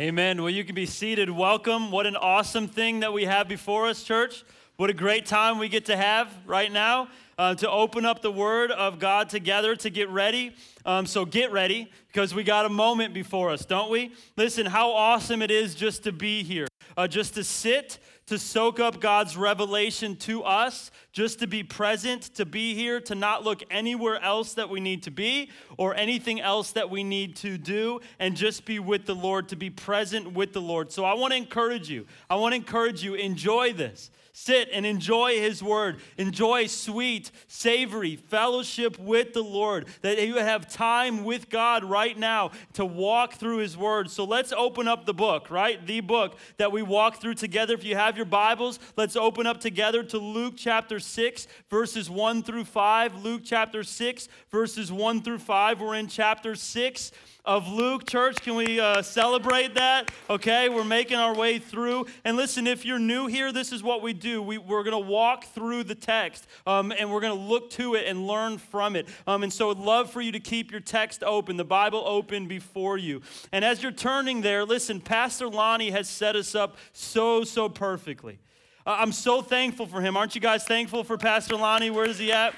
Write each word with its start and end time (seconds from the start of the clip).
Amen. 0.00 0.42
Well, 0.42 0.50
you 0.50 0.64
can 0.64 0.74
be 0.74 0.86
seated. 0.86 1.30
Welcome. 1.30 1.90
What 1.92 2.06
an 2.06 2.16
awesome 2.16 2.66
thing 2.66 3.00
that 3.00 3.12
we 3.12 3.26
have 3.26 3.46
before 3.46 3.86
us, 3.86 4.02
church. 4.02 4.44
What 4.76 4.90
a 4.90 4.92
great 4.92 5.26
time 5.26 5.58
we 5.58 5.68
get 5.68 5.86
to 5.86 5.96
have 5.96 6.32
right 6.46 6.72
now 6.72 7.08
uh, 7.38 7.54
to 7.56 7.70
open 7.70 8.04
up 8.04 8.22
the 8.22 8.30
Word 8.30 8.72
of 8.72 8.98
God 8.98 9.28
together 9.28 9.76
to 9.76 9.90
get 9.90 10.08
ready. 10.08 10.54
Um, 10.84 11.06
so 11.06 11.24
get 11.24 11.52
ready 11.52 11.90
because 12.08 12.34
we 12.34 12.42
got 12.42 12.66
a 12.66 12.68
moment 12.68 13.14
before 13.14 13.50
us, 13.50 13.64
don't 13.64 13.90
we? 13.90 14.12
Listen, 14.36 14.66
how 14.66 14.90
awesome 14.92 15.42
it 15.42 15.50
is 15.50 15.74
just 15.76 16.02
to 16.04 16.12
be 16.12 16.42
here, 16.42 16.66
uh, 16.96 17.06
just 17.06 17.34
to 17.34 17.44
sit, 17.44 17.98
to 18.28 18.38
soak 18.38 18.78
up 18.80 19.00
God's 19.00 19.36
revelation 19.36 20.16
to 20.16 20.42
us, 20.42 20.90
just 21.12 21.38
to 21.40 21.46
be 21.46 21.62
present, 21.62 22.22
to 22.34 22.44
be 22.44 22.74
here, 22.74 23.00
to 23.00 23.14
not 23.14 23.44
look 23.44 23.62
anywhere 23.70 24.22
else 24.22 24.54
that 24.54 24.68
we 24.68 24.80
need 24.80 25.02
to 25.04 25.10
be 25.10 25.50
or 25.76 25.94
anything 25.94 26.40
else 26.40 26.72
that 26.72 26.90
we 26.90 27.04
need 27.04 27.36
to 27.36 27.58
do, 27.58 28.00
and 28.18 28.36
just 28.36 28.64
be 28.64 28.78
with 28.78 29.06
the 29.06 29.14
Lord, 29.14 29.48
to 29.48 29.56
be 29.56 29.70
present 29.70 30.32
with 30.32 30.52
the 30.52 30.60
Lord. 30.60 30.92
So 30.92 31.04
I 31.04 31.14
want 31.14 31.32
to 31.32 31.36
encourage 31.36 31.88
you. 31.88 32.06
I 32.28 32.36
want 32.36 32.52
to 32.52 32.56
encourage 32.56 33.02
you, 33.02 33.14
enjoy 33.14 33.72
this. 33.72 34.10
Sit 34.40 34.68
and 34.72 34.86
enjoy 34.86 35.40
His 35.40 35.64
Word. 35.64 35.98
Enjoy 36.16 36.68
sweet, 36.68 37.32
savory 37.48 38.14
fellowship 38.14 38.96
with 38.96 39.32
the 39.32 39.42
Lord. 39.42 39.88
That 40.02 40.24
you 40.24 40.36
have 40.36 40.72
time 40.72 41.24
with 41.24 41.50
God 41.50 41.82
right 41.82 42.16
now 42.16 42.52
to 42.74 42.86
walk 42.86 43.34
through 43.34 43.56
His 43.56 43.76
Word. 43.76 44.12
So 44.12 44.22
let's 44.22 44.52
open 44.52 44.86
up 44.86 45.06
the 45.06 45.12
book, 45.12 45.50
right? 45.50 45.84
The 45.84 46.00
book 46.02 46.38
that 46.56 46.70
we 46.70 46.82
walk 46.82 47.20
through 47.20 47.34
together. 47.34 47.74
If 47.74 47.82
you 47.82 47.96
have 47.96 48.16
your 48.16 48.26
Bibles, 48.26 48.78
let's 48.96 49.16
open 49.16 49.44
up 49.44 49.58
together 49.58 50.04
to 50.04 50.18
Luke 50.18 50.54
chapter 50.56 51.00
6, 51.00 51.48
verses 51.68 52.08
1 52.08 52.44
through 52.44 52.66
5. 52.66 53.24
Luke 53.24 53.42
chapter 53.44 53.82
6, 53.82 54.28
verses 54.52 54.92
1 54.92 55.20
through 55.22 55.40
5. 55.40 55.80
We're 55.80 55.96
in 55.96 56.06
chapter 56.06 56.54
6 56.54 57.10
of 57.48 57.66
Luke. 57.66 58.06
Church, 58.06 58.42
can 58.42 58.54
we 58.56 58.78
uh, 58.78 59.00
celebrate 59.00 59.74
that? 59.74 60.10
Okay, 60.28 60.68
we're 60.68 60.84
making 60.84 61.16
our 61.16 61.34
way 61.34 61.58
through. 61.58 62.04
And 62.22 62.36
listen, 62.36 62.66
if 62.66 62.84
you're 62.84 62.98
new 62.98 63.26
here, 63.26 63.52
this 63.52 63.72
is 63.72 63.82
what 63.82 64.02
we 64.02 64.12
do. 64.12 64.27
We, 64.36 64.58
we're 64.58 64.82
going 64.82 65.02
to 65.02 65.10
walk 65.10 65.44
through 65.46 65.84
the 65.84 65.94
text 65.94 66.46
um, 66.66 66.92
and 66.92 67.12
we're 67.12 67.20
going 67.20 67.36
to 67.36 67.44
look 67.44 67.70
to 67.70 67.94
it 67.94 68.06
and 68.06 68.26
learn 68.26 68.58
from 68.58 68.96
it. 68.96 69.08
Um, 69.26 69.42
and 69.42 69.52
so 69.52 69.70
I'd 69.70 69.78
love 69.78 70.10
for 70.10 70.20
you 70.20 70.32
to 70.32 70.40
keep 70.40 70.70
your 70.70 70.80
text 70.80 71.22
open, 71.24 71.56
the 71.56 71.64
Bible 71.64 72.02
open 72.06 72.46
before 72.46 72.98
you. 72.98 73.22
And 73.52 73.64
as 73.64 73.82
you're 73.82 73.92
turning 73.92 74.40
there, 74.42 74.64
listen, 74.64 75.00
Pastor 75.00 75.48
Lonnie 75.48 75.90
has 75.90 76.08
set 76.08 76.36
us 76.36 76.54
up 76.54 76.76
so, 76.92 77.44
so 77.44 77.68
perfectly. 77.68 78.38
Uh, 78.86 78.96
I'm 79.00 79.12
so 79.12 79.42
thankful 79.42 79.86
for 79.86 80.00
him. 80.00 80.16
Aren't 80.16 80.34
you 80.34 80.40
guys 80.40 80.64
thankful 80.64 81.04
for 81.04 81.18
Pastor 81.18 81.56
Lonnie? 81.56 81.90
Where 81.90 82.06
is 82.06 82.18
he 82.18 82.32
at? 82.32 82.54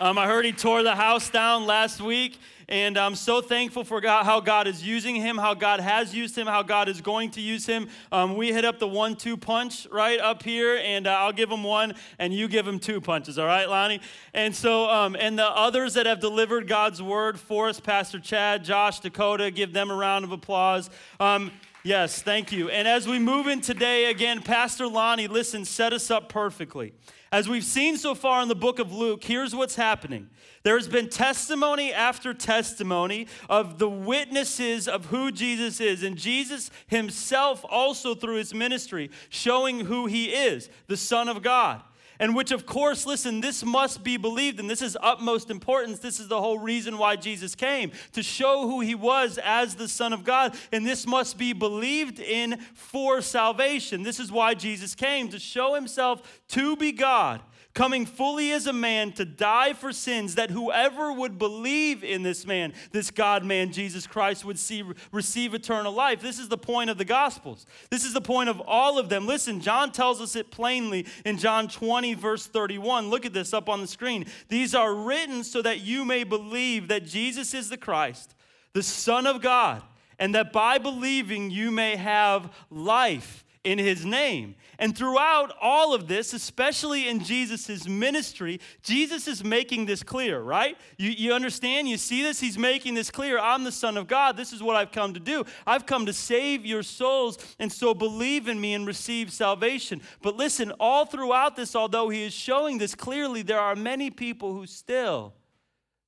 Um, 0.00 0.16
I 0.16 0.26
heard 0.26 0.44
he 0.44 0.52
tore 0.52 0.84
the 0.84 0.94
house 0.94 1.28
down 1.28 1.66
last 1.66 2.00
week, 2.00 2.38
and 2.68 2.98
I'm 2.98 3.14
so 3.14 3.40
thankful 3.40 3.82
for 3.82 4.00
God, 4.00 4.24
how 4.24 4.40
God 4.40 4.66
is 4.66 4.86
using 4.86 5.16
him, 5.16 5.38
how 5.38 5.54
God 5.54 5.80
has 5.80 6.14
used 6.14 6.36
him, 6.36 6.46
how 6.46 6.62
God 6.62 6.88
is 6.88 7.00
going 7.00 7.30
to 7.30 7.40
use 7.40 7.64
him. 7.64 7.88
Um, 8.12 8.36
we 8.36 8.52
hit 8.52 8.64
up 8.64 8.78
the 8.78 8.88
one 8.88 9.16
two 9.16 9.36
punch 9.36 9.86
right 9.90 10.20
up 10.20 10.42
here, 10.42 10.78
and 10.82 11.06
uh, 11.06 11.12
I'll 11.12 11.32
give 11.32 11.50
him 11.50 11.62
one, 11.62 11.94
and 12.18 12.34
you 12.34 12.46
give 12.46 12.68
him 12.68 12.78
two 12.78 13.00
punches, 13.00 13.38
all 13.38 13.46
right, 13.46 13.68
Lonnie? 13.68 14.00
And 14.34 14.54
so, 14.54 14.90
um, 14.90 15.16
and 15.18 15.38
the 15.38 15.48
others 15.48 15.94
that 15.94 16.06
have 16.06 16.20
delivered 16.20 16.68
God's 16.68 17.02
word 17.02 17.40
for 17.40 17.68
us, 17.68 17.80
Pastor 17.80 18.20
Chad, 18.20 18.64
Josh, 18.64 19.00
Dakota, 19.00 19.50
give 19.50 19.72
them 19.72 19.90
a 19.90 19.94
round 19.94 20.24
of 20.24 20.32
applause. 20.32 20.90
Um, 21.20 21.52
Yes, 21.84 22.20
thank 22.22 22.50
you. 22.50 22.68
And 22.70 22.88
as 22.88 23.06
we 23.06 23.18
move 23.18 23.46
in 23.46 23.60
today, 23.60 24.10
again, 24.10 24.42
Pastor 24.42 24.88
Lonnie, 24.88 25.28
listen, 25.28 25.64
set 25.64 25.92
us 25.92 26.10
up 26.10 26.28
perfectly. 26.28 26.92
As 27.30 27.48
we've 27.48 27.64
seen 27.64 27.96
so 27.96 28.14
far 28.14 28.42
in 28.42 28.48
the 28.48 28.56
book 28.56 28.78
of 28.78 28.92
Luke, 28.92 29.22
here's 29.22 29.54
what's 29.54 29.76
happening. 29.76 30.28
There's 30.64 30.88
been 30.88 31.08
testimony 31.08 31.92
after 31.92 32.34
testimony 32.34 33.28
of 33.48 33.78
the 33.78 33.88
witnesses 33.88 34.88
of 34.88 35.06
who 35.06 35.30
Jesus 35.30 35.80
is, 35.80 36.02
and 36.02 36.16
Jesus 36.16 36.70
himself 36.88 37.64
also 37.68 38.14
through 38.14 38.36
his 38.36 38.52
ministry 38.52 39.10
showing 39.28 39.80
who 39.80 40.06
he 40.06 40.26
is, 40.26 40.68
the 40.88 40.96
Son 40.96 41.28
of 41.28 41.42
God. 41.42 41.82
And 42.20 42.34
which, 42.34 42.50
of 42.50 42.66
course, 42.66 43.06
listen, 43.06 43.40
this 43.40 43.64
must 43.64 44.02
be 44.02 44.16
believed, 44.16 44.58
and 44.58 44.68
this 44.68 44.82
is 44.82 44.96
utmost 45.00 45.50
importance. 45.50 46.00
This 46.00 46.18
is 46.18 46.26
the 46.26 46.40
whole 46.40 46.58
reason 46.58 46.98
why 46.98 47.14
Jesus 47.14 47.54
came 47.54 47.92
to 48.12 48.22
show 48.24 48.66
who 48.66 48.80
he 48.80 48.96
was 48.96 49.38
as 49.38 49.76
the 49.76 49.88
Son 49.88 50.12
of 50.12 50.24
God. 50.24 50.56
And 50.72 50.84
this 50.84 51.06
must 51.06 51.38
be 51.38 51.52
believed 51.52 52.18
in 52.18 52.58
for 52.74 53.22
salvation. 53.22 54.02
This 54.02 54.18
is 54.18 54.32
why 54.32 54.54
Jesus 54.54 54.96
came 54.96 55.28
to 55.28 55.38
show 55.38 55.74
himself 55.74 56.42
to 56.48 56.76
be 56.76 56.90
God, 56.90 57.40
coming 57.78 58.04
fully 58.04 58.50
as 58.50 58.66
a 58.66 58.72
man 58.72 59.12
to 59.12 59.24
die 59.24 59.72
for 59.72 59.92
sins, 59.92 60.34
that 60.34 60.50
whoever 60.50 61.12
would 61.12 61.38
believe 61.38 62.02
in 62.02 62.24
this 62.24 62.44
man, 62.44 62.72
this 62.90 63.12
God 63.12 63.44
man, 63.44 63.70
Jesus 63.70 64.04
Christ, 64.04 64.44
would 64.44 64.58
see, 64.58 64.82
receive 65.12 65.54
eternal 65.54 65.92
life. 65.92 66.20
This 66.20 66.40
is 66.40 66.48
the 66.48 66.58
point 66.58 66.90
of 66.90 66.98
the 66.98 67.04
Gospels. 67.04 67.66
This 67.88 68.04
is 68.04 68.12
the 68.12 68.20
point 68.20 68.48
of 68.48 68.60
all 68.66 68.98
of 68.98 69.08
them. 69.08 69.28
Listen, 69.28 69.60
John 69.60 69.92
tells 69.92 70.20
us 70.20 70.34
it 70.34 70.50
plainly 70.50 71.06
in 71.24 71.38
John 71.38 71.68
20, 71.68 72.14
verse 72.14 72.48
31. 72.48 73.10
Look 73.10 73.24
at 73.24 73.32
this 73.32 73.54
up 73.54 73.68
on 73.68 73.80
the 73.80 73.86
screen. 73.86 74.26
These 74.48 74.74
are 74.74 74.92
written 74.92 75.44
so 75.44 75.62
that 75.62 75.80
you 75.80 76.04
may 76.04 76.24
believe 76.24 76.88
that 76.88 77.06
Jesus 77.06 77.54
is 77.54 77.68
the 77.68 77.76
Christ, 77.76 78.34
the 78.72 78.82
Son 78.82 79.24
of 79.24 79.40
God, 79.40 79.84
and 80.18 80.34
that 80.34 80.52
by 80.52 80.78
believing 80.78 81.52
you 81.52 81.70
may 81.70 81.94
have 81.94 82.52
life 82.70 83.44
in 83.68 83.78
his 83.78 84.02
name. 84.02 84.54
And 84.78 84.96
throughout 84.96 85.52
all 85.60 85.92
of 85.92 86.08
this, 86.08 86.32
especially 86.32 87.06
in 87.06 87.22
Jesus' 87.22 87.86
ministry, 87.86 88.60
Jesus 88.82 89.28
is 89.28 89.44
making 89.44 89.84
this 89.84 90.02
clear, 90.02 90.40
right? 90.40 90.78
You, 90.96 91.10
you 91.10 91.34
understand? 91.34 91.86
You 91.86 91.98
see 91.98 92.22
this? 92.22 92.40
He's 92.40 92.56
making 92.56 92.94
this 92.94 93.10
clear. 93.10 93.38
I'm 93.38 93.64
the 93.64 93.72
Son 93.72 93.98
of 93.98 94.06
God. 94.06 94.38
This 94.38 94.54
is 94.54 94.62
what 94.62 94.74
I've 94.74 94.90
come 94.90 95.12
to 95.12 95.20
do. 95.20 95.44
I've 95.66 95.84
come 95.84 96.06
to 96.06 96.14
save 96.14 96.64
your 96.64 96.82
souls, 96.82 97.36
and 97.58 97.70
so 97.70 97.92
believe 97.92 98.48
in 98.48 98.58
me 98.58 98.72
and 98.72 98.86
receive 98.86 99.30
salvation. 99.30 100.00
But 100.22 100.36
listen, 100.36 100.72
all 100.80 101.04
throughout 101.04 101.54
this, 101.54 101.76
although 101.76 102.08
he 102.08 102.24
is 102.24 102.32
showing 102.32 102.78
this 102.78 102.94
clearly, 102.94 103.42
there 103.42 103.60
are 103.60 103.76
many 103.76 104.08
people 104.10 104.54
who 104.54 104.66
still 104.66 105.34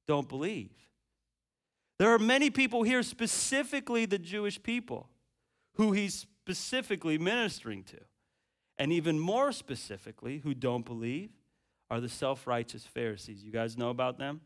don't 0.08 0.30
believe. 0.30 0.70
There 1.98 2.14
are 2.14 2.18
many 2.18 2.48
people 2.48 2.84
here, 2.84 3.02
specifically 3.02 4.06
the 4.06 4.18
Jewish 4.18 4.62
people, 4.62 5.10
who 5.74 5.92
he's 5.92 6.24
specifically 6.54 7.18
ministering 7.18 7.84
to. 7.84 7.98
And 8.78 8.92
even 8.92 9.18
more 9.18 9.52
specifically, 9.52 10.38
who 10.38 10.54
don't 10.54 10.84
believe 10.84 11.30
are 11.90 12.00
the 12.00 12.08
self 12.08 12.46
righteous 12.46 12.84
Pharisees. 12.84 13.44
You 13.44 13.52
guys 13.52 13.76
know 13.76 13.90
about 13.90 14.18
them? 14.18 14.40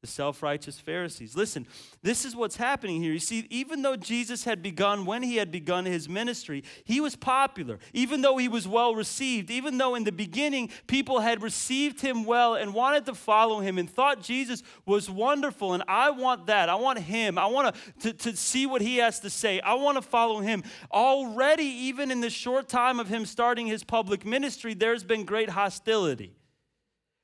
The 0.00 0.06
self 0.06 0.44
righteous 0.44 0.78
Pharisees. 0.78 1.34
Listen, 1.36 1.66
this 2.02 2.24
is 2.24 2.36
what's 2.36 2.54
happening 2.54 3.02
here. 3.02 3.12
You 3.12 3.18
see, 3.18 3.48
even 3.50 3.82
though 3.82 3.96
Jesus 3.96 4.44
had 4.44 4.62
begun, 4.62 5.04
when 5.06 5.24
he 5.24 5.38
had 5.38 5.50
begun 5.50 5.86
his 5.86 6.08
ministry, 6.08 6.62
he 6.84 7.00
was 7.00 7.16
popular. 7.16 7.80
Even 7.92 8.20
though 8.20 8.36
he 8.36 8.46
was 8.46 8.68
well 8.68 8.94
received, 8.94 9.50
even 9.50 9.76
though 9.76 9.96
in 9.96 10.04
the 10.04 10.12
beginning 10.12 10.70
people 10.86 11.18
had 11.18 11.42
received 11.42 12.00
him 12.00 12.24
well 12.24 12.54
and 12.54 12.74
wanted 12.74 13.06
to 13.06 13.14
follow 13.14 13.58
him 13.58 13.76
and 13.76 13.90
thought 13.90 14.22
Jesus 14.22 14.62
was 14.86 15.10
wonderful, 15.10 15.74
and 15.74 15.82
I 15.88 16.10
want 16.10 16.46
that. 16.46 16.68
I 16.68 16.76
want 16.76 17.00
him. 17.00 17.36
I 17.36 17.46
want 17.46 17.74
to, 18.02 18.12
to 18.12 18.36
see 18.36 18.66
what 18.66 18.80
he 18.80 18.98
has 18.98 19.18
to 19.20 19.30
say. 19.30 19.58
I 19.58 19.74
want 19.74 19.96
to 19.96 20.02
follow 20.02 20.38
him. 20.38 20.62
Already, 20.92 21.64
even 21.64 22.12
in 22.12 22.20
the 22.20 22.30
short 22.30 22.68
time 22.68 23.00
of 23.00 23.08
him 23.08 23.26
starting 23.26 23.66
his 23.66 23.82
public 23.82 24.24
ministry, 24.24 24.74
there's 24.74 25.02
been 25.02 25.24
great 25.24 25.50
hostility. 25.50 26.36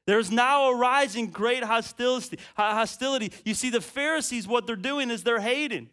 There's 0.06 0.31
now 0.31 0.71
arising 0.71 1.29
great 1.29 1.65
hostility. 1.65 2.39
Hostility. 2.56 3.33
You 3.45 3.55
see, 3.55 3.71
the 3.71 3.81
Pharisees, 3.81 4.47
what 4.47 4.67
they're 4.67 4.77
doing 4.77 5.11
is 5.11 5.23
they're 5.23 5.41
hating. 5.41 5.89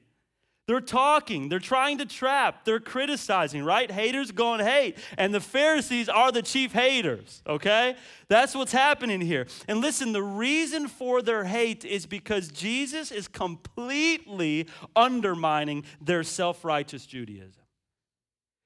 They're 0.68 0.80
talking. 0.80 1.50
They're 1.50 1.60
trying 1.60 1.98
to 1.98 2.06
trap. 2.06 2.66
They're 2.66 2.80
criticizing, 2.80 3.63
right? 3.63 3.90
Haters 3.90 4.31
going 4.31 4.62
hate. 4.62 4.98
And 5.18 5.34
the 5.34 5.42
Pharisees 5.42 6.08
are 6.08 6.31
the 6.31 6.42
chief 6.42 6.72
haters, 6.72 7.42
okay? 7.48 7.96
That's 8.28 8.56
what's 8.56 8.72
happening 8.72 9.22
here. 9.22 9.48
And 9.68 9.81
listen, 9.81 10.13
the 10.13 10.24
reason 10.24 10.88
for 10.88 11.22
their 11.22 11.44
hate 11.44 11.84
is 11.84 12.06
because 12.06 12.50
Jesus 12.50 13.12
is 13.12 13.28
completely 13.28 14.68
undermining 14.96 15.84
their 16.00 16.24
self 16.24 16.63
righteous 16.63 17.06
Judaism. 17.06 17.61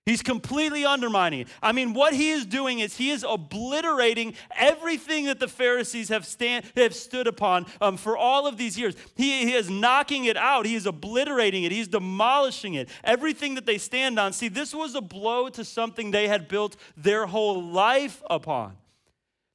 He's 0.06 0.22
completely 0.22 0.86
undermining. 0.86 1.48
I 1.64 1.72
mean, 1.72 1.96
what 1.96 2.14
he 2.14 2.30
is 2.30 2.46
doing 2.46 2.78
is 2.78 2.96
he 2.96 3.10
is 3.10 3.26
obliterating 3.28 4.36
everything 4.56 5.26
that 5.26 5.40
the 5.40 5.48
Pharisees 5.48 6.10
have, 6.10 6.28
stand, 6.28 6.66
have 6.78 6.94
stood 6.94 7.26
upon 7.26 7.66
um, 7.82 7.98
for 7.98 8.16
all 8.16 8.46
of 8.46 8.56
these 8.56 8.78
years. 8.78 8.96
He, 9.16 9.46
he 9.46 9.54
is 9.54 9.68
knocking 9.68 10.26
it 10.26 10.38
out, 10.38 10.68
he 10.68 10.76
is 10.76 10.86
obliterating 10.86 11.64
it, 11.64 11.72
he's 11.72 11.88
demolishing 11.88 12.76
it. 12.76 12.88
Everything 13.04 13.56
that 13.56 13.66
they 13.66 13.80
stand 13.80 14.20
on. 14.20 14.32
See, 14.32 14.48
this 14.48 14.76
was 14.76 14.94
a 14.94 15.02
blow 15.02 15.50
to 15.50 15.66
something 15.66 16.12
they 16.12 16.28
had 16.28 16.48
built 16.48 16.76
their 16.96 17.26
whole 17.26 17.64
life 17.64 18.22
upon. 18.30 18.78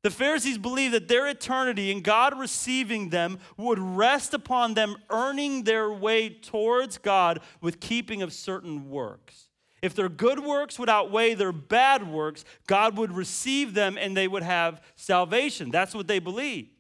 The 0.03 0.11
Pharisees 0.11 0.59
believed 0.59 0.95
that 0.95 1.07
their 1.07 1.29
eternity 1.29 1.93
and 1.93 2.03
God 2.03 2.37
receiving 2.37 3.11
them 3.11 3.39
would 3.57 3.79
rest 3.79 4.35
upon 4.35 4.75
them 4.75 4.97
earning 5.11 5.63
their 5.63 5.93
way 5.93 6.29
towards 6.29 6.99
God 6.99 7.39
with 7.61 7.79
keeping 7.79 8.21
of 8.21 8.33
certain 8.33 8.91
works. 8.91 9.50
If 9.83 9.95
their 9.95 10.09
good 10.09 10.41
works 10.41 10.79
would 10.79 10.91
outweigh 10.91 11.35
their 11.35 11.53
bad 11.53 12.07
works, 12.07 12.45
God 12.67 12.97
would 12.97 13.13
receive 13.13 13.75
them 13.75 13.97
and 13.99 14.17
they 14.17 14.29
would 14.29 14.43
have 14.43 14.83
salvation. 14.97 15.71
That's 15.71 15.95
what 15.95 16.07
they 16.07 16.19
believed 16.19 16.71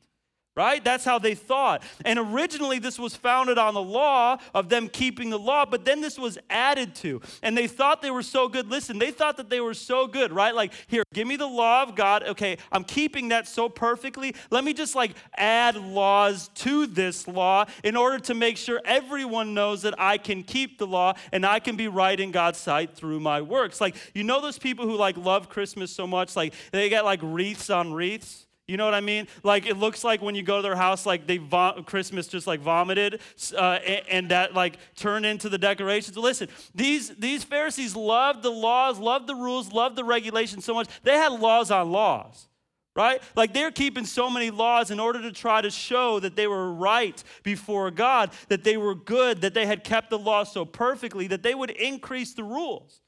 right? 0.56 0.84
That's 0.84 1.04
how 1.04 1.18
they 1.18 1.34
thought. 1.34 1.82
And 2.04 2.18
originally, 2.18 2.78
this 2.78 2.98
was 2.98 3.14
founded 3.14 3.56
on 3.56 3.74
the 3.74 3.82
law 3.82 4.38
of 4.54 4.68
them 4.68 4.88
keeping 4.88 5.30
the 5.30 5.38
law, 5.38 5.64
but 5.64 5.84
then 5.84 6.00
this 6.00 6.18
was 6.18 6.38
added 6.48 6.94
to. 6.96 7.20
And 7.42 7.56
they 7.56 7.66
thought 7.66 8.02
they 8.02 8.10
were 8.10 8.22
so 8.22 8.48
good. 8.48 8.68
Listen, 8.68 8.98
they 8.98 9.10
thought 9.10 9.36
that 9.36 9.48
they 9.48 9.60
were 9.60 9.74
so 9.74 10.06
good, 10.06 10.32
right? 10.32 10.54
Like, 10.54 10.72
here, 10.88 11.04
give 11.14 11.26
me 11.26 11.36
the 11.36 11.46
law 11.46 11.82
of 11.82 11.94
God. 11.94 12.24
Okay, 12.24 12.58
I'm 12.72 12.84
keeping 12.84 13.28
that 13.28 13.46
so 13.46 13.68
perfectly. 13.68 14.34
Let 14.50 14.64
me 14.64 14.72
just 14.72 14.94
like 14.94 15.12
add 15.36 15.76
laws 15.76 16.48
to 16.56 16.86
this 16.86 17.28
law 17.28 17.66
in 17.84 17.96
order 17.96 18.18
to 18.18 18.34
make 18.34 18.56
sure 18.56 18.80
everyone 18.84 19.54
knows 19.54 19.82
that 19.82 19.94
I 19.98 20.18
can 20.18 20.42
keep 20.42 20.78
the 20.78 20.86
law 20.86 21.14
and 21.32 21.46
I 21.46 21.60
can 21.60 21.76
be 21.76 21.88
right 21.88 22.18
in 22.18 22.32
God's 22.32 22.58
sight 22.58 22.94
through 22.94 23.20
my 23.20 23.40
works. 23.40 23.80
Like, 23.80 23.94
you 24.14 24.24
know, 24.24 24.40
those 24.40 24.58
people 24.58 24.86
who 24.86 24.96
like 24.96 25.16
love 25.16 25.48
Christmas 25.48 25.92
so 25.92 26.06
much, 26.06 26.34
like, 26.34 26.54
they 26.72 26.88
get 26.88 27.04
like 27.04 27.20
wreaths 27.22 27.70
on 27.70 27.92
wreaths. 27.92 28.46
You 28.70 28.76
know 28.76 28.84
what 28.84 28.94
I 28.94 29.00
mean? 29.00 29.26
Like 29.42 29.66
it 29.66 29.78
looks 29.78 30.04
like 30.04 30.22
when 30.22 30.36
you 30.36 30.44
go 30.44 30.56
to 30.58 30.62
their 30.62 30.76
house, 30.76 31.04
like 31.04 31.26
they 31.26 31.38
vom- 31.38 31.82
Christmas 31.82 32.28
just 32.28 32.46
like 32.46 32.60
vomited, 32.60 33.20
uh, 33.56 33.80
and, 33.84 34.02
and, 34.08 34.30
that 34.30 34.54
like 34.54 34.78
turned 34.94 35.26
into 35.26 35.48
the 35.48 35.58
decorations. 35.58 36.16
Listen, 36.16 36.48
these 36.72 37.08
these 37.16 37.42
Pharisees 37.42 37.96
loved 37.96 38.44
the 38.44 38.50
laws, 38.50 39.00
loved 39.00 39.26
the 39.26 39.34
rules, 39.34 39.72
loved 39.72 39.96
the 39.96 40.04
regulations 40.04 40.64
so 40.64 40.72
much. 40.72 40.88
They 41.02 41.16
had 41.16 41.32
laws 41.32 41.72
on 41.72 41.90
laws, 41.90 42.46
right? 42.94 43.20
Like 43.34 43.52
they're 43.52 43.72
keeping 43.72 44.04
so 44.04 44.30
many 44.30 44.50
laws 44.50 44.92
in 44.92 45.00
order 45.00 45.20
to 45.22 45.32
try 45.32 45.60
to 45.60 45.70
show 45.70 46.20
that 46.20 46.36
they 46.36 46.46
were 46.46 46.72
right 46.72 47.20
before 47.42 47.90
God, 47.90 48.30
that 48.50 48.62
they 48.62 48.76
were 48.76 48.94
good, 48.94 49.40
that 49.40 49.52
they 49.52 49.66
had 49.66 49.82
kept 49.82 50.10
the 50.10 50.18
law 50.18 50.44
so 50.44 50.64
perfectly 50.64 51.26
that 51.26 51.42
they 51.42 51.56
would 51.56 51.70
increase 51.70 52.34
the 52.34 52.44
rules 52.44 53.02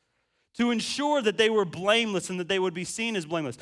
to 0.57 0.73
ensure 0.73 1.23
that 1.23 1.39
they 1.39 1.51
were 1.51 1.65
blameless 1.65 2.31
and 2.31 2.41
that 2.41 2.49
they 2.49 2.59
would 2.59 2.75
be 2.75 2.85
seen 2.85 3.15
as 3.15 3.27
blameless. 3.27 3.59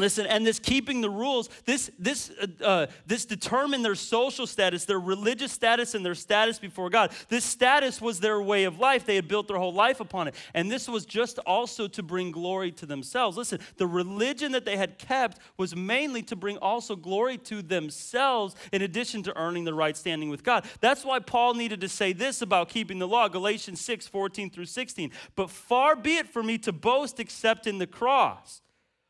Listen, 0.00 0.26
and 0.26 0.46
this 0.46 0.60
keeping 0.60 1.00
the 1.00 1.10
rules, 1.10 1.48
this, 1.64 1.90
this, 1.98 2.30
uh, 2.40 2.64
uh, 2.64 2.86
this 3.04 3.24
determined 3.24 3.84
their 3.84 3.96
social 3.96 4.46
status, 4.46 4.84
their 4.84 5.00
religious 5.00 5.50
status, 5.50 5.92
and 5.92 6.06
their 6.06 6.14
status 6.14 6.60
before 6.60 6.88
God. 6.88 7.10
This 7.28 7.44
status 7.44 8.00
was 8.00 8.20
their 8.20 8.40
way 8.40 8.62
of 8.62 8.78
life. 8.78 9.04
They 9.04 9.16
had 9.16 9.26
built 9.26 9.48
their 9.48 9.56
whole 9.56 9.72
life 9.72 9.98
upon 9.98 10.28
it. 10.28 10.36
And 10.54 10.70
this 10.70 10.88
was 10.88 11.04
just 11.04 11.40
also 11.40 11.88
to 11.88 12.02
bring 12.04 12.30
glory 12.30 12.70
to 12.72 12.86
themselves. 12.86 13.36
Listen, 13.36 13.58
the 13.76 13.88
religion 13.88 14.52
that 14.52 14.64
they 14.64 14.76
had 14.76 14.98
kept 14.98 15.40
was 15.56 15.74
mainly 15.74 16.22
to 16.22 16.36
bring 16.36 16.58
also 16.58 16.94
glory 16.94 17.36
to 17.38 17.60
themselves 17.60 18.54
in 18.70 18.82
addition 18.82 19.24
to 19.24 19.36
earning 19.36 19.64
the 19.64 19.74
right 19.74 19.96
standing 19.96 20.30
with 20.30 20.44
God. 20.44 20.64
That's 20.80 21.04
why 21.04 21.18
Paul 21.18 21.54
needed 21.54 21.80
to 21.80 21.88
say 21.88 22.12
this 22.12 22.40
about 22.40 22.68
keeping 22.68 23.00
the 23.00 23.08
law, 23.08 23.26
Galatians 23.26 23.80
6 23.80 24.06
14 24.06 24.50
through 24.50 24.66
16. 24.66 25.10
But 25.34 25.50
far 25.50 25.96
be 25.96 26.18
it 26.18 26.28
for 26.28 26.44
me 26.44 26.56
to 26.58 26.72
boast 26.72 27.18
except 27.18 27.66
in 27.66 27.78
the 27.78 27.86
cross 27.88 28.62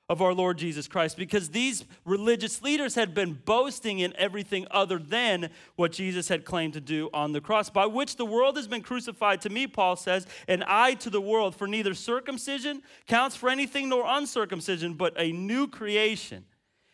of 0.08 0.22
our 0.22 0.32
Lord 0.32 0.56
Jesus 0.56 0.88
Christ 0.88 1.18
because 1.18 1.50
these 1.50 1.84
religious 2.06 2.62
leaders 2.62 2.94
had 2.94 3.14
been 3.14 3.34
boasting 3.44 3.98
in 3.98 4.14
everything 4.16 4.66
other 4.70 4.98
than 4.98 5.50
what 5.76 5.92
Jesus 5.92 6.28
had 6.28 6.46
claimed 6.46 6.72
to 6.72 6.80
do 6.80 7.10
on 7.12 7.32
the 7.32 7.42
cross, 7.42 7.68
by 7.68 7.84
which 7.84 8.16
the 8.16 8.24
world 8.24 8.56
has 8.56 8.66
been 8.66 8.82
crucified 8.82 9.42
to 9.42 9.50
me, 9.50 9.66
Paul 9.66 9.96
says, 9.96 10.26
and 10.46 10.64
I 10.64 10.94
to 10.94 11.10
the 11.10 11.20
world. 11.20 11.54
For 11.54 11.66
neither 11.66 11.92
circumcision 11.92 12.82
counts 13.06 13.36
for 13.36 13.50
anything 13.50 13.90
nor 13.90 14.04
uncircumcision, 14.06 14.94
but 14.94 15.12
a 15.18 15.30
new 15.32 15.68
creation. 15.68 16.44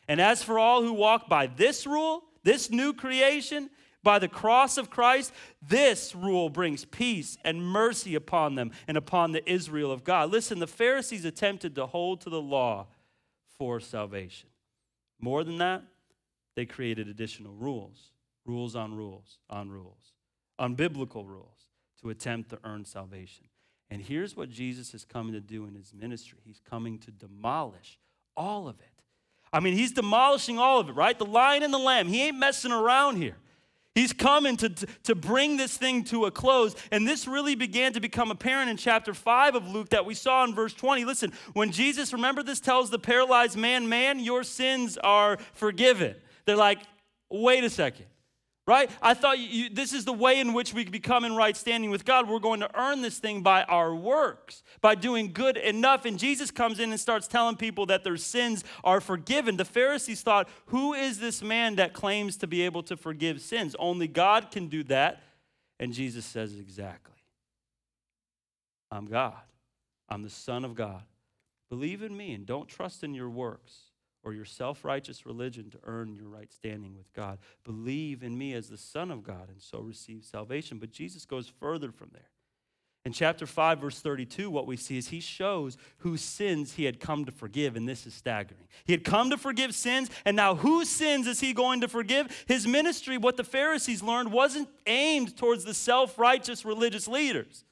And 0.08 0.20
as 0.20 0.42
for 0.42 0.58
all 0.58 0.82
who 0.82 0.92
walk 0.92 1.28
by 1.28 1.46
this 1.46 1.86
rule, 1.86 2.24
this 2.42 2.70
new 2.70 2.92
creation, 2.92 3.70
by 4.02 4.18
the 4.18 4.28
cross 4.28 4.76
of 4.76 4.90
Christ, 4.90 5.32
this 5.66 6.14
rule 6.14 6.50
brings 6.50 6.84
peace 6.84 7.38
and 7.44 7.62
mercy 7.62 8.14
upon 8.14 8.56
them 8.56 8.72
and 8.86 8.96
upon 8.96 9.32
the 9.32 9.50
Israel 9.50 9.90
of 9.92 10.04
God. 10.04 10.30
Listen, 10.30 10.58
the 10.58 10.66
Pharisees 10.66 11.24
attempted 11.24 11.74
to 11.76 11.86
hold 11.86 12.20
to 12.22 12.30
the 12.30 12.42
law 12.42 12.88
for 13.58 13.80
salvation. 13.80 14.48
More 15.20 15.44
than 15.44 15.58
that, 15.58 15.82
they 16.56 16.66
created 16.66 17.08
additional 17.08 17.54
rules, 17.54 18.10
rules 18.44 18.76
on 18.76 18.94
rules 18.94 19.38
on 19.50 19.70
rules, 19.70 20.12
unbiblical 20.60 21.26
rules 21.26 21.68
to 22.00 22.10
attempt 22.10 22.50
to 22.50 22.58
earn 22.64 22.84
salvation. 22.84 23.46
And 23.90 24.02
here's 24.02 24.36
what 24.36 24.50
Jesus 24.50 24.94
is 24.94 25.04
coming 25.04 25.32
to 25.34 25.40
do 25.40 25.66
in 25.66 25.74
his 25.74 25.92
ministry 25.94 26.38
He's 26.44 26.60
coming 26.68 26.98
to 27.00 27.10
demolish 27.10 27.98
all 28.36 28.68
of 28.68 28.80
it. 28.80 28.86
I 29.52 29.60
mean, 29.60 29.74
he's 29.74 29.92
demolishing 29.92 30.58
all 30.58 30.80
of 30.80 30.88
it, 30.88 30.92
right? 30.92 31.16
The 31.16 31.24
lion 31.24 31.62
and 31.62 31.72
the 31.72 31.78
lamb. 31.78 32.08
He 32.08 32.22
ain't 32.22 32.38
messing 32.38 32.72
around 32.72 33.16
here. 33.16 33.36
He's 33.94 34.12
coming 34.12 34.56
to, 34.56 34.70
to 35.04 35.14
bring 35.14 35.56
this 35.56 35.76
thing 35.76 36.02
to 36.04 36.24
a 36.24 36.30
close. 36.30 36.74
And 36.90 37.06
this 37.06 37.28
really 37.28 37.54
began 37.54 37.92
to 37.92 38.00
become 38.00 38.30
apparent 38.30 38.68
in 38.68 38.76
chapter 38.76 39.14
5 39.14 39.54
of 39.54 39.68
Luke 39.68 39.90
that 39.90 40.04
we 40.04 40.14
saw 40.14 40.44
in 40.44 40.54
verse 40.54 40.74
20. 40.74 41.04
Listen, 41.04 41.32
when 41.52 41.70
Jesus, 41.70 42.12
remember 42.12 42.42
this, 42.42 42.58
tells 42.58 42.90
the 42.90 42.98
paralyzed 42.98 43.56
man, 43.56 43.88
Man, 43.88 44.18
your 44.18 44.42
sins 44.42 44.98
are 44.98 45.38
forgiven. 45.52 46.16
They're 46.44 46.56
like, 46.56 46.80
Wait 47.30 47.64
a 47.64 47.70
second 47.70 48.06
right? 48.66 48.90
I 49.02 49.14
thought 49.14 49.38
you, 49.38 49.68
this 49.68 49.92
is 49.92 50.04
the 50.04 50.12
way 50.12 50.40
in 50.40 50.54
which 50.54 50.72
we 50.72 50.84
become 50.84 51.24
in 51.24 51.36
right 51.36 51.56
standing 51.56 51.90
with 51.90 52.04
God. 52.04 52.28
We're 52.28 52.38
going 52.38 52.60
to 52.60 52.80
earn 52.80 53.02
this 53.02 53.18
thing 53.18 53.42
by 53.42 53.64
our 53.64 53.94
works, 53.94 54.62
by 54.80 54.94
doing 54.94 55.32
good 55.32 55.56
enough. 55.56 56.04
And 56.04 56.18
Jesus 56.18 56.50
comes 56.50 56.80
in 56.80 56.90
and 56.90 56.98
starts 56.98 57.28
telling 57.28 57.56
people 57.56 57.86
that 57.86 58.04
their 58.04 58.16
sins 58.16 58.64
are 58.82 59.00
forgiven. 59.00 59.56
The 59.56 59.64
Pharisees 59.64 60.22
thought, 60.22 60.48
who 60.66 60.94
is 60.94 61.18
this 61.18 61.42
man 61.42 61.76
that 61.76 61.92
claims 61.92 62.36
to 62.38 62.46
be 62.46 62.62
able 62.62 62.82
to 62.84 62.96
forgive 62.96 63.40
sins? 63.40 63.76
Only 63.78 64.08
God 64.08 64.50
can 64.50 64.68
do 64.68 64.82
that. 64.84 65.22
And 65.78 65.92
Jesus 65.92 66.24
says, 66.24 66.54
exactly. 66.54 67.12
I'm 68.90 69.06
God. 69.06 69.34
I'm 70.08 70.22
the 70.22 70.30
Son 70.30 70.64
of 70.64 70.74
God. 70.74 71.02
Believe 71.68 72.02
in 72.02 72.16
me 72.16 72.32
and 72.32 72.46
don't 72.46 72.68
trust 72.68 73.02
in 73.02 73.14
your 73.14 73.28
works 73.28 73.90
or 74.24 74.32
your 74.32 74.44
self 74.44 74.84
righteous 74.84 75.26
religion 75.26 75.70
to 75.70 75.78
earn 75.84 76.14
your 76.14 76.28
right 76.28 76.52
standing 76.52 76.96
with 76.96 77.12
God. 77.12 77.38
Believe 77.64 78.22
in 78.22 78.36
me 78.36 78.54
as 78.54 78.68
the 78.68 78.78
Son 78.78 79.10
of 79.10 79.22
God 79.22 79.48
and 79.48 79.60
so 79.60 79.80
receive 79.80 80.24
salvation. 80.24 80.78
But 80.78 80.90
Jesus 80.90 81.24
goes 81.24 81.48
further 81.60 81.92
from 81.92 82.10
there. 82.12 82.30
In 83.06 83.12
chapter 83.12 83.46
5, 83.46 83.80
verse 83.80 84.00
32, 84.00 84.48
what 84.48 84.66
we 84.66 84.78
see 84.78 84.96
is 84.96 85.08
he 85.08 85.20
shows 85.20 85.76
whose 85.98 86.22
sins 86.22 86.72
he 86.72 86.84
had 86.84 87.00
come 87.00 87.26
to 87.26 87.32
forgive, 87.32 87.76
and 87.76 87.86
this 87.86 88.06
is 88.06 88.14
staggering. 88.14 88.66
He 88.86 88.94
had 88.94 89.04
come 89.04 89.28
to 89.28 89.36
forgive 89.36 89.74
sins, 89.74 90.08
and 90.24 90.34
now 90.34 90.54
whose 90.54 90.88
sins 90.88 91.26
is 91.26 91.40
he 91.40 91.52
going 91.52 91.82
to 91.82 91.88
forgive? 91.88 92.44
His 92.48 92.66
ministry, 92.66 93.18
what 93.18 93.36
the 93.36 93.44
Pharisees 93.44 94.02
learned, 94.02 94.32
wasn't 94.32 94.70
aimed 94.86 95.36
towards 95.36 95.66
the 95.66 95.74
self 95.74 96.18
righteous 96.18 96.64
religious 96.64 97.06
leaders. 97.06 97.66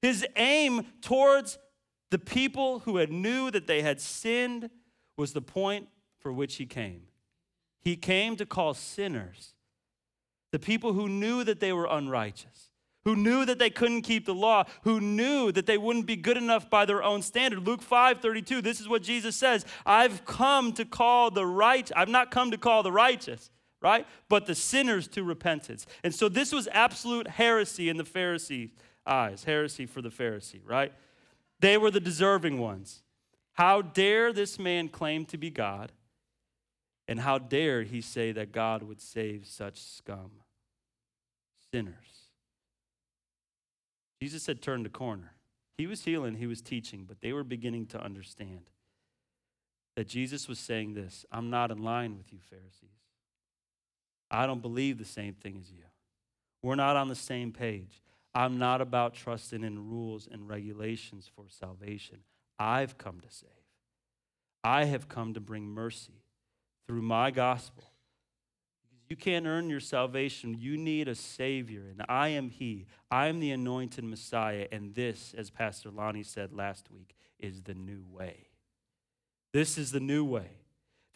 His 0.00 0.24
aim 0.36 0.86
towards 1.02 1.58
the 2.10 2.18
people 2.20 2.78
who 2.80 2.98
had 2.98 3.10
knew 3.10 3.50
that 3.50 3.66
they 3.66 3.82
had 3.82 4.00
sinned 4.00 4.70
was 5.18 5.32
the 5.32 5.42
point 5.42 5.88
for 6.16 6.32
which 6.32 6.54
he 6.54 6.64
came. 6.64 7.02
He 7.80 7.96
came 7.96 8.36
to 8.36 8.46
call 8.46 8.72
sinners, 8.72 9.54
the 10.52 10.58
people 10.58 10.94
who 10.94 11.08
knew 11.08 11.44
that 11.44 11.60
they 11.60 11.72
were 11.72 11.88
unrighteous, 11.90 12.70
who 13.04 13.16
knew 13.16 13.44
that 13.44 13.58
they 13.58 13.70
couldn't 13.70 14.02
keep 14.02 14.26
the 14.26 14.34
law, 14.34 14.64
who 14.82 15.00
knew 15.00 15.50
that 15.52 15.66
they 15.66 15.78
wouldn't 15.78 16.06
be 16.06 16.16
good 16.16 16.36
enough 16.36 16.70
by 16.70 16.84
their 16.84 17.02
own 17.02 17.22
standard. 17.22 17.66
Luke 17.66 17.82
5 17.82 18.20
32, 18.20 18.62
this 18.62 18.80
is 18.80 18.88
what 18.88 19.02
Jesus 19.02 19.36
says 19.36 19.66
I've 19.84 20.24
come 20.24 20.72
to 20.74 20.84
call 20.84 21.30
the 21.30 21.46
right, 21.46 21.90
I've 21.94 22.08
not 22.08 22.30
come 22.30 22.50
to 22.52 22.58
call 22.58 22.82
the 22.82 22.92
righteous, 22.92 23.50
right? 23.80 24.06
But 24.28 24.46
the 24.46 24.54
sinners 24.54 25.08
to 25.08 25.22
repentance. 25.22 25.86
And 26.04 26.14
so 26.14 26.28
this 26.28 26.52
was 26.52 26.68
absolute 26.72 27.28
heresy 27.28 27.88
in 27.88 27.96
the 27.96 28.04
Pharisees' 28.04 28.70
eyes, 29.06 29.44
heresy 29.44 29.86
for 29.86 30.02
the 30.02 30.10
Pharisee, 30.10 30.60
right? 30.64 30.92
They 31.60 31.76
were 31.76 31.90
the 31.90 32.00
deserving 32.00 32.58
ones. 32.58 33.02
How 33.58 33.82
dare 33.82 34.32
this 34.32 34.56
man 34.56 34.88
claim 34.88 35.24
to 35.26 35.36
be 35.36 35.50
God? 35.50 35.90
And 37.08 37.18
how 37.18 37.38
dare 37.38 37.82
he 37.82 38.00
say 38.00 38.30
that 38.30 38.52
God 38.52 38.84
would 38.84 39.00
save 39.00 39.48
such 39.48 39.82
scum? 39.82 40.30
Sinners. 41.74 42.28
Jesus 44.22 44.46
had 44.46 44.62
turned 44.62 44.86
a 44.86 44.90
corner. 44.90 45.32
He 45.76 45.88
was 45.88 46.04
healing, 46.04 46.36
he 46.36 46.46
was 46.46 46.62
teaching, 46.62 47.04
but 47.04 47.20
they 47.20 47.32
were 47.32 47.42
beginning 47.42 47.86
to 47.86 48.00
understand 48.00 48.70
that 49.96 50.06
Jesus 50.06 50.46
was 50.46 50.60
saying 50.60 50.94
this 50.94 51.26
I'm 51.32 51.50
not 51.50 51.72
in 51.72 51.82
line 51.82 52.16
with 52.16 52.32
you, 52.32 52.38
Pharisees. 52.48 53.02
I 54.30 54.46
don't 54.46 54.62
believe 54.62 54.98
the 54.98 55.04
same 55.04 55.34
thing 55.34 55.58
as 55.60 55.68
you. 55.72 55.82
We're 56.62 56.76
not 56.76 56.94
on 56.94 57.08
the 57.08 57.16
same 57.16 57.50
page. 57.50 58.02
I'm 58.36 58.56
not 58.56 58.80
about 58.80 59.14
trusting 59.14 59.64
in 59.64 59.90
rules 59.90 60.28
and 60.30 60.48
regulations 60.48 61.28
for 61.34 61.46
salvation. 61.48 62.18
I've 62.58 62.98
come 62.98 63.20
to 63.20 63.30
save. 63.30 63.50
I 64.64 64.84
have 64.84 65.08
come 65.08 65.34
to 65.34 65.40
bring 65.40 65.64
mercy 65.68 66.24
through 66.86 67.02
my 67.02 67.30
gospel. 67.30 67.84
Because 68.82 69.04
you 69.08 69.16
can't 69.16 69.46
earn 69.46 69.70
your 69.70 69.80
salvation. 69.80 70.56
You 70.58 70.76
need 70.76 71.08
a 71.08 71.14
Savior, 71.14 71.84
and 71.90 72.02
I 72.08 72.28
am 72.28 72.50
He. 72.50 72.86
I 73.10 73.28
am 73.28 73.40
the 73.40 73.52
anointed 73.52 74.04
Messiah, 74.04 74.66
and 74.72 74.94
this, 74.94 75.34
as 75.36 75.50
Pastor 75.50 75.90
Lonnie 75.90 76.22
said 76.22 76.52
last 76.52 76.90
week, 76.90 77.14
is 77.38 77.62
the 77.62 77.74
new 77.74 78.04
way. 78.10 78.48
This 79.52 79.78
is 79.78 79.92
the 79.92 80.00
new 80.00 80.24
way. 80.24 80.50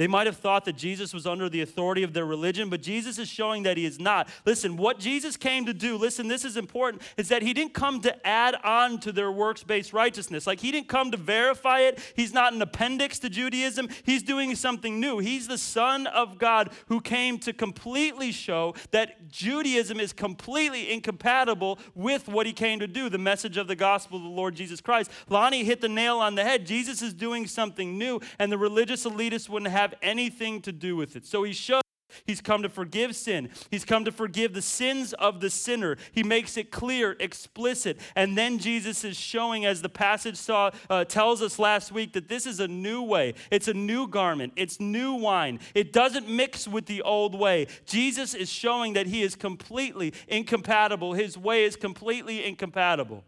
They 0.02 0.08
might 0.08 0.26
have 0.26 0.36
thought 0.36 0.64
that 0.64 0.76
Jesus 0.76 1.14
was 1.14 1.28
under 1.28 1.48
the 1.48 1.60
authority 1.60 2.02
of 2.02 2.12
their 2.12 2.26
religion, 2.26 2.68
but 2.68 2.82
Jesus 2.82 3.20
is 3.20 3.28
showing 3.28 3.62
that 3.62 3.76
he 3.76 3.84
is 3.84 4.00
not. 4.00 4.28
Listen, 4.44 4.76
what 4.76 4.98
Jesus 4.98 5.36
came 5.36 5.64
to 5.66 5.72
do, 5.72 5.96
listen, 5.96 6.26
this 6.26 6.44
is 6.44 6.56
important, 6.56 7.02
is 7.16 7.28
that 7.28 7.40
he 7.40 7.54
didn't 7.54 7.72
come 7.72 8.00
to 8.00 8.26
add 8.26 8.56
on 8.64 8.98
to 8.98 9.12
their 9.12 9.30
works 9.30 9.62
based 9.62 9.92
righteousness. 9.92 10.44
Like 10.44 10.58
he 10.58 10.72
didn't 10.72 10.88
come 10.88 11.12
to 11.12 11.16
verify 11.16 11.82
it. 11.82 12.00
He's 12.16 12.34
not 12.34 12.52
an 12.52 12.60
appendix 12.60 13.20
to 13.20 13.30
Judaism. 13.30 13.88
He's 14.02 14.24
doing 14.24 14.56
something 14.56 14.98
new. 14.98 15.20
He's 15.20 15.46
the 15.46 15.56
Son 15.56 16.08
of 16.08 16.36
God 16.36 16.72
who 16.88 17.00
came 17.00 17.38
to 17.38 17.52
completely 17.52 18.32
show 18.32 18.74
that 18.90 19.28
Judaism 19.28 20.00
is 20.00 20.12
completely 20.12 20.90
incompatible 20.90 21.78
with 21.94 22.26
what 22.26 22.46
he 22.46 22.52
came 22.52 22.80
to 22.80 22.88
do 22.88 23.08
the 23.08 23.18
message 23.18 23.56
of 23.56 23.68
the 23.68 23.76
gospel 23.76 24.16
of 24.16 24.24
the 24.24 24.28
Lord 24.30 24.56
Jesus 24.56 24.80
Christ. 24.80 25.12
Lonnie 25.28 25.62
hit 25.62 25.80
the 25.80 25.88
nail 25.88 26.18
on 26.18 26.34
the 26.34 26.42
head. 26.42 26.66
Jesus 26.66 27.02
is 27.02 27.14
doing 27.14 27.46
something 27.46 27.96
new, 27.96 28.20
and 28.40 28.50
the 28.50 28.58
religious 28.58 29.04
elitists 29.04 29.48
wouldn't 29.48 29.70
have 29.70 29.91
anything 30.00 30.60
to 30.62 30.72
do 30.72 30.96
with 30.96 31.16
it. 31.16 31.26
So 31.26 31.42
he 31.42 31.52
shows. 31.52 31.82
He's 32.26 32.42
come 32.42 32.62
to 32.62 32.68
forgive 32.68 33.16
sin. 33.16 33.48
He's 33.70 33.86
come 33.86 34.04
to 34.04 34.12
forgive 34.12 34.52
the 34.52 34.60
sins 34.60 35.14
of 35.14 35.40
the 35.40 35.48
sinner. 35.48 35.96
He 36.12 36.22
makes 36.22 36.58
it 36.58 36.70
clear, 36.70 37.16
explicit. 37.18 37.98
And 38.14 38.36
then 38.36 38.58
Jesus 38.58 39.02
is 39.02 39.16
showing, 39.16 39.64
as 39.64 39.80
the 39.80 39.88
passage 39.88 40.36
saw, 40.36 40.72
uh, 40.90 41.04
tells 41.04 41.40
us 41.40 41.58
last 41.58 41.90
week, 41.90 42.12
that 42.12 42.28
this 42.28 42.46
is 42.46 42.60
a 42.60 42.68
new 42.68 43.02
way. 43.02 43.34
It's 43.50 43.66
a 43.68 43.74
new 43.74 44.06
garment. 44.06 44.52
It's 44.56 44.78
new 44.78 45.14
wine. 45.14 45.60
It 45.74 45.92
doesn't 45.92 46.28
mix 46.28 46.68
with 46.68 46.84
the 46.84 47.00
old 47.00 47.34
way. 47.34 47.66
Jesus 47.86 48.34
is 48.34 48.50
showing 48.50 48.92
that 48.92 49.06
he 49.06 49.22
is 49.22 49.34
completely 49.34 50.12
incompatible. 50.28 51.14
His 51.14 51.38
way 51.38 51.64
is 51.64 51.76
completely 51.76 52.44
incompatible 52.44 53.24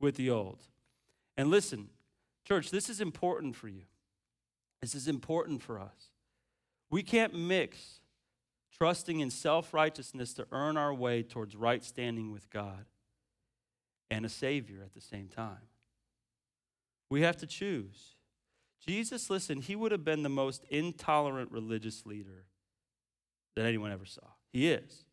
with 0.00 0.16
the 0.16 0.30
old. 0.30 0.58
And 1.36 1.48
listen, 1.48 1.90
church, 2.44 2.70
this 2.70 2.90
is 2.90 3.00
important 3.00 3.54
for 3.54 3.68
you. 3.68 3.82
This 4.86 4.94
is 4.94 5.08
important 5.08 5.62
for 5.62 5.80
us. 5.80 6.12
We 6.90 7.02
can't 7.02 7.34
mix 7.34 7.98
trusting 8.78 9.18
in 9.18 9.30
self 9.30 9.74
righteousness 9.74 10.32
to 10.34 10.46
earn 10.52 10.76
our 10.76 10.94
way 10.94 11.24
towards 11.24 11.56
right 11.56 11.82
standing 11.82 12.30
with 12.30 12.48
God 12.50 12.84
and 14.12 14.24
a 14.24 14.28
Savior 14.28 14.82
at 14.84 14.94
the 14.94 15.00
same 15.00 15.26
time. 15.26 15.66
We 17.10 17.22
have 17.22 17.36
to 17.38 17.48
choose. 17.48 18.14
Jesus, 18.86 19.28
listen, 19.28 19.60
he 19.60 19.74
would 19.74 19.90
have 19.90 20.04
been 20.04 20.22
the 20.22 20.28
most 20.28 20.64
intolerant 20.70 21.50
religious 21.50 22.06
leader 22.06 22.44
that 23.56 23.66
anyone 23.66 23.90
ever 23.90 24.06
saw. 24.06 24.28
He 24.52 24.68
is. 24.70 25.05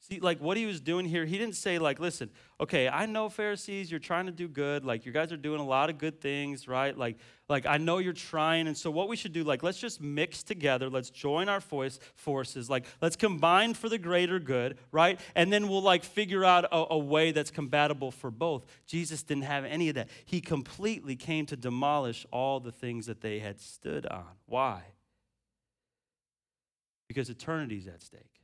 See, 0.00 0.20
like 0.20 0.40
what 0.40 0.56
he 0.56 0.64
was 0.64 0.80
doing 0.80 1.04
here, 1.04 1.24
he 1.26 1.36
didn't 1.36 1.56
say, 1.56 1.78
like, 1.78 1.98
listen, 1.98 2.30
okay, 2.60 2.88
I 2.88 3.06
know 3.06 3.28
Pharisees, 3.28 3.90
you're 3.90 4.00
trying 4.00 4.26
to 4.26 4.32
do 4.32 4.46
good. 4.46 4.84
Like, 4.84 5.04
you 5.04 5.12
guys 5.12 5.32
are 5.32 5.36
doing 5.36 5.60
a 5.60 5.66
lot 5.66 5.90
of 5.90 5.98
good 5.98 6.20
things, 6.20 6.68
right? 6.68 6.96
Like, 6.96 7.18
like 7.48 7.66
I 7.66 7.78
know 7.78 7.98
you're 7.98 8.12
trying. 8.12 8.68
And 8.68 8.76
so 8.76 8.92
what 8.92 9.08
we 9.08 9.16
should 9.16 9.32
do, 9.32 9.42
like, 9.42 9.62
let's 9.64 9.78
just 9.78 10.00
mix 10.00 10.44
together. 10.44 10.88
Let's 10.88 11.10
join 11.10 11.48
our 11.48 11.58
voice 11.58 11.98
forces. 12.14 12.70
Like, 12.70 12.86
let's 13.02 13.16
combine 13.16 13.74
for 13.74 13.88
the 13.88 13.98
greater 13.98 14.38
good, 14.38 14.78
right? 14.92 15.18
And 15.34 15.52
then 15.52 15.68
we'll 15.68 15.82
like 15.82 16.04
figure 16.04 16.44
out 16.44 16.64
a, 16.66 16.86
a 16.90 16.98
way 16.98 17.32
that's 17.32 17.50
compatible 17.50 18.12
for 18.12 18.30
both. 18.30 18.66
Jesus 18.86 19.24
didn't 19.24 19.44
have 19.44 19.64
any 19.64 19.88
of 19.88 19.96
that. 19.96 20.08
He 20.24 20.40
completely 20.40 21.16
came 21.16 21.44
to 21.46 21.56
demolish 21.56 22.24
all 22.30 22.60
the 22.60 22.72
things 22.72 23.06
that 23.06 23.20
they 23.20 23.40
had 23.40 23.60
stood 23.60 24.06
on. 24.06 24.24
Why? 24.46 24.82
Because 27.08 27.28
eternity's 27.30 27.88
at 27.88 28.00
stake. 28.00 28.37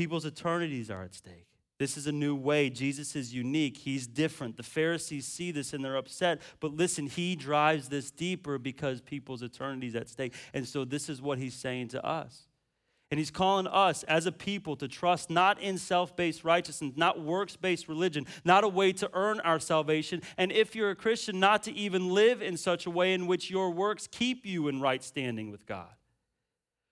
People's 0.00 0.24
eternities 0.24 0.90
are 0.90 1.02
at 1.02 1.14
stake. 1.14 1.46
This 1.78 1.98
is 1.98 2.06
a 2.06 2.12
new 2.12 2.34
way. 2.34 2.70
Jesus 2.70 3.14
is 3.14 3.34
unique. 3.34 3.76
He's 3.76 4.06
different. 4.06 4.56
The 4.56 4.62
Pharisees 4.62 5.26
see 5.26 5.50
this 5.50 5.74
and 5.74 5.84
they're 5.84 5.98
upset. 5.98 6.40
But 6.58 6.72
listen, 6.72 7.06
he 7.06 7.36
drives 7.36 7.90
this 7.90 8.10
deeper 8.10 8.56
because 8.56 9.02
people's 9.02 9.42
eternities 9.42 9.94
at 9.94 10.08
stake. 10.08 10.32
And 10.54 10.66
so 10.66 10.86
this 10.86 11.10
is 11.10 11.20
what 11.20 11.36
he's 11.36 11.52
saying 11.52 11.88
to 11.88 12.02
us. 12.02 12.48
And 13.10 13.18
he's 13.18 13.30
calling 13.30 13.66
us 13.66 14.02
as 14.04 14.24
a 14.24 14.32
people 14.32 14.74
to 14.76 14.88
trust 14.88 15.28
not 15.28 15.60
in 15.60 15.76
self 15.76 16.16
based 16.16 16.44
righteousness, 16.44 16.94
not 16.96 17.20
works 17.20 17.56
based 17.56 17.86
religion, 17.86 18.24
not 18.42 18.64
a 18.64 18.68
way 18.68 18.94
to 18.94 19.10
earn 19.12 19.38
our 19.40 19.60
salvation. 19.60 20.22
And 20.38 20.50
if 20.50 20.74
you're 20.74 20.88
a 20.88 20.96
Christian, 20.96 21.38
not 21.38 21.62
to 21.64 21.74
even 21.74 22.08
live 22.08 22.40
in 22.40 22.56
such 22.56 22.86
a 22.86 22.90
way 22.90 23.12
in 23.12 23.26
which 23.26 23.50
your 23.50 23.70
works 23.70 24.06
keep 24.06 24.46
you 24.46 24.68
in 24.68 24.80
right 24.80 25.04
standing 25.04 25.50
with 25.50 25.66
God 25.66 25.90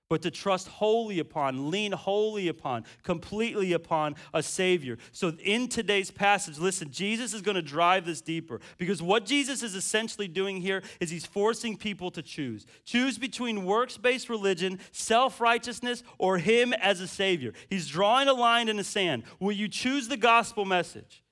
but 0.09 0.23
to 0.23 0.31
trust 0.31 0.69
wholly 0.69 1.19
upon, 1.19 1.71
lean 1.71 1.93
wholly 1.93 2.49
upon, 2.49 2.85
completely 3.03 3.73
upon 3.73 4.17
a 4.33 4.43
Savior. 4.43 4.97
So, 5.13 5.33
in 5.45 5.69
today's 5.69 6.11
passage, 6.11 6.59
listen, 6.59 6.91
Jesus 6.91 7.35
is 7.35 7.43
going 7.43 7.57
to 7.57 7.63
drive 7.63 8.07
this 8.07 8.21
deeper 8.21 8.61
because 8.79 9.03
what 9.03 9.27
Jesus 9.27 9.63
is 9.63 9.75
essentially 9.75 10.29
doing 10.29 10.61
here 10.61 10.83
is 11.01 11.11
he's 11.11 11.27
forcing 11.27 11.77
people 11.77 12.11
to 12.13 12.23
choose. 12.23 12.67
Choose 12.85 13.19
between 13.19 13.65
works 13.65 13.97
based 13.99 14.29
religion, 14.29 14.81
self 14.93 15.41
righteousness, 15.41 16.03
or 16.19 16.39
Him 16.39 16.73
as 16.73 17.01
a 17.01 17.09
Savior. 17.09 17.53
He's 17.69 17.87
drawing 17.87 18.29
a 18.29 18.35
line 18.35 18.69
in 18.69 18.77
the 18.77 18.85
sand. 18.85 19.25
Will 19.39 19.53
you 19.53 19.69
choose 19.69 20.09
the 20.09 20.17
gospel 20.17 20.65
message? 20.65 21.23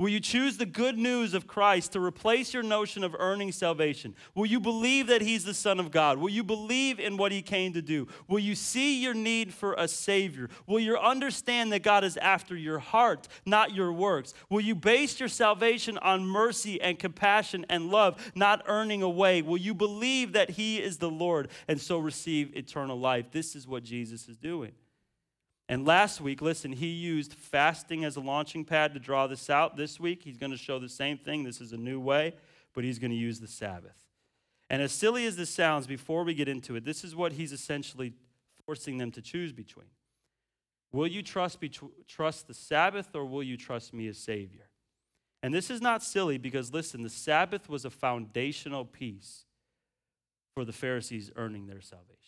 Will 0.00 0.08
you 0.08 0.18
choose 0.18 0.56
the 0.56 0.64
good 0.64 0.96
news 0.96 1.34
of 1.34 1.46
Christ 1.46 1.92
to 1.92 2.00
replace 2.00 2.54
your 2.54 2.62
notion 2.62 3.04
of 3.04 3.14
earning 3.18 3.52
salvation? 3.52 4.14
Will 4.34 4.46
you 4.46 4.58
believe 4.58 5.08
that 5.08 5.20
He's 5.20 5.44
the 5.44 5.52
Son 5.52 5.78
of 5.78 5.90
God? 5.90 6.16
Will 6.16 6.30
you 6.30 6.42
believe 6.42 6.98
in 6.98 7.18
what 7.18 7.32
He 7.32 7.42
came 7.42 7.74
to 7.74 7.82
do? 7.82 8.08
Will 8.26 8.38
you 8.38 8.54
see 8.54 9.02
your 9.02 9.12
need 9.12 9.52
for 9.52 9.74
a 9.74 9.86
Savior? 9.86 10.48
Will 10.66 10.80
you 10.80 10.96
understand 10.96 11.70
that 11.72 11.82
God 11.82 12.02
is 12.02 12.16
after 12.16 12.56
your 12.56 12.78
heart, 12.78 13.28
not 13.44 13.74
your 13.74 13.92
works? 13.92 14.32
Will 14.48 14.62
you 14.62 14.74
base 14.74 15.20
your 15.20 15.28
salvation 15.28 15.98
on 15.98 16.24
mercy 16.24 16.80
and 16.80 16.98
compassion 16.98 17.66
and 17.68 17.90
love, 17.90 18.32
not 18.34 18.62
earning 18.68 19.02
a 19.02 19.10
way? 19.10 19.42
Will 19.42 19.58
you 19.58 19.74
believe 19.74 20.32
that 20.32 20.48
He 20.48 20.78
is 20.78 20.96
the 20.96 21.10
Lord 21.10 21.48
and 21.68 21.78
so 21.78 21.98
receive 21.98 22.56
eternal 22.56 22.98
life? 22.98 23.26
This 23.32 23.54
is 23.54 23.68
what 23.68 23.84
Jesus 23.84 24.30
is 24.30 24.38
doing. 24.38 24.72
And 25.70 25.86
last 25.86 26.20
week, 26.20 26.42
listen, 26.42 26.72
he 26.72 26.88
used 26.88 27.32
fasting 27.32 28.04
as 28.04 28.16
a 28.16 28.20
launching 28.20 28.64
pad 28.64 28.92
to 28.94 28.98
draw 28.98 29.28
this 29.28 29.48
out. 29.48 29.76
This 29.76 30.00
week, 30.00 30.24
he's 30.24 30.36
going 30.36 30.50
to 30.50 30.58
show 30.58 30.80
the 30.80 30.88
same 30.88 31.16
thing. 31.16 31.44
This 31.44 31.60
is 31.60 31.72
a 31.72 31.76
new 31.76 32.00
way, 32.00 32.34
but 32.74 32.82
he's 32.82 32.98
going 32.98 33.12
to 33.12 33.16
use 33.16 33.38
the 33.38 33.46
Sabbath. 33.46 33.94
And 34.68 34.82
as 34.82 34.90
silly 34.90 35.26
as 35.26 35.36
this 35.36 35.48
sounds, 35.48 35.86
before 35.86 36.24
we 36.24 36.34
get 36.34 36.48
into 36.48 36.74
it, 36.74 36.84
this 36.84 37.04
is 37.04 37.14
what 37.14 37.34
he's 37.34 37.52
essentially 37.52 38.14
forcing 38.66 38.98
them 38.98 39.12
to 39.12 39.22
choose 39.22 39.52
between. 39.52 39.86
Will 40.90 41.06
you 41.06 41.22
trust, 41.22 41.60
be, 41.60 41.70
trust 42.08 42.48
the 42.48 42.54
Sabbath 42.54 43.14
or 43.14 43.24
will 43.24 43.44
you 43.44 43.56
trust 43.56 43.94
me 43.94 44.08
as 44.08 44.18
Savior? 44.18 44.70
And 45.40 45.54
this 45.54 45.70
is 45.70 45.80
not 45.80 46.02
silly 46.02 46.36
because, 46.36 46.74
listen, 46.74 47.04
the 47.04 47.08
Sabbath 47.08 47.68
was 47.68 47.84
a 47.84 47.90
foundational 47.90 48.84
piece 48.84 49.44
for 50.52 50.64
the 50.64 50.72
Pharisees 50.72 51.30
earning 51.36 51.68
their 51.68 51.80
salvation. 51.80 52.19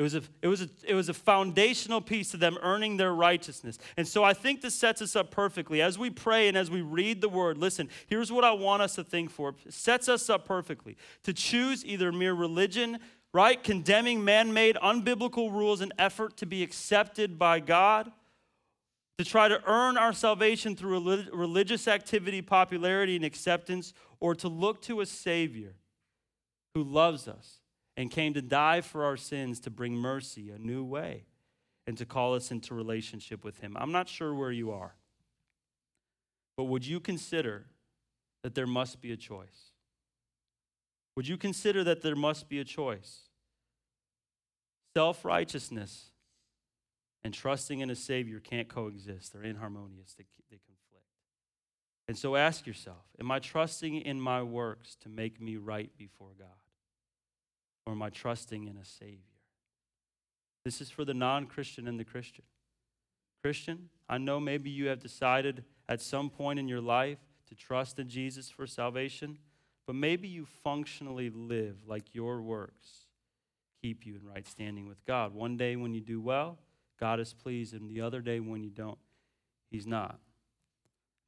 It 0.00 0.02
was, 0.02 0.14
a, 0.14 0.22
it, 0.40 0.46
was 0.48 0.62
a, 0.62 0.68
it 0.88 0.94
was 0.94 1.10
a 1.10 1.14
foundational 1.14 2.00
piece 2.00 2.30
to 2.30 2.38
them 2.38 2.56
earning 2.62 2.96
their 2.96 3.12
righteousness. 3.12 3.78
And 3.98 4.08
so 4.08 4.24
I 4.24 4.32
think 4.32 4.62
this 4.62 4.74
sets 4.74 5.02
us 5.02 5.14
up 5.14 5.30
perfectly. 5.30 5.82
As 5.82 5.98
we 5.98 6.08
pray 6.08 6.48
and 6.48 6.56
as 6.56 6.70
we 6.70 6.80
read 6.80 7.20
the 7.20 7.28
word, 7.28 7.58
listen, 7.58 7.90
here's 8.06 8.32
what 8.32 8.42
I 8.42 8.52
want 8.52 8.80
us 8.80 8.94
to 8.94 9.04
think 9.04 9.30
for. 9.30 9.54
It 9.66 9.74
sets 9.74 10.08
us 10.08 10.30
up 10.30 10.46
perfectly 10.46 10.96
to 11.24 11.34
choose 11.34 11.84
either 11.84 12.12
mere 12.12 12.32
religion, 12.32 12.98
right? 13.34 13.62
Condemning 13.62 14.24
man 14.24 14.54
made, 14.54 14.76
unbiblical 14.76 15.52
rules 15.52 15.82
in 15.82 15.92
effort 15.98 16.34
to 16.38 16.46
be 16.46 16.62
accepted 16.62 17.38
by 17.38 17.60
God, 17.60 18.10
to 19.18 19.24
try 19.26 19.48
to 19.48 19.62
earn 19.66 19.98
our 19.98 20.14
salvation 20.14 20.76
through 20.76 21.26
religious 21.30 21.86
activity, 21.86 22.40
popularity, 22.40 23.16
and 23.16 23.24
acceptance, 23.26 23.92
or 24.18 24.34
to 24.36 24.48
look 24.48 24.80
to 24.80 25.02
a 25.02 25.06
Savior 25.06 25.74
who 26.74 26.82
loves 26.82 27.28
us 27.28 27.59
and 28.00 28.10
came 28.10 28.32
to 28.32 28.40
die 28.40 28.80
for 28.80 29.04
our 29.04 29.18
sins 29.18 29.60
to 29.60 29.68
bring 29.68 29.92
mercy, 29.92 30.48
a 30.48 30.56
new 30.58 30.82
way, 30.82 31.26
and 31.86 31.98
to 31.98 32.06
call 32.06 32.34
us 32.34 32.50
into 32.50 32.74
relationship 32.74 33.44
with 33.44 33.60
Him. 33.60 33.76
I'm 33.78 33.92
not 33.92 34.08
sure 34.08 34.32
where 34.32 34.50
you 34.50 34.70
are, 34.70 34.94
but 36.56 36.64
would 36.64 36.86
you 36.86 36.98
consider 36.98 37.66
that 38.42 38.54
there 38.54 38.66
must 38.66 39.02
be 39.02 39.12
a 39.12 39.18
choice? 39.18 39.72
Would 41.14 41.28
you 41.28 41.36
consider 41.36 41.84
that 41.84 42.00
there 42.00 42.16
must 42.16 42.48
be 42.48 42.58
a 42.58 42.64
choice? 42.64 43.24
Self 44.96 45.22
righteousness 45.22 46.06
and 47.22 47.34
trusting 47.34 47.80
in 47.80 47.90
a 47.90 47.94
Savior 47.94 48.40
can't 48.40 48.66
coexist, 48.66 49.34
they're 49.34 49.42
inharmonious, 49.42 50.14
they, 50.14 50.24
they 50.50 50.56
conflict. 50.56 51.04
And 52.08 52.16
so 52.16 52.34
ask 52.34 52.66
yourself 52.66 53.04
Am 53.20 53.30
I 53.30 53.40
trusting 53.40 53.96
in 53.96 54.18
my 54.18 54.42
works 54.42 54.96
to 55.02 55.10
make 55.10 55.38
me 55.38 55.58
right 55.58 55.90
before 55.98 56.30
God? 56.38 56.48
Or 57.86 57.92
am 57.92 58.02
I 58.02 58.10
trusting 58.10 58.66
in 58.68 58.76
a 58.76 58.84
Savior? 58.84 59.18
This 60.64 60.80
is 60.80 60.90
for 60.90 61.04
the 61.04 61.14
non 61.14 61.46
Christian 61.46 61.88
and 61.88 61.98
the 61.98 62.04
Christian. 62.04 62.44
Christian, 63.42 63.88
I 64.08 64.18
know 64.18 64.38
maybe 64.38 64.68
you 64.68 64.88
have 64.88 65.00
decided 65.00 65.64
at 65.88 66.02
some 66.02 66.28
point 66.28 66.58
in 66.58 66.68
your 66.68 66.80
life 66.80 67.18
to 67.48 67.54
trust 67.54 67.98
in 67.98 68.08
Jesus 68.08 68.50
for 68.50 68.66
salvation, 68.66 69.38
but 69.86 69.94
maybe 69.94 70.28
you 70.28 70.44
functionally 70.44 71.30
live 71.30 71.76
like 71.86 72.14
your 72.14 72.42
works 72.42 73.06
keep 73.80 74.06
you 74.06 74.16
in 74.16 74.26
right 74.26 74.46
standing 74.46 74.86
with 74.86 75.04
God. 75.04 75.34
One 75.34 75.56
day 75.56 75.76
when 75.76 75.94
you 75.94 76.00
do 76.00 76.20
well, 76.20 76.58
God 76.98 77.20
is 77.20 77.32
pleased, 77.32 77.74
and 77.74 77.88
the 77.88 78.00
other 78.00 78.20
day 78.20 78.40
when 78.40 78.62
you 78.62 78.70
don't, 78.70 78.98
He's 79.70 79.86
not. 79.86 80.18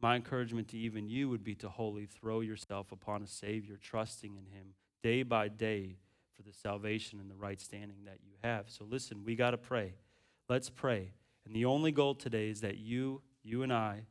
My 0.01 0.17
encouragement 0.17 0.69
to 0.69 0.79
even 0.79 1.09
you 1.09 1.29
would 1.29 1.45
be 1.45 1.55
to 1.57 1.69
wholly 1.69 2.07
throw 2.07 2.41
yourself 2.41 2.93
upon 2.93 3.23
a 3.23 3.27
Savior, 3.27 3.79
trusting 3.81 4.37
in 4.37 4.47
Him 4.47 4.75
day 5.03 5.23
by 5.23 5.49
day 5.49 5.97
for 6.43 6.49
the 6.49 6.57
salvation 6.57 7.21
and 7.21 7.31
the 7.31 7.37
right 7.37 7.61
standing 7.61 8.05
that 8.05 8.19
you 8.25 8.33
have. 8.43 8.69
So 8.69 8.85
listen, 8.89 9.25
we 9.25 9.37
got 9.37 9.53
to 9.53 9.59
pray. 9.59 9.95
Let's 10.49 10.71
pray. 10.71 11.13
And 11.47 11.55
the 11.55 11.65
only 11.65 11.93
goal 11.93 12.15
today 12.15 12.49
is 12.49 12.61
that 12.61 12.79
you, 12.79 13.23
you 13.43 13.63
and 13.63 13.73
I, 13.73 14.07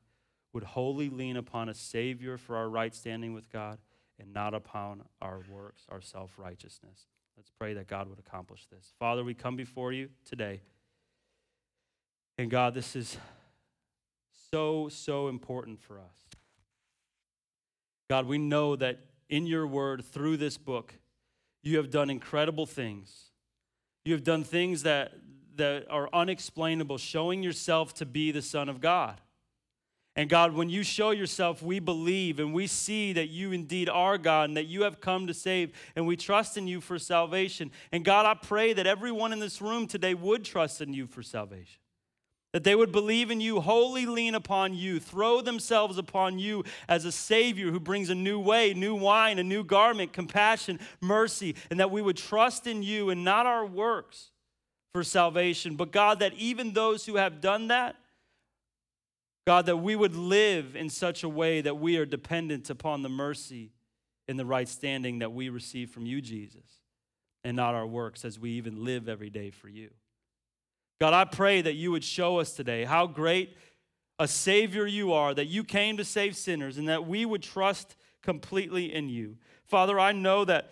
would 0.54 0.64
wholly 0.64 1.10
lean 1.10 1.38
upon 1.38 1.70
a 1.70 1.74
Savior 1.74 2.38
for 2.38 2.58
our 2.58 2.70
right 2.70 2.94
standing 2.94 3.34
with 3.34 3.50
God 3.50 3.78
and 4.20 4.34
not 4.34 4.54
upon 4.54 5.04
our 5.22 5.42
works, 5.50 5.84
our 5.90 6.02
self 6.02 6.38
righteousness. 6.38 7.08
Let's 7.38 7.50
pray 7.58 7.74
that 7.76 7.88
God 7.88 8.10
would 8.10 8.20
accomplish 8.20 8.68
this. 8.68 8.94
Father, 9.00 9.24
we 9.24 9.34
come 9.34 9.56
before 9.56 9.94
you 9.94 10.10
today. 10.26 10.62
And 12.38 12.52
God, 12.52 12.74
this 12.74 12.96
is 12.96 13.18
so, 14.52 14.90
so 14.90 15.28
important 15.28 15.82
for 15.82 16.00
us. 16.00 16.28
God, 18.10 18.26
we 18.26 18.38
know 18.38 18.76
that 18.76 19.00
in 19.30 19.46
your 19.46 19.66
word, 19.66 20.04
through 20.04 20.38
this 20.38 20.58
book, 20.58 20.96
you 21.64 21.78
have 21.78 21.90
done 21.90 22.10
incredible 22.10 22.66
things. 22.66 23.30
You 24.06 24.14
have 24.14 24.24
done 24.24 24.44
things 24.44 24.84
that, 24.84 25.14
that 25.56 25.86
are 25.90 26.10
unexplainable, 26.12 26.98
showing 26.98 27.44
yourself 27.44 27.94
to 27.96 28.06
be 28.06 28.32
the 28.32 28.42
Son 28.42 28.70
of 28.70 28.82
God. 28.82 29.22
And 30.16 30.30
God, 30.30 30.54
when 30.54 30.70
you 30.70 30.84
show 30.84 31.12
yourself, 31.12 31.62
we 31.62 31.80
believe 31.80 32.40
and 32.40 32.54
we 32.54 32.68
see 32.68 33.14
that 33.14 33.30
you 33.30 33.54
indeed 33.54 33.88
are 33.88 34.18
God 34.18 34.50
and 34.50 34.58
that 34.58 34.66
you 34.66 34.84
have 34.84 35.00
come 35.00 35.28
to 35.28 35.34
save, 35.34 35.72
and 35.96 36.06
we 36.06 36.18
trust 36.18 36.58
in 36.58 36.68
you 36.68 36.82
for 36.82 37.00
salvation. 37.00 37.72
And 37.92 38.04
God, 38.04 38.26
I 38.26 38.34
pray 38.34 38.74
that 38.74 38.86
everyone 38.86 39.32
in 39.32 39.40
this 39.40 39.62
room 39.62 39.88
today 39.88 40.14
would 40.14 40.44
trust 40.44 40.82
in 40.82 40.94
you 40.94 41.08
for 41.08 41.24
salvation. 41.24 41.81
That 42.54 42.66
they 42.66 42.76
would 42.76 42.92
believe 42.92 43.32
in 43.32 43.40
you, 43.40 43.62
wholly 43.62 44.06
lean 44.06 44.36
upon 44.36 44.74
you, 44.74 45.00
throw 45.00 45.40
themselves 45.40 45.98
upon 45.98 46.38
you 46.38 46.66
as 46.90 47.06
a 47.06 47.12
Savior 47.12 47.72
who 47.72 47.80
brings 47.80 48.10
a 48.10 48.16
new 48.16 48.40
way, 48.40 48.74
new 48.74 48.94
wine, 48.94 49.40
a 49.40 49.44
new 49.44 49.64
garment, 49.64 50.12
compassion, 50.12 50.80
mercy, 51.00 51.56
and 51.70 51.80
that 51.80 51.92
we 51.92 52.02
would 52.02 52.18
trust 52.18 52.68
in 52.68 52.84
you 52.84 53.10
and 53.10 53.24
not 53.24 53.46
our 53.46 53.66
works 53.66 54.32
for 54.94 55.04
salvation. 55.04 55.78
But 55.78 55.92
God, 55.92 56.20
that 56.20 56.34
even 56.34 56.74
those 56.74 57.06
who 57.06 57.16
have 57.16 57.40
done 57.40 57.70
that, 57.70 57.96
God, 59.48 59.66
that 59.68 59.78
we 59.78 59.96
would 59.96 60.16
live 60.16 60.76
in 60.76 60.90
such 60.90 61.24
a 61.24 61.30
way 61.30 61.62
that 61.62 61.80
we 61.80 61.98
are 61.98 62.06
dependent 62.06 62.70
upon 62.70 63.02
the 63.02 63.10
mercy 63.10 63.72
and 64.28 64.38
the 64.38 64.46
right 64.46 64.68
standing 64.68 65.20
that 65.20 65.32
we 65.32 65.50
receive 65.50 65.90
from 65.90 66.06
you, 66.06 66.22
Jesus, 66.22 66.82
and 67.44 67.56
not 67.56 67.76
our 67.76 67.88
works 67.88 68.24
as 68.24 68.38
we 68.38 68.52
even 68.52 68.84
live 68.84 69.10
every 69.10 69.30
day 69.30 69.50
for 69.50 69.68
you. 69.68 69.90
God, 71.02 71.16
I 71.16 71.26
pray 71.26 71.64
that 71.64 71.74
you 71.74 71.90
would 71.90 72.04
show 72.04 72.38
us 72.38 72.54
today 72.54 72.84
how 72.84 73.08
great 73.08 73.58
a 74.20 74.28
Savior 74.28 74.86
you 74.86 75.14
are, 75.14 75.34
that 75.34 75.48
you 75.48 75.64
came 75.64 75.98
to 75.98 76.06
save 76.06 76.36
sinners, 76.36 76.78
and 76.78 76.88
that 76.90 77.08
we 77.08 77.26
would 77.26 77.42
trust 77.42 77.96
completely 78.22 78.94
in 78.94 79.10
you. 79.10 79.38
Father, 79.66 80.00
I 80.00 80.12
know 80.12 80.46
that, 80.46 80.70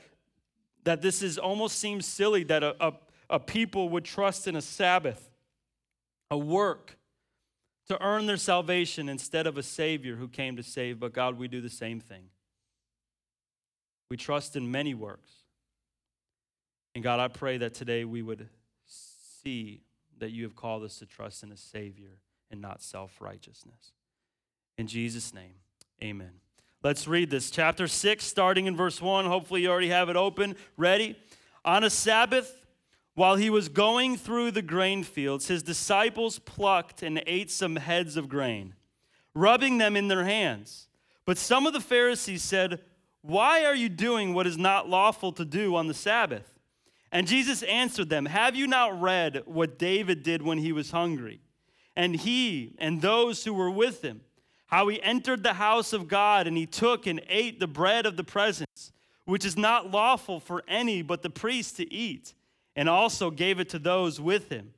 that 0.84 1.02
this 1.02 1.24
is 1.24 1.40
almost 1.40 1.80
seems 1.80 2.06
silly 2.06 2.44
that 2.44 2.62
a, 2.62 2.76
a, 2.80 2.94
a 3.28 3.40
people 3.40 3.90
would 3.90 4.06
trust 4.06 4.48
in 4.48 4.56
a 4.56 4.62
Sabbath, 4.62 5.32
a 6.30 6.38
work 6.38 7.00
to 7.88 8.00
earn 8.00 8.28
their 8.28 8.38
salvation 8.38 9.10
instead 9.10 9.48
of 9.48 9.58
a 9.58 9.64
Savior 9.64 10.16
who 10.16 10.28
came 10.28 10.58
to 10.58 10.64
save. 10.64 11.00
But 11.00 11.12
God, 11.12 11.40
we 11.40 11.48
do 11.48 11.60
the 11.60 11.72
same 11.72 12.00
thing. 12.00 12.26
We 14.12 14.18
trust 14.18 14.56
in 14.56 14.70
many 14.70 14.94
works. 14.94 15.32
And 16.94 17.04
God, 17.04 17.20
I 17.20 17.30
pray 17.30 17.58
that 17.58 17.74
today 17.74 18.06
we 18.06 18.22
would 18.22 18.48
see 18.86 19.82
that 20.20 20.32
you 20.32 20.44
have 20.44 20.56
called 20.56 20.84
us 20.84 21.00
to 21.00 21.06
trust 21.06 21.44
in 21.44 21.52
a 21.52 21.58
Savior 21.58 22.20
and 22.52 22.62
not 22.62 22.82
self 22.82 23.20
righteousness. 23.22 23.92
In 24.78 24.88
Jesus' 24.88 25.34
name, 25.34 25.56
amen. 26.04 26.32
Let's 26.82 27.08
read 27.08 27.30
this. 27.30 27.52
Chapter 27.52 27.88
6, 27.88 28.24
starting 28.24 28.66
in 28.66 28.78
verse 28.78 29.02
1. 29.02 29.26
Hopefully, 29.26 29.64
you 29.64 29.70
already 29.70 29.90
have 29.90 30.08
it 30.08 30.16
open. 30.16 30.56
Ready? 30.78 31.18
On 31.66 31.84
a 31.84 31.90
Sabbath, 31.90 32.66
while 33.16 33.36
he 33.36 33.50
was 33.50 33.68
going 33.68 34.16
through 34.16 34.52
the 34.52 34.62
grain 34.62 35.04
fields, 35.04 35.50
his 35.50 35.62
disciples 35.62 36.40
plucked 36.40 37.04
and 37.04 37.22
ate 37.28 37.52
some 37.52 37.76
heads 37.76 38.16
of 38.16 38.30
grain, 38.30 38.76
rubbing 39.36 39.78
them 39.78 39.98
in 39.98 40.08
their 40.08 40.24
hands. 40.24 40.88
But 41.26 41.38
some 41.38 41.68
of 41.68 41.74
the 41.74 41.82
Pharisees 41.82 42.44
said, 42.44 42.80
Why 43.22 43.66
are 43.66 43.76
you 43.76 43.90
doing 43.90 44.34
what 44.34 44.48
is 44.48 44.58
not 44.58 44.88
lawful 44.88 45.34
to 45.34 45.44
do 45.44 45.76
on 45.76 45.88
the 45.88 45.94
Sabbath? 45.94 46.59
And 47.12 47.28
Jesus 47.28 47.64
answered 47.64 48.10
them, 48.10 48.26
Have 48.26 48.56
you 48.56 48.68
not 48.68 49.02
read 49.02 49.44
what 49.46 49.80
David 49.80 50.24
did 50.24 50.42
when 50.42 50.60
he 50.60 50.72
was 50.72 50.92
hungry? 50.92 51.42
And 51.96 52.16
he 52.16 52.76
and 52.78 53.02
those 53.02 53.44
who 53.44 53.54
were 53.54 53.72
with 53.72 54.02
him, 54.02 54.22
how 54.68 54.88
he 54.88 55.02
entered 55.02 55.44
the 55.44 55.54
house 55.54 55.92
of 55.92 56.08
God 56.08 56.46
and 56.46 56.56
he 56.56 56.66
took 56.66 57.08
and 57.08 57.22
ate 57.28 57.60
the 57.60 57.68
bread 57.68 58.06
of 58.06 58.16
the 58.16 58.24
presence, 58.24 58.92
which 59.26 59.44
is 59.44 59.58
not 59.58 59.90
lawful 59.90 60.40
for 60.40 60.64
any 60.68 61.02
but 61.02 61.24
the 61.24 61.30
priest 61.30 61.78
to 61.78 61.92
eat 61.92 62.34
and 62.76 62.88
also 62.88 63.32
gave 63.32 63.60
it 63.60 63.70
to 63.70 63.80
those 63.80 64.22
with 64.22 64.50
him. 64.50 64.74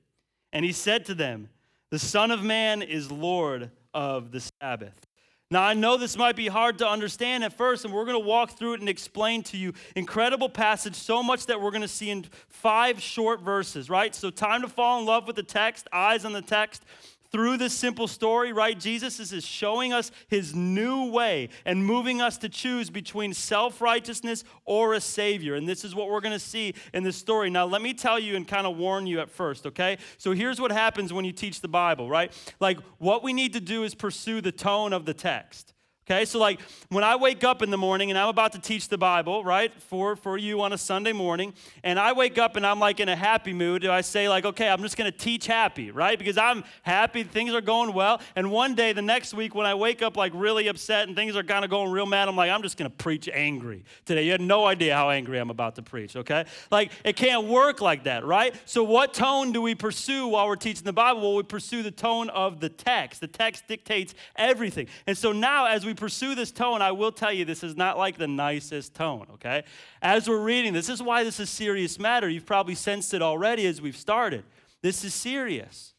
And 0.54 0.66
he 0.66 0.72
said 0.72 1.06
to 1.06 1.14
them, 1.14 1.50
The 1.90 2.00
Son 2.00 2.32
of 2.32 2.42
Man 2.44 2.82
is 2.82 3.12
Lord 3.12 3.72
of 3.94 4.32
the 4.32 4.42
Sabbath. 4.62 5.06
Now, 5.52 5.64
I 5.64 5.74
know 5.74 5.98
this 5.98 6.18
might 6.18 6.38
be 6.38 6.48
hard 6.48 6.78
to 6.78 6.88
understand 6.88 7.44
at 7.44 7.52
first, 7.52 7.84
and 7.84 7.94
we're 7.94 8.06
going 8.06 8.20
to 8.20 8.26
walk 8.26 8.52
through 8.52 8.76
it 8.76 8.80
and 8.80 8.88
explain 8.88 9.44
to 9.44 9.58
you. 9.58 9.74
Incredible 9.98 10.48
passage, 10.48 10.96
so 10.96 11.22
much 11.22 11.48
that 11.48 11.62
we're 11.62 11.72
going 11.72 11.82
to 11.82 11.90
see 11.90 12.10
in 12.10 12.26
five 12.48 13.02
short 13.02 13.42
verses, 13.42 13.90
right? 13.90 14.16
So, 14.16 14.30
time 14.30 14.62
to 14.62 14.70
fall 14.70 15.02
in 15.02 15.06
love 15.06 15.28
with 15.28 15.36
the 15.36 15.44
text, 15.44 15.90
eyes 15.92 16.24
on 16.24 16.32
the 16.32 16.42
text 16.42 16.86
through 17.32 17.58
this 17.58 17.74
simple 17.74 18.08
story, 18.08 18.52
right? 18.52 18.78
Jesus 18.80 19.20
is 19.20 19.46
showing 19.46 19.94
us 19.94 20.12
his 20.28 20.54
new 20.54 21.10
way 21.12 21.50
and 21.66 21.86
moving 21.86 22.22
us 22.22 22.38
to 22.40 22.50
choose 22.50 22.90
between 22.90 23.34
self 23.34 23.82
righteousness 23.82 24.44
or 24.66 24.94
a 24.94 25.02
savior. 25.02 25.56
And 25.56 25.68
this 25.68 25.84
is 25.84 25.96
what 25.96 26.10
we're 26.10 26.22
going 26.22 26.34
to 26.34 26.40
see 26.40 26.76
in 26.94 27.04
this 27.04 27.16
story. 27.16 27.50
Now, 27.50 27.66
let 27.66 27.82
me 27.82 27.94
tell 27.94 28.20
you 28.20 28.36
and 28.36 28.48
kind 28.48 28.68
of 28.68 28.78
warn 28.78 29.08
you 29.08 29.20
at 29.20 29.30
first, 29.30 29.66
okay? 29.68 29.98
So 30.18 30.34
here's 30.34 30.60
what 30.60 30.72
happens 30.72 31.14
when 31.14 31.26
you 31.26 31.32
teach 31.32 31.62
the 31.62 31.68
Bible, 31.68 32.10
right? 32.10 32.32
Like, 32.60 32.80
what 32.98 33.24
we 33.24 33.34
need 33.34 33.54
to 33.54 33.62
do 33.62 33.84
is 33.84 33.96
pursue 33.96 34.42
the 34.42 34.52
tone 34.52 34.94
of 34.94 35.06
the 35.06 35.14
text. 35.14 35.74
Okay, 36.10 36.26
so 36.26 36.40
like 36.40 36.60
when 36.90 37.04
I 37.04 37.16
wake 37.16 37.44
up 37.44 37.62
in 37.62 37.70
the 37.70 37.78
morning 37.78 38.10
and 38.10 38.18
I'm 38.18 38.28
about 38.28 38.54
to 38.54 38.60
teach 38.60 38.90
the 38.90 38.98
Bible, 38.98 39.44
right, 39.44 39.72
for, 39.84 40.16
for 40.16 40.36
you 40.36 40.62
on 40.62 40.74
a 40.74 40.78
Sunday 40.78 41.14
morning, 41.14 41.54
and 41.84 42.00
I 42.00 42.14
wake 42.14 42.40
up 42.40 42.56
and 42.56 42.66
I'm 42.66 42.80
like 42.80 43.00
in 43.00 43.08
a 43.08 43.16
happy 43.16 43.54
mood, 43.54 43.84
do 43.84 43.92
I 43.92 44.02
say, 44.02 44.28
like, 44.28 44.44
okay, 44.44 44.68
I'm 44.68 44.82
just 44.82 44.98
gonna 44.98 45.12
teach 45.12 45.46
happy, 45.46 45.92
right? 45.92 46.18
Because 46.18 46.40
I'm 46.40 46.64
happy, 46.82 47.22
things 47.22 47.54
are 47.54 47.62
going 47.62 47.94
well. 47.94 48.20
And 48.36 48.50
one 48.52 48.74
day, 48.74 48.94
the 48.94 49.02
next 49.04 49.36
week, 49.36 49.54
when 49.54 49.68
I 49.68 49.76
wake 49.76 50.02
up 50.02 50.18
like 50.18 50.32
really 50.34 50.68
upset 50.70 51.08
and 51.08 51.16
things 51.16 51.36
are 51.36 51.44
kind 51.44 51.64
of 51.64 51.70
going 51.70 51.92
real 51.92 52.08
mad, 52.08 52.28
I'm 52.28 52.36
like, 52.36 52.50
I'm 52.50 52.64
just 52.64 52.78
gonna 52.78 52.90
preach 52.90 53.30
angry 53.32 53.84
today. 54.04 54.26
You 54.26 54.32
had 54.32 54.42
no 54.42 54.66
idea 54.66 54.96
how 54.96 55.12
angry 55.12 55.38
I'm 55.38 55.52
about 55.52 55.76
to 55.76 55.84
preach, 55.84 56.16
okay? 56.16 56.46
Like, 56.72 56.92
it 57.06 57.16
can't 57.16 57.46
work 57.46 57.80
like 57.80 58.06
that, 58.06 58.26
right? 58.26 58.56
So, 58.66 58.84
what 58.84 59.14
tone 59.14 59.52
do 59.52 59.62
we 59.62 59.76
pursue 59.76 60.30
while 60.30 60.48
we're 60.48 60.56
teaching 60.56 60.84
the 60.84 60.94
Bible? 60.94 61.22
Well, 61.22 61.36
we 61.36 61.44
pursue 61.44 61.84
the 61.84 61.92
tone 61.92 62.32
of 62.32 62.60
the 62.60 62.70
text. 62.70 63.22
The 63.22 63.28
text 63.28 63.68
dictates 63.68 64.16
everything. 64.36 64.88
And 65.06 65.16
so 65.16 65.32
now, 65.32 65.68
as 65.68 65.86
we 65.86 65.92
we 65.92 65.96
pursue 66.02 66.34
this 66.34 66.52
tone, 66.52 66.82
I 66.82 66.92
will 66.92 67.12
tell 67.12 67.32
you 67.32 67.46
this 67.46 67.64
is 67.64 67.78
not 67.78 67.96
like 67.96 68.18
the 68.18 68.28
nicest 68.28 68.96
tone, 68.96 69.28
okay? 69.36 69.64
As 70.02 70.28
we're 70.28 70.44
reading, 70.44 70.74
this 70.74 70.90
is 70.90 71.02
why 71.02 71.24
this 71.24 71.40
is 71.40 71.50
serious 71.50 72.00
matter. 72.00 72.28
You've 72.28 72.46
probably 72.46 72.76
sensed 72.76 73.14
it 73.14 73.22
already 73.22 73.68
as 73.68 73.82
we've 73.82 73.96
started. 73.96 74.44
This 74.82 75.06
is 75.06 75.14
serious. 75.14 75.94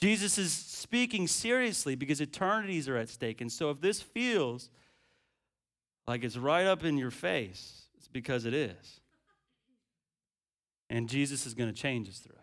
Jesus 0.00 0.36
is 0.36 0.52
speaking 0.52 1.26
seriously 1.26 1.94
because 1.94 2.20
eternities 2.20 2.88
are 2.88 2.96
at 2.96 3.08
stake. 3.08 3.40
And 3.40 3.50
so 3.50 3.70
if 3.70 3.80
this 3.80 4.02
feels 4.02 4.68
like 6.06 6.24
it's 6.24 6.36
right 6.36 6.66
up 6.66 6.84
in 6.84 6.98
your 6.98 7.10
face, 7.10 7.86
it's 7.96 8.08
because 8.08 8.44
it 8.44 8.52
is. 8.52 9.00
And 10.90 11.08
Jesus 11.08 11.46
is 11.46 11.54
going 11.54 11.72
to 11.72 11.80
change 11.80 12.08
us 12.08 12.18
through. 12.18 12.41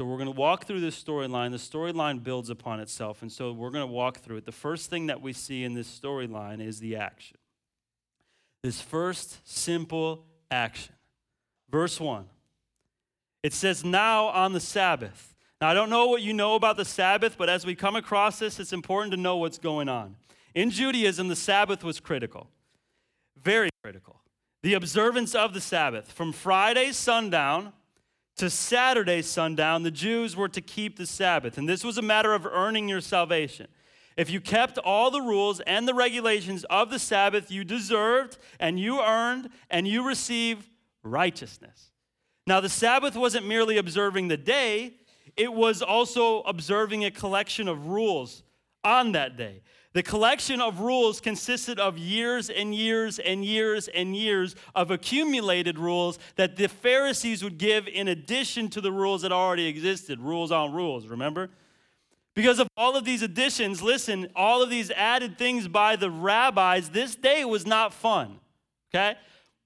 So 0.00 0.06
we're 0.06 0.16
going 0.16 0.32
to 0.32 0.40
walk 0.40 0.64
through 0.64 0.80
this 0.80 0.98
storyline. 0.98 1.50
The 1.50 1.58
storyline 1.58 2.24
builds 2.24 2.48
upon 2.48 2.80
itself, 2.80 3.20
and 3.20 3.30
so 3.30 3.52
we're 3.52 3.68
going 3.68 3.86
to 3.86 3.92
walk 3.92 4.20
through 4.20 4.38
it. 4.38 4.46
The 4.46 4.50
first 4.50 4.88
thing 4.88 5.08
that 5.08 5.20
we 5.20 5.34
see 5.34 5.62
in 5.62 5.74
this 5.74 5.86
storyline 5.86 6.66
is 6.66 6.80
the 6.80 6.96
action. 6.96 7.36
This 8.62 8.80
first 8.80 9.46
simple 9.46 10.24
action. 10.50 10.94
Verse 11.70 12.00
1. 12.00 12.24
It 13.42 13.52
says, 13.52 13.84
Now 13.84 14.28
on 14.28 14.54
the 14.54 14.60
Sabbath. 14.60 15.34
Now, 15.60 15.68
I 15.68 15.74
don't 15.74 15.90
know 15.90 16.06
what 16.06 16.22
you 16.22 16.32
know 16.32 16.54
about 16.54 16.78
the 16.78 16.86
Sabbath, 16.86 17.36
but 17.36 17.50
as 17.50 17.66
we 17.66 17.74
come 17.74 17.94
across 17.94 18.38
this, 18.38 18.58
it's 18.58 18.72
important 18.72 19.12
to 19.12 19.20
know 19.20 19.36
what's 19.36 19.58
going 19.58 19.90
on. 19.90 20.16
In 20.54 20.70
Judaism, 20.70 21.28
the 21.28 21.36
Sabbath 21.36 21.84
was 21.84 22.00
critical, 22.00 22.48
very 23.36 23.68
critical. 23.84 24.22
The 24.62 24.72
observance 24.72 25.34
of 25.34 25.52
the 25.52 25.60
Sabbath 25.60 26.10
from 26.10 26.32
Friday 26.32 26.92
sundown 26.92 27.74
to 28.40 28.48
Saturday 28.48 29.20
sundown, 29.20 29.82
the 29.82 29.90
Jews 29.90 30.34
were 30.34 30.48
to 30.48 30.62
keep 30.62 30.96
the 30.96 31.04
Sabbath. 31.04 31.58
And 31.58 31.68
this 31.68 31.84
was 31.84 31.98
a 31.98 32.02
matter 32.02 32.32
of 32.32 32.46
earning 32.46 32.88
your 32.88 33.02
salvation. 33.02 33.68
If 34.16 34.30
you 34.30 34.40
kept 34.40 34.78
all 34.78 35.10
the 35.10 35.20
rules 35.20 35.60
and 35.60 35.86
the 35.86 35.92
regulations 35.92 36.64
of 36.70 36.88
the 36.88 36.98
Sabbath, 36.98 37.50
you 37.50 37.64
deserved 37.64 38.38
and 38.58 38.80
you 38.80 39.02
earned 39.02 39.50
and 39.68 39.86
you 39.86 40.06
received 40.06 40.66
righteousness. 41.02 41.90
Now, 42.46 42.60
the 42.60 42.70
Sabbath 42.70 43.14
wasn't 43.14 43.46
merely 43.46 43.76
observing 43.76 44.28
the 44.28 44.38
day, 44.38 44.94
it 45.36 45.52
was 45.52 45.82
also 45.82 46.40
observing 46.42 47.04
a 47.04 47.10
collection 47.10 47.68
of 47.68 47.88
rules 47.88 48.42
on 48.82 49.12
that 49.12 49.36
day. 49.36 49.60
The 49.92 50.02
collection 50.04 50.60
of 50.60 50.80
rules 50.80 51.20
consisted 51.20 51.80
of 51.80 51.98
years 51.98 52.48
and 52.48 52.72
years 52.72 53.18
and 53.18 53.44
years 53.44 53.88
and 53.88 54.14
years 54.14 54.54
of 54.74 54.92
accumulated 54.92 55.78
rules 55.78 56.18
that 56.36 56.56
the 56.56 56.68
Pharisees 56.68 57.42
would 57.42 57.58
give 57.58 57.88
in 57.88 58.06
addition 58.06 58.68
to 58.70 58.80
the 58.80 58.92
rules 58.92 59.22
that 59.22 59.32
already 59.32 59.66
existed 59.66 60.20
rules 60.20 60.52
on 60.52 60.72
rules, 60.72 61.08
remember? 61.08 61.50
Because 62.34 62.60
of 62.60 62.68
all 62.76 62.96
of 62.96 63.04
these 63.04 63.22
additions, 63.22 63.82
listen, 63.82 64.28
all 64.36 64.62
of 64.62 64.70
these 64.70 64.92
added 64.92 65.36
things 65.36 65.66
by 65.66 65.96
the 65.96 66.10
rabbis, 66.10 66.90
this 66.90 67.16
day 67.16 67.44
was 67.44 67.66
not 67.66 67.92
fun, 67.92 68.38
okay? 68.94 69.16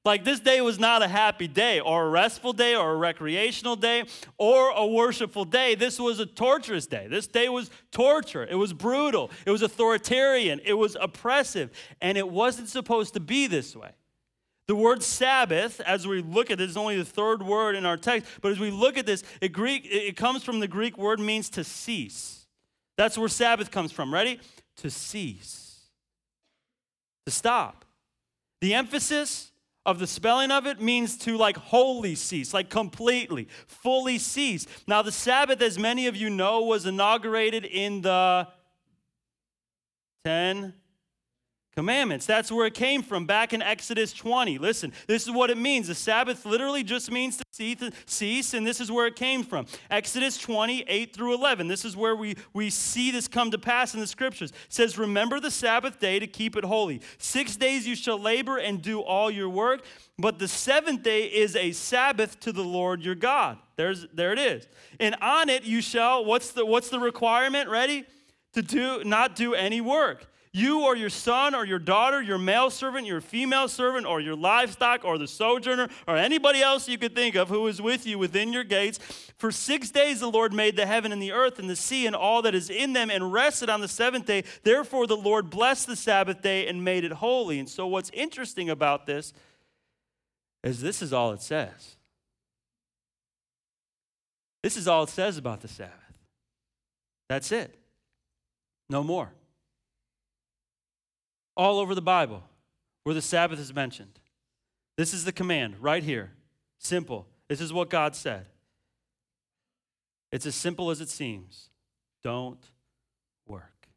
Like 0.05 0.25
this 0.25 0.41
day 0.41 0.61
was 0.61 0.79
not 0.79 1.03
a 1.03 1.09
happy 1.09 1.49
day 1.49 1.81
or 1.81 2.05
a 2.07 2.09
restful 2.11 2.53
day 2.53 2.75
or 2.75 2.93
a 2.93 2.97
recreational 2.97 3.75
day 3.75 4.05
or 4.37 4.71
a 4.71 4.87
worshipful 4.87 5.47
day. 5.47 5.75
This 5.75 5.99
was 5.99 6.21
a 6.21 6.27
torturous 6.27 6.87
day. 6.87 7.07
This 7.09 7.27
day 7.27 7.49
was 7.49 7.71
torture. 7.91 8.45
It 8.45 8.57
was 8.57 8.75
brutal. 8.75 9.31
It 9.47 9.51
was 9.51 9.63
authoritarian. 9.63 10.61
It 10.63 10.75
was 10.75 10.95
oppressive. 11.01 11.71
And 12.03 12.19
it 12.19 12.29
wasn't 12.29 12.69
supposed 12.69 13.15
to 13.15 13.21
be 13.21 13.47
this 13.47 13.75
way. 13.75 13.93
The 14.67 14.75
word 14.75 15.03
Sabbath, 15.03 15.81
as 15.81 16.07
we 16.07 16.23
look 16.23 16.51
at 16.51 16.59
this, 16.59 16.71
is 16.71 16.77
only 16.77 16.97
the 16.97 17.05
third 17.05 17.43
word 17.43 17.75
in 17.75 17.85
our 17.85 17.99
text, 17.99 18.31
but 18.41 18.51
as 18.51 18.59
we 18.59 18.71
look 18.71 18.97
at 18.97 19.05
this, 19.05 19.23
it, 19.43 19.53
Greek, 19.53 19.87
it 19.91 20.17
comes 20.17 20.43
from 20.43 20.61
the 20.61 20.69
Greek 20.69 20.97
word 20.97 21.21
means 21.21 21.51
to 21.51 21.65
cease. 21.65 22.47
That's 22.97 23.19
where 23.19 23.29
Sabbath 23.29 23.71
comes 23.71 23.93
from. 23.93 24.13
Ready? 24.13 24.41
To 24.77 24.91
cease. 24.91 25.81
To 27.27 27.33
stop. 27.33 27.85
The 28.63 28.73
emphasis 28.73 29.51
of 29.87 29.99
the 29.99 30.07
spelling 30.07 30.51
of 30.51 30.67
it 30.67 30.81
means 30.81 31.17
to 31.19 31.37
like 31.37 31.57
wholly 31.57 32.15
cease, 32.15 32.55
like 32.55 32.71
completely, 32.71 33.49
fully 33.67 34.19
cease. 34.19 34.67
Now, 34.87 35.03
the 35.03 35.13
Sabbath, 35.13 35.61
as 35.61 35.79
many 35.79 36.07
of 36.07 36.17
you 36.17 36.31
know, 36.31 36.63
was 36.63 36.87
inaugurated 36.87 37.65
in 37.65 38.03
the 38.03 38.49
10 40.25 40.75
commandments. 41.75 42.27
That's 42.27 42.53
where 42.53 42.67
it 42.67 42.75
came 42.75 43.03
from 43.03 43.27
back 43.27 43.53
in 43.53 43.63
Exodus 43.63 44.13
20. 44.13 44.59
Listen, 44.59 44.93
this 45.07 45.25
is 45.25 45.31
what 45.31 45.51
it 45.51 45.59
means. 45.59 45.89
The 45.89 45.95
Sabbath 45.95 46.47
literally 46.47 46.85
just 46.85 47.11
means 47.11 47.37
to 47.39 47.93
cease, 48.07 48.55
and 48.55 48.67
this 48.67 48.81
is 48.81 48.91
where 48.91 49.07
it 49.07 49.17
came 49.17 49.43
from. 49.43 49.67
Exodus 49.91 50.39
20, 50.39 50.85
8 50.87 51.15
through 51.15 51.35
11. 51.35 51.69
This 51.69 51.85
is 51.85 51.97
where 51.97 52.15
we, 52.15 52.37
we 52.53 52.71
see 52.71 53.11
this 53.11 53.29
come 53.29 53.51
to 53.51 53.59
pass 53.59 53.95
in 53.95 54.01
the 54.01 54.07
scriptures. 54.07 54.51
It 54.51 54.57
says, 54.69 54.99
Remember 54.99 55.41
the 55.41 55.51
Sabbath 55.51 55.99
day 55.99 56.19
to 56.19 56.27
keep 56.27 56.57
it 56.57 56.65
holy. 56.65 57.01
Six 57.19 57.57
days 57.57 57.87
you 57.87 57.97
shall 57.97 58.19
labor 58.19 58.59
and 58.59 58.81
do 58.81 59.01
all 59.01 59.31
your 59.31 59.49
work, 59.49 59.85
but 60.19 60.39
the 60.39 60.49
seventh 60.49 61.03
day 61.03 61.25
is 61.25 61.57
a 61.57 61.73
Sabbath 61.73 62.39
to 62.41 62.53
the 62.53 62.65
Lord 62.65 63.03
your 63.03 63.15
God. 63.15 63.59
There's, 63.77 64.07
there 64.13 64.33
it 64.33 64.39
is. 64.39 64.69
And 65.01 65.17
on 65.21 65.49
it 65.49 65.65
you 65.65 65.81
shall, 65.81 66.25
what's 66.25 66.53
the, 66.53 66.65
what's 66.65 66.89
the 66.89 67.01
requirement? 67.01 67.69
Ready? 67.69 68.05
To 68.53 68.63
do, 68.63 69.03
not 69.03 69.35
do 69.35 69.55
any 69.55 69.81
work 69.81 70.29
you 70.55 70.85
or 70.85 70.95
your 70.95 71.11
son 71.11 71.53
or 71.53 71.67
your 71.67 71.81
daughter, 71.81 72.23
your 72.23 72.39
male 72.39 72.71
servant, 72.71 73.09
your 73.09 73.21
female 73.21 73.67
servant, 73.67 74.07
or 74.07 74.21
your 74.21 74.37
livestock, 74.37 75.05
or 75.05 75.19
the 75.19 75.27
sojourner, 75.27 75.89
or 76.07 76.17
anybody 76.17 76.63
else 76.63 76.89
you 76.89 76.97
could 76.97 77.13
think 77.13 77.35
of 77.35 77.49
who 77.49 77.67
is 77.67 77.83
with 77.83 78.07
you 78.07 78.21
within 78.21 78.53
your 78.53 78.63
gates. 78.63 78.99
For 79.37 79.51
six 79.51 79.91
days 79.91 80.21
the 80.21 80.31
Lord 80.31 80.53
made 80.53 80.77
the 80.77 80.87
heaven 80.87 81.11
and 81.11 81.21
the 81.21 81.33
earth 81.33 81.59
and 81.59 81.69
the 81.69 81.75
sea 81.75 82.07
and 82.07 82.15
all 82.15 82.41
that 82.43 82.55
is 82.55 82.71
in 82.71 82.93
them, 82.93 83.11
and 83.11 83.33
rested 83.33 83.69
on 83.69 83.81
the 83.81 83.89
seventh 83.89 84.27
day. 84.27 84.45
Therefore 84.63 85.09
the 85.09 85.17
Lord 85.17 85.51
blessed 85.51 85.89
the 85.89 85.97
Sabbath 85.97 86.41
day 86.41 86.69
and 86.69 86.85
made 86.85 87.03
it 87.03 87.13
holy. 87.13 87.59
And 87.59 87.69
so, 87.69 87.89
what's 87.89 88.11
interesting 88.15 88.71
about 88.71 89.07
this 89.07 89.33
is 90.63 90.81
this 90.81 91.03
is 91.03 91.13
all 91.13 91.33
it 91.33 91.43
says. 91.43 91.97
This 94.63 94.77
is 94.77 94.87
all 94.87 95.03
it 95.03 95.11
says 95.11 95.37
about 95.37 95.63
the 95.63 95.69
Sabbath. 95.69 95.93
That's 97.29 97.51
it. 97.51 97.77
No 98.89 99.03
more 99.03 99.33
all 101.57 101.79
over 101.79 101.95
the 101.95 102.03
Bible 102.03 102.43
where 103.05 103.15
the 103.15 103.23
Sabbath 103.23 103.59
is 103.59 103.75
mentioned. 103.75 104.19
This 104.97 105.13
is 105.13 105.25
the 105.25 105.33
command 105.33 105.77
right 105.81 106.03
here. 106.03 106.33
Simple. 106.79 107.27
This 107.49 107.61
is 107.61 107.73
what 107.73 107.91
God 107.91 108.17
said. 108.17 108.47
It's 110.33 110.47
as 110.47 110.55
simple 110.55 110.91
as 110.91 111.01
it 111.01 111.09
seems. 111.09 111.69
Don't 112.23 112.59
work. 113.47 113.89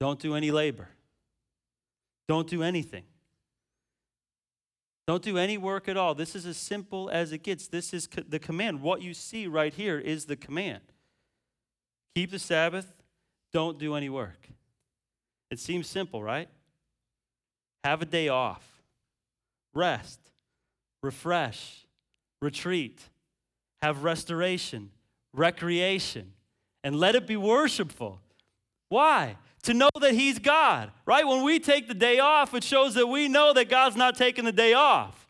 Don't 0.00 0.18
do 0.18 0.34
any 0.34 0.50
labor. 0.50 0.88
Don't 2.28 2.48
do 2.48 2.62
anything. 2.62 3.04
Don't 5.06 5.22
do 5.22 5.38
any 5.38 5.56
work 5.56 5.88
at 5.88 5.96
all. 5.96 6.14
This 6.14 6.34
is 6.34 6.46
as 6.46 6.56
simple 6.56 7.08
as 7.10 7.30
it 7.30 7.44
gets. 7.44 7.68
This 7.68 7.94
is 7.94 8.08
the 8.28 8.40
command. 8.40 8.82
What 8.82 9.02
you 9.02 9.14
see 9.14 9.46
right 9.46 9.72
here 9.72 9.98
is 9.98 10.24
the 10.24 10.34
command. 10.34 10.82
Keep 12.16 12.32
the 12.32 12.38
Sabbath, 12.38 12.92
don't 13.52 13.78
do 13.78 13.94
any 13.94 14.08
work. 14.08 14.48
It 15.50 15.58
seems 15.58 15.86
simple, 15.86 16.22
right? 16.22 16.48
Have 17.84 18.02
a 18.02 18.06
day 18.06 18.28
off, 18.28 18.64
rest, 19.74 20.20
refresh, 21.02 21.86
retreat, 22.42 23.00
have 23.80 24.02
restoration, 24.02 24.90
recreation, 25.32 26.32
and 26.82 26.96
let 26.96 27.14
it 27.14 27.26
be 27.26 27.36
worshipful. 27.36 28.20
Why? 28.88 29.36
To 29.62 29.74
know 29.74 29.90
that 30.00 30.14
He's 30.14 30.38
God, 30.38 30.90
right? 31.04 31.26
When 31.26 31.42
we 31.42 31.58
take 31.58 31.88
the 31.88 31.94
day 31.94 32.18
off, 32.18 32.54
it 32.54 32.64
shows 32.64 32.94
that 32.94 33.06
we 33.06 33.28
know 33.28 33.52
that 33.52 33.68
God's 33.68 33.96
not 33.96 34.16
taking 34.16 34.44
the 34.44 34.52
day 34.52 34.72
off. 34.72 35.25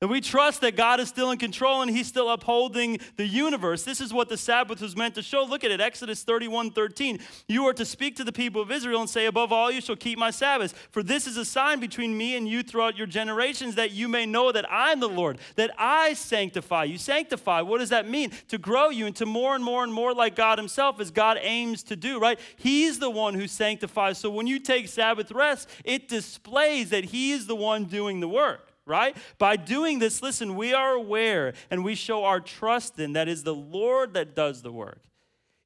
That 0.00 0.06
we 0.06 0.20
trust 0.20 0.60
that 0.60 0.76
God 0.76 1.00
is 1.00 1.08
still 1.08 1.32
in 1.32 1.38
control 1.38 1.82
and 1.82 1.90
He's 1.90 2.06
still 2.06 2.30
upholding 2.30 3.00
the 3.16 3.26
universe. 3.26 3.82
This 3.82 4.00
is 4.00 4.12
what 4.12 4.28
the 4.28 4.36
Sabbath 4.36 4.80
was 4.80 4.94
meant 4.94 5.16
to 5.16 5.22
show. 5.22 5.42
Look 5.42 5.64
at 5.64 5.72
it, 5.72 5.80
Exodus 5.80 6.22
31 6.22 6.70
13. 6.70 7.18
You 7.48 7.66
are 7.66 7.72
to 7.72 7.84
speak 7.84 8.14
to 8.16 8.24
the 8.24 8.30
people 8.30 8.62
of 8.62 8.70
Israel 8.70 9.00
and 9.00 9.10
say, 9.10 9.26
Above 9.26 9.52
all, 9.52 9.72
you 9.72 9.80
shall 9.80 9.96
keep 9.96 10.16
my 10.16 10.30
Sabbath. 10.30 10.72
For 10.92 11.02
this 11.02 11.26
is 11.26 11.36
a 11.36 11.44
sign 11.44 11.80
between 11.80 12.16
me 12.16 12.36
and 12.36 12.46
you 12.46 12.62
throughout 12.62 12.96
your 12.96 13.08
generations, 13.08 13.74
that 13.74 13.90
you 13.90 14.06
may 14.06 14.24
know 14.24 14.52
that 14.52 14.66
I'm 14.70 15.00
the 15.00 15.08
Lord, 15.08 15.38
that 15.56 15.72
I 15.76 16.14
sanctify 16.14 16.84
you. 16.84 16.96
Sanctify, 16.96 17.62
what 17.62 17.78
does 17.78 17.90
that 17.90 18.08
mean? 18.08 18.30
To 18.48 18.58
grow 18.58 18.90
you 18.90 19.06
into 19.06 19.26
more 19.26 19.56
and 19.56 19.64
more 19.64 19.82
and 19.82 19.92
more 19.92 20.14
like 20.14 20.36
God 20.36 20.58
Himself, 20.58 21.00
as 21.00 21.10
God 21.10 21.38
aims 21.40 21.82
to 21.84 21.96
do, 21.96 22.20
right? 22.20 22.38
He's 22.56 23.00
the 23.00 23.10
one 23.10 23.34
who 23.34 23.48
sanctifies. 23.48 24.18
So 24.18 24.30
when 24.30 24.46
you 24.46 24.60
take 24.60 24.86
Sabbath 24.86 25.32
rest, 25.32 25.68
it 25.84 26.06
displays 26.06 26.90
that 26.90 27.06
He 27.06 27.32
is 27.32 27.48
the 27.48 27.56
one 27.56 27.86
doing 27.86 28.20
the 28.20 28.28
work 28.28 28.68
right? 28.88 29.16
By 29.38 29.56
doing 29.56 29.98
this, 29.98 30.22
listen, 30.22 30.56
we 30.56 30.72
are 30.72 30.94
aware 30.94 31.52
and 31.70 31.84
we 31.84 31.94
show 31.94 32.24
our 32.24 32.40
trust 32.40 32.98
in 32.98 33.12
that 33.12 33.28
is 33.28 33.44
the 33.44 33.54
Lord 33.54 34.14
that 34.14 34.34
does 34.34 34.62
the 34.62 34.72
work. 34.72 35.02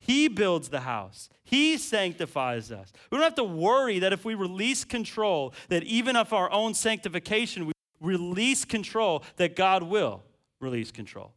He 0.00 0.26
builds 0.26 0.68
the 0.68 0.80
house. 0.80 1.30
He 1.44 1.78
sanctifies 1.78 2.72
us. 2.72 2.92
We 3.10 3.16
don't 3.16 3.24
have 3.24 3.36
to 3.36 3.44
worry 3.44 4.00
that 4.00 4.12
if 4.12 4.24
we 4.24 4.34
release 4.34 4.84
control, 4.84 5.54
that 5.68 5.84
even 5.84 6.16
of 6.16 6.32
our 6.32 6.50
own 6.50 6.74
sanctification, 6.74 7.66
we 7.66 7.72
release 8.00 8.64
control, 8.64 9.22
that 9.36 9.54
God 9.54 9.84
will 9.84 10.24
release 10.60 10.90
control. 10.90 11.34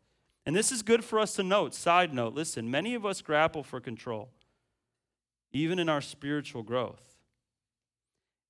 And 0.47 0.55
this 0.55 0.71
is 0.71 0.81
good 0.81 1.03
for 1.03 1.19
us 1.19 1.33
to 1.35 1.43
note. 1.43 1.75
Side 1.75 2.13
note 2.13 2.33
listen, 2.33 2.69
many 2.69 2.95
of 2.95 3.05
us 3.05 3.21
grapple 3.21 3.61
for 3.61 3.79
control, 3.79 4.29
even 5.51 5.77
in 5.77 5.87
our 5.87 6.01
spiritual 6.01 6.63
growth. 6.63 7.15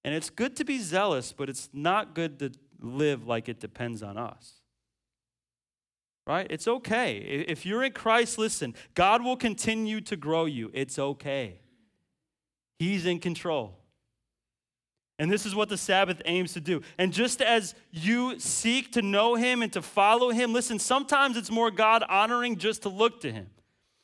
And 0.06 0.14
it's 0.14 0.30
good 0.30 0.56
to 0.58 0.64
be 0.64 0.80
zealous, 0.80 1.34
but 1.34 1.50
it's 1.50 1.68
not 1.74 2.14
good 2.14 2.40
to 2.40 2.52
live 2.80 3.28
like 3.28 3.50
it 3.50 3.60
depends 3.60 4.04
on 4.04 4.18
us. 4.18 4.54
Right? 6.28 6.48
It's 6.50 6.68
okay. 6.68 7.18
If 7.48 7.66
you're 7.66 7.84
in 7.84 7.92
Christ, 7.92 8.38
listen, 8.38 8.74
God 8.96 9.24
will 9.24 9.38
continue 9.38 10.02
to 10.02 10.16
grow 10.16 10.46
you. 10.46 10.72
It's 10.74 10.98
okay. 10.98 11.60
He's 12.80 13.06
in 13.06 13.20
control. 13.20 13.78
And 15.18 15.32
this 15.32 15.46
is 15.46 15.56
what 15.56 15.70
the 15.70 15.78
Sabbath 15.78 16.22
aims 16.26 16.54
to 16.54 16.60
do. 16.60 16.82
And 16.98 17.14
just 17.14 17.42
as 17.42 17.74
you 17.92 18.38
seek 18.40 18.92
to 18.94 19.02
know 19.02 19.36
Him 19.36 19.62
and 19.62 19.72
to 19.74 19.82
follow 19.82 20.32
Him, 20.32 20.52
listen, 20.52 20.78
sometimes 20.80 21.38
it's 21.38 21.52
more 21.52 21.72
God 21.72 22.04
honoring 22.10 22.58
just 22.58 22.82
to 22.82 22.90
look 22.90 23.22
to 23.22 23.32
Him 23.32 23.48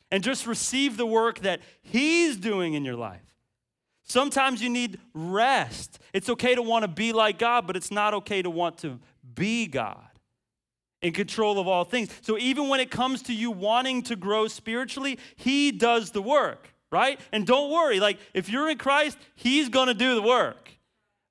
and 0.09 0.23
just 0.23 0.47
receive 0.47 0.95
the 0.95 1.05
work 1.05 1.39
that 1.39 1.59
He's 1.81 2.37
doing 2.37 2.75
in 2.75 2.85
your 2.85 2.95
life. 2.95 3.30
Sometimes 4.11 4.61
you 4.61 4.69
need 4.69 4.99
rest. 5.13 5.97
It's 6.11 6.27
okay 6.27 6.53
to 6.53 6.61
want 6.61 6.83
to 6.83 6.89
be 6.89 7.13
like 7.13 7.39
God, 7.39 7.65
but 7.65 7.77
it's 7.77 7.91
not 7.91 8.13
okay 8.15 8.41
to 8.41 8.49
want 8.49 8.79
to 8.79 8.99
be 9.35 9.67
God 9.67 10.03
in 11.01 11.13
control 11.13 11.59
of 11.59 11.67
all 11.67 11.85
things. 11.85 12.09
So 12.21 12.37
even 12.37 12.67
when 12.67 12.81
it 12.81 12.91
comes 12.91 13.21
to 13.23 13.33
you 13.33 13.51
wanting 13.51 14.01
to 14.03 14.17
grow 14.17 14.49
spiritually, 14.49 15.17
He 15.37 15.71
does 15.71 16.11
the 16.11 16.21
work, 16.21 16.73
right? 16.91 17.21
And 17.31 17.47
don't 17.47 17.71
worry, 17.71 18.01
like 18.01 18.19
if 18.33 18.49
you're 18.49 18.69
in 18.69 18.77
Christ, 18.77 19.17
He's 19.35 19.69
going 19.69 19.87
to 19.87 19.93
do 19.93 20.13
the 20.15 20.21
work. 20.21 20.69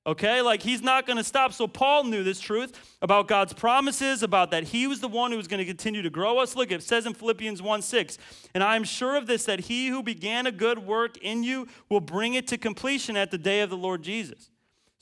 Okay? 0.06 0.40
Like 0.40 0.62
he's 0.62 0.82
not 0.82 1.06
going 1.06 1.18
to 1.18 1.24
stop. 1.24 1.52
So 1.52 1.66
Paul 1.66 2.04
knew 2.04 2.24
this 2.24 2.40
truth 2.40 2.96
about 3.02 3.28
God's 3.28 3.52
promises, 3.52 4.22
about 4.22 4.50
that 4.50 4.64
he 4.64 4.86
was 4.86 5.00
the 5.00 5.08
one 5.08 5.30
who 5.30 5.36
was 5.36 5.46
going 5.46 5.58
to 5.58 5.66
continue 5.66 6.02
to 6.02 6.10
grow 6.10 6.38
us. 6.38 6.56
Look, 6.56 6.72
it 6.72 6.82
says 6.82 7.06
in 7.06 7.14
Philippians 7.14 7.60
1 7.60 7.82
6, 7.82 8.18
and 8.54 8.64
I 8.64 8.76
am 8.76 8.84
sure 8.84 9.16
of 9.16 9.26
this, 9.26 9.44
that 9.44 9.60
he 9.60 9.88
who 9.88 10.02
began 10.02 10.46
a 10.46 10.52
good 10.52 10.78
work 10.78 11.18
in 11.18 11.42
you 11.42 11.68
will 11.88 12.00
bring 12.00 12.34
it 12.34 12.46
to 12.48 12.58
completion 12.58 13.16
at 13.16 13.30
the 13.30 13.38
day 13.38 13.60
of 13.60 13.70
the 13.70 13.76
Lord 13.76 14.02
Jesus. 14.02 14.50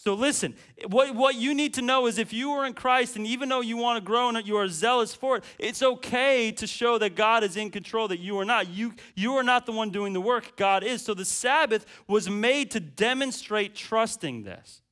So 0.00 0.14
listen, 0.14 0.54
what, 0.86 1.12
what 1.16 1.34
you 1.34 1.54
need 1.54 1.74
to 1.74 1.82
know 1.82 2.06
is 2.06 2.18
if 2.18 2.32
you 2.32 2.52
are 2.52 2.64
in 2.64 2.72
Christ 2.72 3.16
and 3.16 3.26
even 3.26 3.48
though 3.48 3.62
you 3.62 3.76
want 3.76 3.96
to 3.96 4.00
grow 4.00 4.28
and 4.28 4.46
you 4.46 4.56
are 4.56 4.68
zealous 4.68 5.12
for 5.12 5.38
it, 5.38 5.44
it's 5.58 5.82
okay 5.82 6.52
to 6.52 6.68
show 6.68 6.98
that 6.98 7.16
God 7.16 7.42
is 7.42 7.56
in 7.56 7.70
control, 7.72 8.06
that 8.06 8.20
you 8.20 8.38
are 8.38 8.44
not. 8.44 8.68
You, 8.68 8.94
you 9.16 9.34
are 9.34 9.42
not 9.42 9.66
the 9.66 9.72
one 9.72 9.90
doing 9.90 10.12
the 10.12 10.20
work, 10.20 10.56
God 10.56 10.84
is. 10.84 11.02
So 11.02 11.14
the 11.14 11.24
Sabbath 11.24 11.84
was 12.06 12.30
made 12.30 12.70
to 12.70 12.80
demonstrate 12.80 13.74
trusting 13.74 14.44
this. 14.44 14.82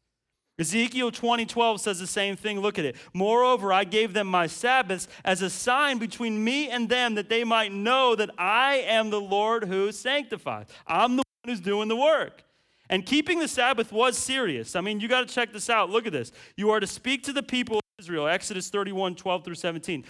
Ezekiel 0.59 1.11
20:12 1.11 1.81
says 1.81 1.99
the 1.99 2.07
same 2.07 2.35
thing. 2.35 2.61
Look 2.61 2.79
at 2.79 2.85
it. 2.85 2.97
Moreover, 3.13 3.73
I 3.73 3.85
gave 3.85 4.15
them 4.15 4.27
my 4.27 4.47
Sabbaths 4.47 5.07
as 5.25 5.43
a 5.43 5.51
sign 5.51 5.99
between 5.99 6.43
me 6.43 6.71
and 6.71 6.89
them 6.89 7.15
that 7.15 7.29
they 7.29 7.45
might 7.45 7.73
know 7.73 8.15
that 8.15 8.31
I 8.39 8.77
am 8.77 9.11
the 9.11 9.21
Lord 9.21 9.65
who 9.65 9.93
sanctifies. 9.93 10.67
I'm 10.87 11.17
the 11.17 11.23
one 11.23 11.55
who's 11.55 11.61
doing 11.61 11.89
the 11.89 11.97
work. 11.97 12.43
And 12.89 13.05
keeping 13.05 13.41
the 13.41 13.49
Sabbath 13.49 13.93
was 13.93 14.17
serious. 14.17 14.77
I 14.77 14.81
mean, 14.81 15.01
you 15.01 15.09
got 15.09 15.27
to 15.27 15.35
check 15.35 15.53
this 15.53 15.69
out. 15.69 15.91
Look 15.91 16.07
at 16.07 16.13
this. 16.13 16.33
You 16.57 16.71
are 16.71 16.81
to 16.81 16.87
speak 16.87 17.25
to 17.25 17.33
the 17.33 17.43
people 17.43 17.79
of 17.79 17.83
Israel, 17.99 18.29
Exodus 18.29 18.71
31, 18.71 19.17
12 19.17 19.45
through 19.45 19.57
17 19.57 20.05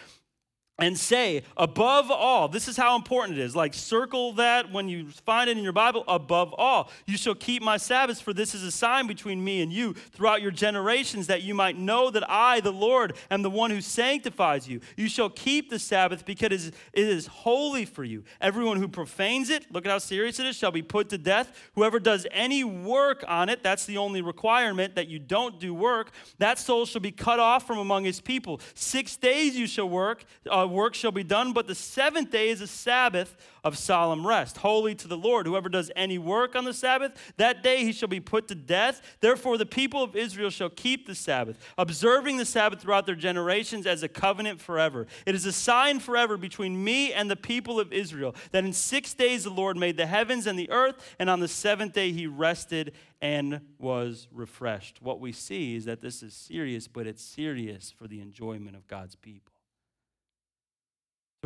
and 0.78 0.98
say, 0.98 1.42
above 1.56 2.10
all, 2.10 2.48
this 2.48 2.68
is 2.68 2.76
how 2.76 2.96
important 2.96 3.38
it 3.38 3.42
is. 3.42 3.56
Like, 3.56 3.72
circle 3.72 4.34
that 4.34 4.70
when 4.70 4.90
you 4.90 5.08
find 5.08 5.48
it 5.48 5.56
in 5.56 5.64
your 5.64 5.72
Bible, 5.72 6.04
above 6.06 6.54
all, 6.58 6.90
you 7.06 7.16
shall 7.16 7.34
keep 7.34 7.62
my 7.62 7.78
Sabbaths, 7.78 8.20
for 8.20 8.34
this 8.34 8.54
is 8.54 8.62
a 8.62 8.70
sign 8.70 9.06
between 9.06 9.42
me 9.42 9.62
and 9.62 9.72
you 9.72 9.94
throughout 9.94 10.42
your 10.42 10.50
generations, 10.50 11.28
that 11.28 11.42
you 11.42 11.54
might 11.54 11.78
know 11.78 12.10
that 12.10 12.28
I, 12.28 12.60
the 12.60 12.72
Lord, 12.72 13.14
am 13.30 13.40
the 13.40 13.48
one 13.48 13.70
who 13.70 13.80
sanctifies 13.80 14.68
you. 14.68 14.80
You 14.98 15.08
shall 15.08 15.30
keep 15.30 15.70
the 15.70 15.78
Sabbath 15.78 16.26
because 16.26 16.66
it 16.66 16.74
is 16.92 17.26
holy 17.26 17.86
for 17.86 18.04
you. 18.04 18.24
Everyone 18.42 18.76
who 18.76 18.86
profanes 18.88 19.48
it, 19.48 19.72
look 19.72 19.86
at 19.86 19.90
how 19.90 19.98
serious 19.98 20.38
it 20.38 20.46
is, 20.46 20.56
shall 20.56 20.72
be 20.72 20.82
put 20.82 21.08
to 21.08 21.16
death. 21.16 21.70
Whoever 21.74 21.98
does 21.98 22.26
any 22.30 22.64
work 22.64 23.24
on 23.26 23.48
it, 23.48 23.62
that's 23.62 23.86
the 23.86 23.96
only 23.96 24.20
requirement 24.20 24.94
that 24.96 25.08
you 25.08 25.20
don't 25.20 25.58
do 25.58 25.72
work, 25.72 26.10
that 26.36 26.58
soul 26.58 26.84
shall 26.84 27.00
be 27.00 27.12
cut 27.12 27.40
off 27.40 27.66
from 27.66 27.78
among 27.78 28.04
his 28.04 28.20
people. 28.20 28.60
Six 28.74 29.16
days 29.16 29.56
you 29.56 29.66
shall 29.66 29.88
work. 29.88 30.24
Uh, 30.50 30.65
work 30.66 30.94
shall 30.94 31.12
be 31.12 31.24
done, 31.24 31.52
but 31.52 31.66
the 31.66 31.74
seventh 31.74 32.30
day 32.30 32.48
is 32.48 32.60
a 32.60 32.66
Sabbath 32.66 33.36
of 33.66 33.76
solemn 33.76 34.24
rest, 34.24 34.58
holy 34.58 34.94
to 34.94 35.08
the 35.08 35.16
Lord. 35.16 35.46
Whoever 35.46 35.68
does 35.68 35.90
any 35.96 36.18
work 36.18 36.54
on 36.54 36.64
the 36.64 36.72
Sabbath, 36.72 37.12
that 37.36 37.64
day 37.64 37.82
he 37.82 37.92
shall 37.92 38.08
be 38.08 38.20
put 38.20 38.46
to 38.48 38.54
death. 38.54 39.02
Therefore, 39.20 39.58
the 39.58 39.66
people 39.66 40.04
of 40.04 40.14
Israel 40.14 40.50
shall 40.50 40.70
keep 40.70 41.06
the 41.06 41.16
Sabbath, 41.16 41.58
observing 41.76 42.36
the 42.36 42.44
Sabbath 42.44 42.80
throughout 42.80 43.06
their 43.06 43.16
generations 43.16 43.84
as 43.84 44.04
a 44.04 44.08
covenant 44.08 44.60
forever. 44.60 45.08
It 45.26 45.34
is 45.34 45.46
a 45.46 45.52
sign 45.52 45.98
forever 45.98 46.36
between 46.36 46.84
me 46.84 47.12
and 47.12 47.28
the 47.28 47.34
people 47.34 47.80
of 47.80 47.92
Israel 47.92 48.36
that 48.52 48.64
in 48.64 48.72
six 48.72 49.14
days 49.14 49.42
the 49.42 49.50
Lord 49.50 49.76
made 49.76 49.96
the 49.96 50.06
heavens 50.06 50.46
and 50.46 50.56
the 50.56 50.70
earth, 50.70 51.16
and 51.18 51.28
on 51.28 51.40
the 51.40 51.48
seventh 51.48 51.92
day 51.92 52.12
he 52.12 52.28
rested 52.28 52.92
and 53.20 53.60
was 53.78 54.28
refreshed. 54.30 55.02
What 55.02 55.18
we 55.18 55.32
see 55.32 55.74
is 55.74 55.86
that 55.86 56.02
this 56.02 56.22
is 56.22 56.34
serious, 56.34 56.86
but 56.86 57.08
it's 57.08 57.22
serious 57.22 57.90
for 57.90 58.06
the 58.06 58.20
enjoyment 58.20 58.76
of 58.76 58.86
God's 58.86 59.16
people 59.16 59.55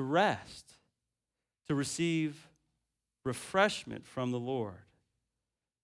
to 0.00 0.04
rest, 0.04 0.78
to 1.68 1.74
receive 1.74 2.48
refreshment 3.22 4.06
from 4.06 4.30
the 4.30 4.38
Lord. 4.38 4.86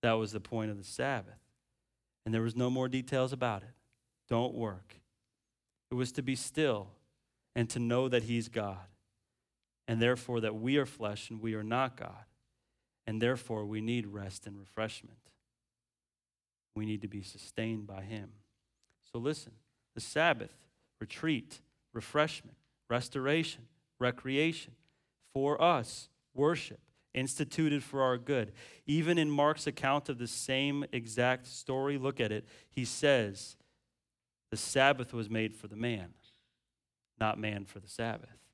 That 0.00 0.12
was 0.12 0.32
the 0.32 0.40
point 0.40 0.70
of 0.70 0.78
the 0.78 0.84
Sabbath. 0.84 1.38
And 2.24 2.32
there 2.32 2.40
was 2.40 2.56
no 2.56 2.70
more 2.70 2.88
details 2.88 3.34
about 3.34 3.62
it. 3.62 3.74
Don't 4.26 4.54
work. 4.54 4.96
It 5.90 5.96
was 5.96 6.12
to 6.12 6.22
be 6.22 6.34
still 6.34 6.88
and 7.54 7.68
to 7.68 7.78
know 7.78 8.08
that 8.08 8.22
He's 8.22 8.48
God. 8.48 8.88
And 9.86 10.00
therefore, 10.00 10.40
that 10.40 10.54
we 10.54 10.78
are 10.78 10.86
flesh 10.86 11.28
and 11.28 11.42
we 11.42 11.52
are 11.52 11.62
not 11.62 11.98
God. 11.98 12.24
And 13.06 13.20
therefore, 13.20 13.66
we 13.66 13.82
need 13.82 14.06
rest 14.06 14.46
and 14.46 14.58
refreshment. 14.58 15.18
We 16.74 16.86
need 16.86 17.02
to 17.02 17.08
be 17.08 17.20
sustained 17.20 17.86
by 17.86 18.00
Him. 18.00 18.30
So 19.12 19.18
listen 19.18 19.52
the 19.94 20.00
Sabbath, 20.00 20.54
retreat, 21.00 21.60
refreshment, 21.92 22.56
restoration, 22.88 23.66
recreation, 23.98 24.72
for 25.32 25.60
us, 25.62 26.08
worship, 26.34 26.80
instituted 27.14 27.82
for 27.82 28.02
our 28.02 28.18
good. 28.18 28.52
Even 28.86 29.18
in 29.18 29.30
Mark's 29.30 29.66
account 29.66 30.08
of 30.08 30.18
the 30.18 30.26
same 30.26 30.84
exact 30.92 31.46
story, 31.46 31.98
look 31.98 32.20
at 32.20 32.32
it. 32.32 32.46
He 32.68 32.84
says, 32.84 33.56
The 34.50 34.56
Sabbath 34.56 35.12
was 35.12 35.28
made 35.30 35.54
for 35.54 35.68
the 35.68 35.76
man, 35.76 36.10
not 37.18 37.38
man 37.38 37.64
for 37.64 37.80
the 37.80 37.88
Sabbath. 37.88 38.45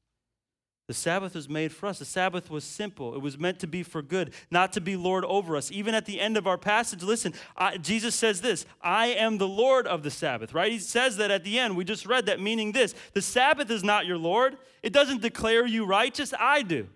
The 0.88 0.95
Sabbath 0.95 1.35
was 1.35 1.49
made 1.49 1.73
for 1.73 1.87
us. 1.87 2.01
The 2.01 2.05
Sabbath 2.05 2.51
was 2.51 2.64
simple. 2.64 3.14
It 3.14 3.21
was 3.21 3.38
meant 3.38 3.61
to 3.61 3.66
be 3.66 3.83
for 3.83 4.03
good, 4.03 4.35
not 4.51 4.73
to 4.73 4.81
be 4.81 4.97
Lord 4.97 5.25
over 5.25 5.57
us. 5.57 5.71
Even 5.71 5.95
at 5.95 6.07
the 6.07 6.21
end 6.21 6.37
of 6.37 6.47
our 6.47 6.59
passage, 6.59 7.03
listen, 7.03 7.35
I, 7.57 7.77
Jesus 7.77 8.14
says 8.14 8.40
this 8.40 8.66
I 8.83 9.09
am 9.09 9.38
the 9.38 9.49
Lord 9.49 9.87
of 9.87 10.03
the 10.03 10.11
Sabbath, 10.11 10.53
right? 10.53 10.73
He 10.73 10.81
says 10.81 11.16
that 11.18 11.31
at 11.31 11.45
the 11.45 11.59
end. 11.59 11.77
We 11.77 11.85
just 11.85 12.05
read 12.05 12.27
that, 12.27 12.40
meaning 12.40 12.73
this 12.73 12.95
the 13.14 13.23
Sabbath 13.23 13.71
is 13.71 13.85
not 13.85 14.07
your 14.07 14.18
Lord, 14.18 14.57
it 14.83 14.92
doesn't 14.92 15.23
declare 15.23 15.66
you 15.66 15.85
righteous. 15.85 16.35
I 16.38 16.62
do. 16.62 16.88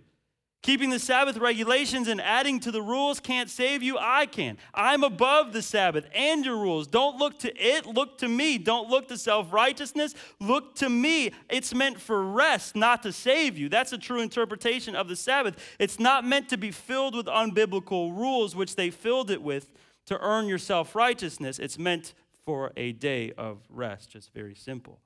Keeping 0.66 0.90
the 0.90 0.98
Sabbath 0.98 1.36
regulations 1.36 2.08
and 2.08 2.20
adding 2.20 2.58
to 2.58 2.72
the 2.72 2.82
rules 2.82 3.20
can't 3.20 3.48
save 3.48 3.84
you. 3.84 3.98
I 4.00 4.26
can. 4.26 4.58
I'm 4.74 5.04
above 5.04 5.52
the 5.52 5.62
Sabbath 5.62 6.08
and 6.12 6.44
your 6.44 6.56
rules. 6.56 6.88
Don't 6.88 7.18
look 7.18 7.38
to 7.40 7.56
it, 7.56 7.86
look 7.86 8.18
to 8.18 8.28
me. 8.28 8.58
Don't 8.58 8.90
look 8.90 9.06
to 9.08 9.16
self 9.16 9.52
righteousness, 9.52 10.14
look 10.40 10.74
to 10.76 10.88
me. 10.88 11.30
It's 11.48 11.72
meant 11.72 12.00
for 12.00 12.20
rest, 12.20 12.74
not 12.74 13.04
to 13.04 13.12
save 13.12 13.56
you. 13.56 13.68
That's 13.68 13.92
a 13.92 13.98
true 13.98 14.20
interpretation 14.20 14.96
of 14.96 15.06
the 15.06 15.14
Sabbath. 15.14 15.56
It's 15.78 16.00
not 16.00 16.24
meant 16.24 16.48
to 16.48 16.56
be 16.56 16.72
filled 16.72 17.14
with 17.14 17.26
unbiblical 17.26 18.16
rules, 18.16 18.56
which 18.56 18.74
they 18.74 18.90
filled 18.90 19.30
it 19.30 19.42
with 19.42 19.68
to 20.06 20.18
earn 20.18 20.48
your 20.48 20.58
self 20.58 20.96
righteousness. 20.96 21.60
It's 21.60 21.78
meant 21.78 22.12
for 22.44 22.72
a 22.76 22.90
day 22.90 23.30
of 23.38 23.60
rest, 23.68 24.10
just 24.10 24.32
very 24.34 24.56
simple. 24.56 24.98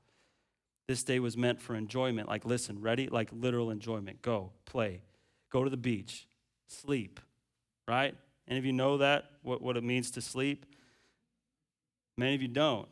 This 0.88 1.02
day 1.02 1.20
was 1.20 1.36
meant 1.36 1.60
for 1.60 1.74
enjoyment. 1.74 2.28
Like, 2.28 2.46
listen, 2.46 2.80
ready? 2.80 3.08
Like 3.08 3.28
literal 3.30 3.70
enjoyment. 3.70 4.22
Go, 4.22 4.52
play 4.64 5.02
go 5.50 5.64
to 5.64 5.70
the 5.70 5.76
beach, 5.76 6.26
sleep, 6.68 7.20
right? 7.86 8.14
Any 8.48 8.58
of 8.58 8.64
you 8.64 8.72
know 8.72 8.98
that, 8.98 9.26
what, 9.42 9.62
what 9.62 9.76
it 9.76 9.84
means 9.84 10.10
to 10.12 10.20
sleep? 10.20 10.66
Many 12.16 12.34
of 12.34 12.42
you 12.42 12.48
don't. 12.48 12.88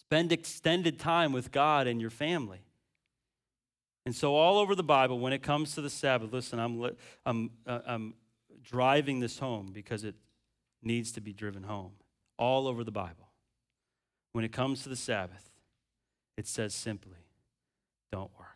Spend 0.00 0.32
extended 0.32 0.98
time 0.98 1.32
with 1.32 1.50
God 1.50 1.86
and 1.86 2.00
your 2.00 2.10
family. 2.10 2.60
And 4.04 4.14
so, 4.14 4.36
all 4.36 4.58
over 4.58 4.76
the 4.76 4.84
Bible, 4.84 5.18
when 5.18 5.32
it 5.32 5.42
comes 5.42 5.74
to 5.74 5.80
the 5.80 5.90
Sabbath, 5.90 6.32
listen, 6.32 6.60
I'm, 6.60 6.92
I'm, 7.24 7.50
uh, 7.66 7.80
I'm 7.84 8.14
driving 8.62 9.18
this 9.18 9.38
home 9.38 9.70
because 9.72 10.04
it 10.04 10.14
needs 10.82 11.10
to 11.12 11.20
be 11.20 11.32
driven 11.32 11.64
home. 11.64 11.92
All 12.38 12.68
over 12.68 12.84
the 12.84 12.92
Bible. 12.92 13.28
When 14.32 14.44
it 14.44 14.52
comes 14.52 14.82
to 14.84 14.88
the 14.88 14.96
Sabbath, 14.96 15.50
it 16.36 16.46
says 16.46 16.74
simply, 16.74 17.18
don't 18.12 18.30
work. 18.38 18.55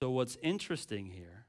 So, 0.00 0.10
what's 0.10 0.36
interesting 0.42 1.06
here 1.06 1.46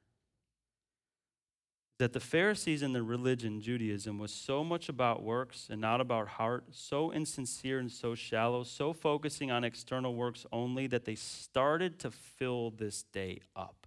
is 1.94 2.00
that 2.00 2.14
the 2.14 2.20
Pharisees 2.20 2.82
and 2.82 2.96
the 2.96 3.04
religion, 3.04 3.62
Judaism, 3.62 4.18
was 4.18 4.34
so 4.34 4.64
much 4.64 4.90
about 4.90 5.22
works 5.22 5.68
and 5.70 5.80
not 5.80 6.02
about 6.02 6.28
heart, 6.28 6.64
so 6.72 7.12
insincere 7.12 7.78
and 7.78 7.92
so 7.92 8.16
shallow, 8.16 8.64
so 8.64 8.92
focusing 8.92 9.52
on 9.52 9.64
external 9.64 10.16
works 10.16 10.48
only 10.52 10.88
that 10.88 11.06
they 11.06 11.16
started 11.16 12.00
to 12.00 12.10
fill 12.10 12.72
this 12.72 13.04
day 13.14 13.42
up. 13.56 13.86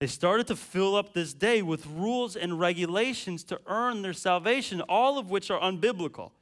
They 0.00 0.06
started 0.06 0.46
to 0.48 0.56
fill 0.56 0.96
up 0.96 1.12
this 1.12 1.34
day 1.34 1.62
with 1.62 1.86
rules 1.86 2.36
and 2.36 2.58
regulations 2.58 3.44
to 3.44 3.60
earn 3.66 4.02
their 4.02 4.12
salvation, 4.12 4.80
all 4.82 5.18
of 5.18 5.30
which 5.30 5.50
are 5.50 5.60
unbiblical. 5.60 6.32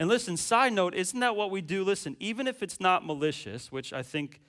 And 0.00 0.08
listen, 0.08 0.36
side 0.36 0.72
note, 0.72 0.94
isn't 0.94 1.20
that 1.20 1.36
what 1.36 1.52
we 1.52 1.60
do? 1.60 1.84
Listen, 1.84 2.16
even 2.18 2.48
if 2.48 2.62
it's 2.62 2.80
not 2.80 3.06
malicious, 3.06 3.70
which 3.70 3.92
I 3.92 4.02
think 4.02 4.40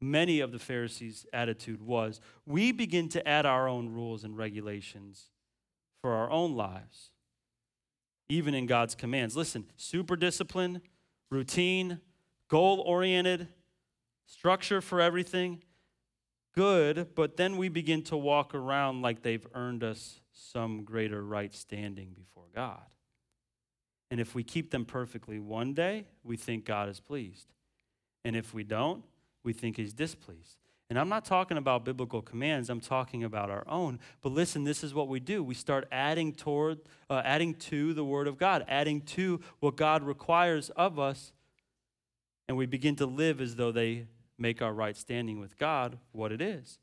many 0.00 0.40
of 0.40 0.52
the 0.52 0.58
Pharisees' 0.58 1.26
attitude 1.32 1.82
was 1.82 2.20
we 2.44 2.72
begin 2.72 3.08
to 3.10 3.26
add 3.26 3.46
our 3.46 3.68
own 3.68 3.88
rules 3.88 4.24
and 4.24 4.36
regulations 4.36 5.30
for 6.00 6.12
our 6.12 6.30
own 6.30 6.54
lives, 6.54 7.10
even 8.28 8.54
in 8.54 8.66
God's 8.66 8.94
commands. 8.94 9.36
Listen, 9.36 9.66
super 9.76 10.16
discipline, 10.16 10.82
routine, 11.30 12.00
goal 12.48 12.80
oriented, 12.80 13.48
structure 14.26 14.80
for 14.80 15.00
everything, 15.00 15.62
good, 16.54 17.14
but 17.14 17.36
then 17.36 17.56
we 17.56 17.68
begin 17.68 18.02
to 18.02 18.16
walk 18.16 18.54
around 18.54 19.02
like 19.02 19.22
they've 19.22 19.46
earned 19.54 19.84
us 19.84 20.20
some 20.32 20.84
greater 20.84 21.24
right 21.24 21.54
standing 21.54 22.10
before 22.14 22.46
God. 22.54 22.82
And 24.10 24.20
if 24.20 24.34
we 24.34 24.44
keep 24.44 24.70
them 24.70 24.84
perfectly 24.84 25.38
one 25.38 25.74
day, 25.74 26.06
we 26.22 26.36
think 26.36 26.64
God 26.64 26.88
is 26.88 27.00
pleased. 27.00 27.52
And 28.24 28.36
if 28.36 28.54
we 28.54 28.64
don't, 28.64 29.04
we 29.46 29.54
think 29.54 29.76
he's 29.76 29.94
displeased. 29.94 30.58
And 30.88 30.98
I'm 30.98 31.08
not 31.08 31.24
talking 31.24 31.56
about 31.56 31.84
biblical 31.84 32.22
commands, 32.22 32.68
I'm 32.68 32.80
talking 32.80 33.24
about 33.24 33.50
our 33.50 33.64
own. 33.68 33.98
But 34.20 34.32
listen, 34.32 34.64
this 34.64 34.84
is 34.84 34.94
what 34.94 35.08
we 35.08 35.18
do. 35.18 35.42
We 35.42 35.54
start 35.54 35.88
adding 35.90 36.32
toward 36.32 36.80
uh, 37.08 37.22
adding 37.24 37.54
to 37.54 37.94
the 37.94 38.04
word 38.04 38.28
of 38.28 38.38
God, 38.38 38.64
adding 38.68 39.00
to 39.02 39.40
what 39.60 39.76
God 39.76 40.02
requires 40.02 40.70
of 40.70 40.98
us, 40.98 41.32
and 42.46 42.56
we 42.56 42.66
begin 42.66 42.94
to 42.96 43.06
live 43.06 43.40
as 43.40 43.56
though 43.56 43.72
they 43.72 44.06
make 44.38 44.62
our 44.62 44.72
right 44.72 44.96
standing 44.96 45.40
with 45.40 45.58
God 45.58 45.98
what 46.12 46.30
it 46.30 46.40
is. 46.40 46.78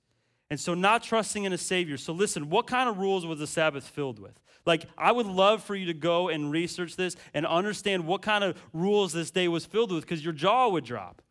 And 0.50 0.60
so, 0.60 0.74
not 0.74 1.04
trusting 1.04 1.46
in 1.46 1.54
a 1.54 1.58
Savior. 1.58 1.98
So, 1.98 2.14
listen, 2.14 2.50
what 2.50 2.68
kind 2.68 2.90
of 2.90 2.98
rules 2.98 3.26
was 3.26 3.40
the 3.40 3.48
Sabbath 3.48 3.88
filled 3.88 4.20
with? 4.20 4.40
Like, 4.66 4.86
I 4.98 5.12
would 5.12 5.26
love 5.26 5.64
for 5.64 5.76
you 5.76 5.86
to 5.88 5.94
go 5.94 6.30
and 6.30 6.52
research 6.52 6.96
this 6.96 7.16
and 7.34 7.46
understand 7.46 8.06
what 8.06 8.22
kind 8.22 8.44
of 8.44 8.62
rules 8.72 9.14
this 9.14 9.32
day 9.32 9.48
was 9.48 9.66
filled 9.66 9.92
with 9.92 10.02
because 10.02 10.24
your 10.24 10.34
jaw 10.34 10.68
would 10.70 10.84
drop. 10.84 11.22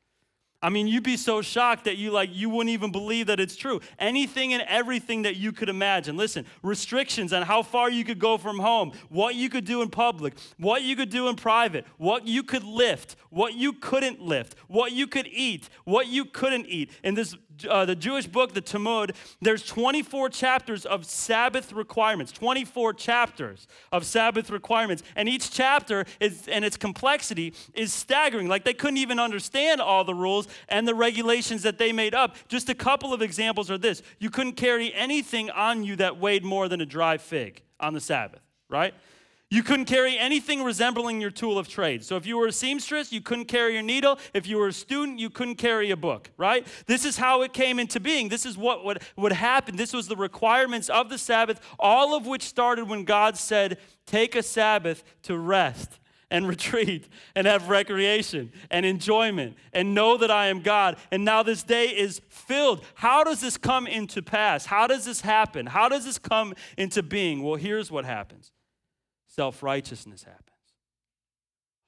I 0.62 0.68
mean, 0.68 0.87
you'd 0.87 1.03
be 1.03 1.16
so 1.16 1.42
shocked 1.42 1.85
that 1.85 1.96
you 1.96 2.12
like 2.12 2.31
you 2.33 2.48
wouldn't 2.48 2.70
even 2.70 2.92
believe 2.92 3.27
that 3.27 3.40
it's 3.40 3.57
true. 3.57 3.81
Anything 3.98 4.53
and 4.53 4.62
everything 4.68 5.22
that 5.22 5.37
you 5.37 5.51
could 5.51 5.68
imagine. 5.68 6.16
Listen, 6.16 6.46
restrictions 6.62 7.33
on 7.33 7.42
how 7.42 7.62
far 7.62 7.90
you 7.90 8.05
could 8.05 8.20
go 8.20 8.38
from 8.38 8.61
home, 8.61 8.92
what 9.09 9.35
you 9.35 9.51
could 9.51 9.64
do 9.64 9.83
in 9.83 9.90
public, 9.90 10.35
what 10.59 10.83
you 10.83 10.94
could 10.94 11.11
do 11.11 11.27
in 11.27 11.35
private, 11.35 11.85
what 11.96 12.29
you 12.29 12.44
could 12.44 12.62
lift, 12.62 13.16
what 13.31 13.55
you 13.55 13.72
couldn't 13.72 14.20
lift, 14.20 14.55
what 14.68 14.92
you 14.92 15.09
could 15.09 15.27
eat, 15.27 15.68
what 15.85 16.07
you 16.07 16.25
couldn't 16.25 16.66
eat. 16.66 16.92
In 17.03 17.14
this 17.14 17.35
uh, 17.66 17.85
the 17.85 17.94
Jewish 17.94 18.27
book, 18.27 18.55
the 18.55 18.61
Talmud, 18.61 19.14
there's 19.40 19.64
24 19.64 20.29
chapters 20.31 20.85
of 20.87 21.05
Sabbath 21.05 21.72
requirements, 21.72 22.33
24 22.33 22.94
chapters 22.94 23.66
of 23.90 24.05
Sabbath 24.05 24.51
requirements. 24.51 25.03
And 25.16 25.29
each 25.29 25.51
chapter 25.51 26.05
is, 26.20 26.48
and 26.48 26.64
its 26.64 26.77
complexity 26.77 27.55
is 27.75 27.92
staggering. 27.92 28.48
Like 28.48 28.64
they 28.64 28.75
couldn't 28.75 28.98
even 28.98 29.18
understand 29.18 29.81
all 29.81 30.05
the 30.05 30.14
rules 30.14 30.48
and 30.68 30.87
the 30.87 30.94
regulations 30.94 31.62
that 31.62 31.79
they 31.79 31.92
made 31.92 32.14
up. 32.14 32.37
Just 32.48 32.68
a 32.68 32.75
couple 32.75 33.12
of 33.12 33.22
examples 33.22 33.70
are 33.70 33.79
this 33.79 34.03
you 34.18 34.31
couldn't 34.31 34.55
carry 34.55 34.92
anything 34.94 35.51
on 35.51 35.85
you 35.85 35.96
that 35.96 36.18
weighed 36.18 36.44
more 36.44 36.68
than 36.68 36.81
a 36.81 36.87
dry 36.87 37.18
fig 37.18 37.62
on 37.81 37.94
the 37.94 38.01
Sabbath, 38.01 38.42
right? 38.68 38.94
You 39.53 39.62
couldn't 39.62 39.85
carry 39.85 40.19
anything 40.19 40.62
resembling 40.62 41.21
your 41.21 41.31
tool 41.31 41.59
of 41.59 41.69
trade. 41.69 42.03
So 42.03 42.17
if 42.17 42.25
you 42.25 42.38
were 42.38 42.47
a 42.47 42.53
seamstress, 42.53 43.12
you 43.12 43.21
couldn't 43.21 43.49
carry 43.49 43.75
your 43.75 43.83
needle. 43.83 44.19
If 44.33 44.47
you 44.47 44.57
were 44.57 44.69
a 44.69 44.73
student, 44.73 45.19
you 45.19 45.29
couldn't 45.29 45.57
carry 45.57 45.91
a 45.91 45.97
book, 45.97 46.31
right? 46.38 46.67
This 46.87 47.05
is 47.05 47.19
how 47.19 47.43
it 47.43 47.53
came 47.53 47.79
into 47.79 48.01
being. 48.01 48.31
This 48.31 48.47
is 48.47 48.57
what 48.57 48.83
would, 48.83 49.03
would 49.15 49.33
happen. 49.33 49.77
This 49.77 49.93
was 49.93 50.09
the 50.09 50.17
requirements 50.17 50.88
of 50.88 51.11
the 51.11 51.19
Sabbath, 51.19 51.61
all 51.79 52.17
of 52.17 52.27
which 52.27 52.45
started 52.45 52.88
when 52.88 53.05
God 53.05 53.37
said, 53.37 53.77
Take 54.07 54.37
a 54.37 54.43
Sabbath 54.43 55.05
to 55.25 55.37
rest 55.37 55.99
and 56.31 56.49
retreat 56.49 57.11
and 57.37 57.47
have 57.47 57.69
recreation 57.69 58.53
and 58.71 58.87
enjoyment 58.87 59.59
and 59.75 59.95
know 59.95 60.17
that 60.17 60.31
I 60.31 60.47
am 60.47 60.62
God. 60.62 60.97
And 61.11 61.27
now 61.27 61.43
this 61.43 61.62
day 61.62 61.88
is 61.88 62.23
filled. 62.31 62.83
How 62.95 63.23
does 63.23 63.43
this 63.43 63.59
come 63.59 63.87
into 63.87 64.23
pass? 64.23 64.65
How 64.65 64.87
does 64.87 65.05
this 65.05 65.21
happen? 65.21 65.67
How 65.67 65.91
does 65.91 66.07
this 66.07 66.19
come 66.19 66.55
into 66.79 67.03
being? 67.03 67.43
Well, 67.43 67.57
here's 67.57 67.91
what 67.91 68.07
happens 68.07 68.51
self 69.35 69.62
righteousness 69.62 70.25
happens. 70.25 70.49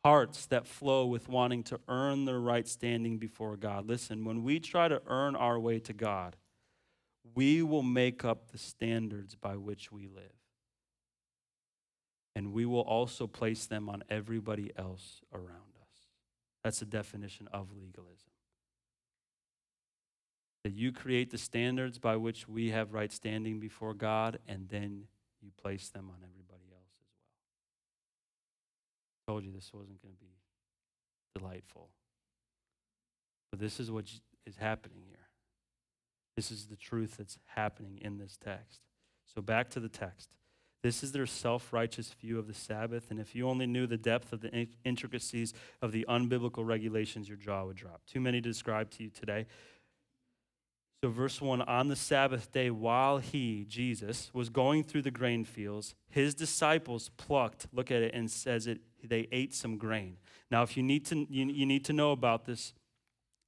Hearts 0.05 0.47
that 0.47 0.67
flow 0.67 1.07
with 1.07 1.29
wanting 1.29 1.63
to 1.65 1.81
earn 1.89 2.25
their 2.25 2.41
right 2.41 2.67
standing 2.67 3.19
before 3.19 3.57
God. 3.57 3.87
Listen, 3.87 4.25
when 4.25 4.43
we 4.43 4.61
try 4.61 4.89
to 4.89 5.01
earn 5.07 5.35
our 5.35 5.59
way 5.59 5.79
to 5.81 5.93
God, 5.93 6.37
we 7.35 7.63
will 7.63 7.83
make 7.83 8.25
up 8.25 8.51
the 8.51 8.59
standards 8.59 9.35
by 9.35 9.57
which 9.57 9.91
we 9.91 10.07
live. 10.07 10.33
And 12.37 12.53
we 12.53 12.67
will 12.67 12.81
also 12.81 13.27
place 13.27 13.67
them 13.67 13.89
on 13.89 14.03
everybody 14.11 14.73
else 14.77 15.23
around 15.33 15.73
us. 15.81 16.09
That's 16.63 16.81
the 16.81 16.87
definition 16.87 17.49
of 17.53 17.69
legalism. 17.73 18.33
That 20.65 20.75
you 20.75 20.93
create 20.93 21.31
the 21.31 21.39
standards 21.39 21.99
by 21.99 22.17
which 22.17 22.49
we 22.49 22.71
have 22.71 22.93
right 22.93 23.13
standing 23.13 23.61
before 23.61 23.95
God, 23.95 24.39
and 24.49 24.69
then 24.69 25.05
you 25.41 25.51
place 25.63 25.89
them 25.89 26.11
on 26.11 26.17
everybody 26.29 26.54
told 29.27 29.45
you 29.45 29.53
this 29.53 29.71
wasn't 29.73 30.01
going 30.03 30.15
to 30.15 30.21
be 30.21 30.33
delightful. 31.37 31.91
But 33.51 33.61
this 33.61 33.81
is 33.81 33.91
what 33.91 34.07
is 34.47 34.57
happening 34.57 35.03
here. 35.07 35.19
This 36.37 36.51
is 36.51 36.67
the 36.67 36.77
truth 36.77 37.17
that's 37.19 37.39
happening 37.55 37.99
in 38.03 38.19
this 38.19 38.37
text. 38.43 38.81
So 39.33 39.41
back 39.41 39.71
to 39.71 39.81
the 39.81 39.89
text. 39.89 40.31
This 40.83 41.03
is 41.03 41.13
their 41.13 41.25
self 41.25 41.73
righteous 41.73 42.13
view 42.13 42.39
of 42.39 42.47
the 42.47 42.55
Sabbath. 42.55 43.11
And 43.11 43.19
if 43.19 43.35
you 43.35 43.49
only 43.49 43.67
knew 43.67 43.87
the 43.87 43.97
depth 43.97 44.33
of 44.33 44.43
the 44.43 44.69
intricacies 44.85 45.55
of 45.81 45.93
the 45.93 46.05
unbiblical 46.09 46.67
regulations, 46.67 47.29
your 47.29 47.39
jaw 47.39 47.65
would 47.65 47.77
drop. 47.77 48.03
Too 48.07 48.21
many 48.21 48.41
to 48.43 48.49
describe 48.49 48.91
to 48.91 49.05
you 49.05 49.11
today. 49.11 49.47
So, 51.03 51.11
verse 51.11 51.41
1 51.41 51.63
On 51.63 51.89
the 51.89 51.97
Sabbath 51.97 52.53
day, 52.53 52.71
while 52.71 53.19
he, 53.19 53.65
Jesus, 53.67 54.31
was 54.35 54.49
going 54.51 54.85
through 54.85 55.03
the 55.03 55.11
grain 55.11 55.45
fields, 55.45 55.95
his 56.11 56.35
disciples 56.35 57.11
plucked, 57.17 57.67
look 57.73 57.91
at 57.91 58.03
it, 58.03 58.15
and 58.15 58.31
says 58.31 58.67
it, 58.67 58.81
they 59.09 59.29
ate 59.33 59.55
some 59.55 59.77
grain. 59.79 60.17
Now, 60.51 60.63
if 60.63 60.77
you 60.77 60.83
need 60.83 61.07
to, 61.07 61.27
you, 61.31 61.47
you 61.47 61.67
need 61.67 61.85
to 61.87 61.93
know 61.93 62.13
about 62.13 62.45
this, 62.47 62.73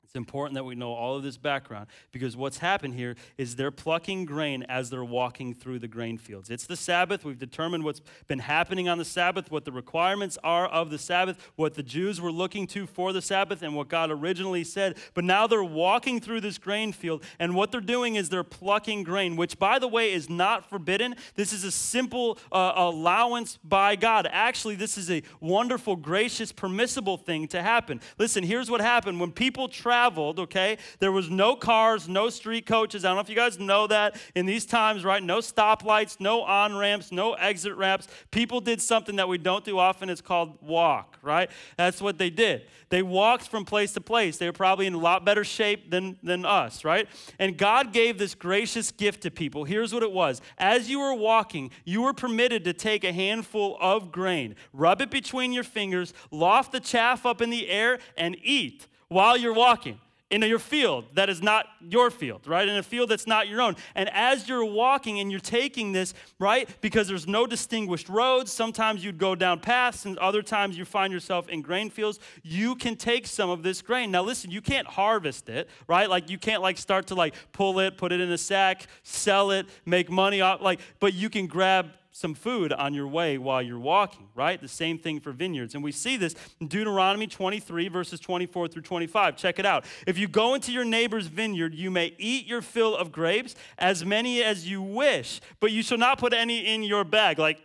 it's 0.06 0.14
important 0.14 0.54
that 0.54 0.62
we 0.62 0.76
know 0.76 0.92
all 0.92 1.16
of 1.16 1.24
this 1.24 1.36
background 1.36 1.88
because 2.12 2.36
what's 2.36 2.58
happened 2.58 2.94
here 2.94 3.16
is 3.38 3.56
they're 3.56 3.72
plucking 3.72 4.24
grain 4.24 4.62
as 4.68 4.88
they're 4.88 5.04
walking 5.04 5.52
through 5.52 5.80
the 5.80 5.88
grain 5.88 6.16
fields. 6.16 6.48
It's 6.48 6.64
the 6.64 6.76
Sabbath. 6.76 7.24
We've 7.24 7.36
determined 7.36 7.82
what's 7.82 8.00
been 8.28 8.38
happening 8.38 8.88
on 8.88 8.98
the 8.98 9.04
Sabbath, 9.04 9.50
what 9.50 9.64
the 9.64 9.72
requirements 9.72 10.38
are 10.44 10.68
of 10.68 10.90
the 10.90 10.98
Sabbath, 10.98 11.50
what 11.56 11.74
the 11.74 11.82
Jews 11.82 12.20
were 12.20 12.30
looking 12.30 12.68
to 12.68 12.86
for 12.86 13.12
the 13.12 13.20
Sabbath, 13.20 13.62
and 13.62 13.74
what 13.74 13.88
God 13.88 14.12
originally 14.12 14.62
said. 14.62 14.96
But 15.12 15.24
now 15.24 15.48
they're 15.48 15.64
walking 15.64 16.20
through 16.20 16.42
this 16.42 16.56
grain 16.56 16.92
field, 16.92 17.24
and 17.40 17.56
what 17.56 17.72
they're 17.72 17.80
doing 17.80 18.14
is 18.14 18.28
they're 18.28 18.44
plucking 18.44 19.02
grain, 19.02 19.34
which, 19.34 19.58
by 19.58 19.80
the 19.80 19.88
way, 19.88 20.12
is 20.12 20.30
not 20.30 20.70
forbidden. 20.70 21.16
This 21.34 21.52
is 21.52 21.64
a 21.64 21.72
simple 21.72 22.38
uh, 22.52 22.74
allowance 22.76 23.58
by 23.64 23.96
God. 23.96 24.28
Actually, 24.30 24.76
this 24.76 24.96
is 24.96 25.10
a 25.10 25.24
wonderful, 25.40 25.96
gracious, 25.96 26.52
permissible 26.52 27.16
thing 27.16 27.48
to 27.48 27.60
happen. 27.60 28.00
Listen, 28.18 28.44
here's 28.44 28.70
what 28.70 28.80
happened 28.80 29.18
when 29.18 29.32
people 29.32 29.66
travel 29.68 29.95
traveled, 29.96 30.38
okay? 30.38 30.76
There 30.98 31.10
was 31.10 31.30
no 31.30 31.56
cars, 31.56 32.06
no 32.06 32.28
street 32.28 32.66
coaches. 32.66 33.04
I 33.04 33.08
don't 33.08 33.16
know 33.16 33.22
if 33.22 33.30
you 33.30 33.34
guys 33.34 33.58
know 33.58 33.86
that 33.86 34.16
in 34.34 34.44
these 34.44 34.66
times, 34.66 35.04
right? 35.04 35.22
No 35.22 35.38
stoplights, 35.38 36.20
no 36.20 36.42
on 36.42 36.76
ramps, 36.76 37.10
no 37.10 37.32
exit 37.32 37.74
ramps. 37.76 38.06
People 38.30 38.60
did 38.60 38.82
something 38.82 39.16
that 39.16 39.26
we 39.26 39.38
don't 39.38 39.64
do 39.64 39.78
often. 39.78 40.10
It's 40.10 40.20
called 40.20 40.58
walk, 40.60 41.16
right? 41.22 41.50
That's 41.78 42.02
what 42.02 42.18
they 42.18 42.28
did. 42.28 42.66
They 42.90 43.02
walked 43.02 43.48
from 43.48 43.64
place 43.64 43.94
to 43.94 44.02
place. 44.02 44.36
They 44.36 44.46
were 44.46 44.52
probably 44.52 44.86
in 44.86 44.92
a 44.92 44.98
lot 44.98 45.24
better 45.24 45.44
shape 45.44 45.90
than, 45.90 46.18
than 46.22 46.44
us, 46.44 46.84
right? 46.84 47.08
And 47.38 47.56
God 47.56 47.94
gave 47.94 48.18
this 48.18 48.34
gracious 48.34 48.92
gift 48.92 49.22
to 49.22 49.30
people. 49.30 49.64
Here's 49.64 49.94
what 49.94 50.02
it 50.02 50.12
was 50.12 50.42
As 50.58 50.90
you 50.90 51.00
were 51.00 51.14
walking, 51.14 51.70
you 51.86 52.02
were 52.02 52.12
permitted 52.12 52.64
to 52.64 52.74
take 52.74 53.02
a 53.02 53.12
handful 53.12 53.78
of 53.80 54.12
grain, 54.12 54.56
rub 54.74 55.00
it 55.00 55.10
between 55.10 55.54
your 55.54 55.64
fingers, 55.64 56.12
loft 56.30 56.72
the 56.72 56.80
chaff 56.80 57.24
up 57.24 57.40
in 57.40 57.48
the 57.48 57.70
air, 57.70 57.98
and 58.18 58.36
eat 58.42 58.86
while 59.08 59.36
you're 59.36 59.54
walking 59.54 60.00
in 60.28 60.42
your 60.42 60.58
field 60.58 61.04
that 61.14 61.28
is 61.28 61.40
not 61.40 61.66
your 61.80 62.10
field, 62.10 62.48
right? 62.48 62.66
In 62.66 62.76
a 62.76 62.82
field 62.82 63.08
that's 63.08 63.28
not 63.28 63.46
your 63.46 63.60
own. 63.60 63.76
And 63.94 64.10
as 64.12 64.48
you're 64.48 64.64
walking 64.64 65.20
and 65.20 65.30
you're 65.30 65.38
taking 65.38 65.92
this, 65.92 66.14
right, 66.40 66.68
because 66.80 67.06
there's 67.06 67.28
no 67.28 67.46
distinguished 67.46 68.08
roads, 68.08 68.50
sometimes 68.50 69.04
you'd 69.04 69.18
go 69.18 69.36
down 69.36 69.60
paths 69.60 70.04
and 70.04 70.18
other 70.18 70.42
times 70.42 70.76
you 70.76 70.84
find 70.84 71.12
yourself 71.12 71.48
in 71.48 71.62
grain 71.62 71.90
fields, 71.90 72.18
you 72.42 72.74
can 72.74 72.96
take 72.96 73.26
some 73.26 73.50
of 73.50 73.62
this 73.62 73.82
grain. 73.82 74.10
Now 74.10 74.22
listen, 74.22 74.50
you 74.50 74.60
can't 74.60 74.86
harvest 74.86 75.48
it, 75.48 75.68
right? 75.86 76.10
Like 76.10 76.28
you 76.28 76.38
can't 76.38 76.60
like 76.60 76.78
start 76.78 77.06
to 77.08 77.14
like 77.14 77.34
pull 77.52 77.78
it, 77.78 77.96
put 77.96 78.10
it 78.10 78.20
in 78.20 78.30
a 78.32 78.38
sack, 78.38 78.88
sell 79.04 79.52
it, 79.52 79.66
make 79.84 80.10
money 80.10 80.40
off 80.40 80.60
like 80.60 80.80
but 80.98 81.14
you 81.14 81.30
can 81.30 81.46
grab 81.46 81.90
some 82.16 82.34
food 82.34 82.72
on 82.72 82.94
your 82.94 83.06
way 83.06 83.36
while 83.36 83.60
you're 83.60 83.78
walking, 83.78 84.26
right? 84.34 84.58
The 84.58 84.68
same 84.68 84.96
thing 84.96 85.20
for 85.20 85.32
vineyards. 85.32 85.74
And 85.74 85.84
we 85.84 85.92
see 85.92 86.16
this 86.16 86.34
in 86.62 86.66
Deuteronomy 86.66 87.26
23, 87.26 87.88
verses 87.88 88.20
24 88.20 88.68
through 88.68 88.82
25. 88.82 89.36
Check 89.36 89.58
it 89.58 89.66
out. 89.66 89.84
If 90.06 90.16
you 90.16 90.26
go 90.26 90.54
into 90.54 90.72
your 90.72 90.86
neighbor's 90.86 91.26
vineyard, 91.26 91.74
you 91.74 91.90
may 91.90 92.14
eat 92.16 92.46
your 92.46 92.62
fill 92.62 92.96
of 92.96 93.12
grapes, 93.12 93.54
as 93.76 94.02
many 94.02 94.42
as 94.42 94.66
you 94.66 94.80
wish, 94.80 95.42
but 95.60 95.72
you 95.72 95.82
shall 95.82 95.98
not 95.98 96.18
put 96.18 96.32
any 96.32 96.60
in 96.60 96.82
your 96.82 97.04
bag. 97.04 97.38
Like, 97.38 97.60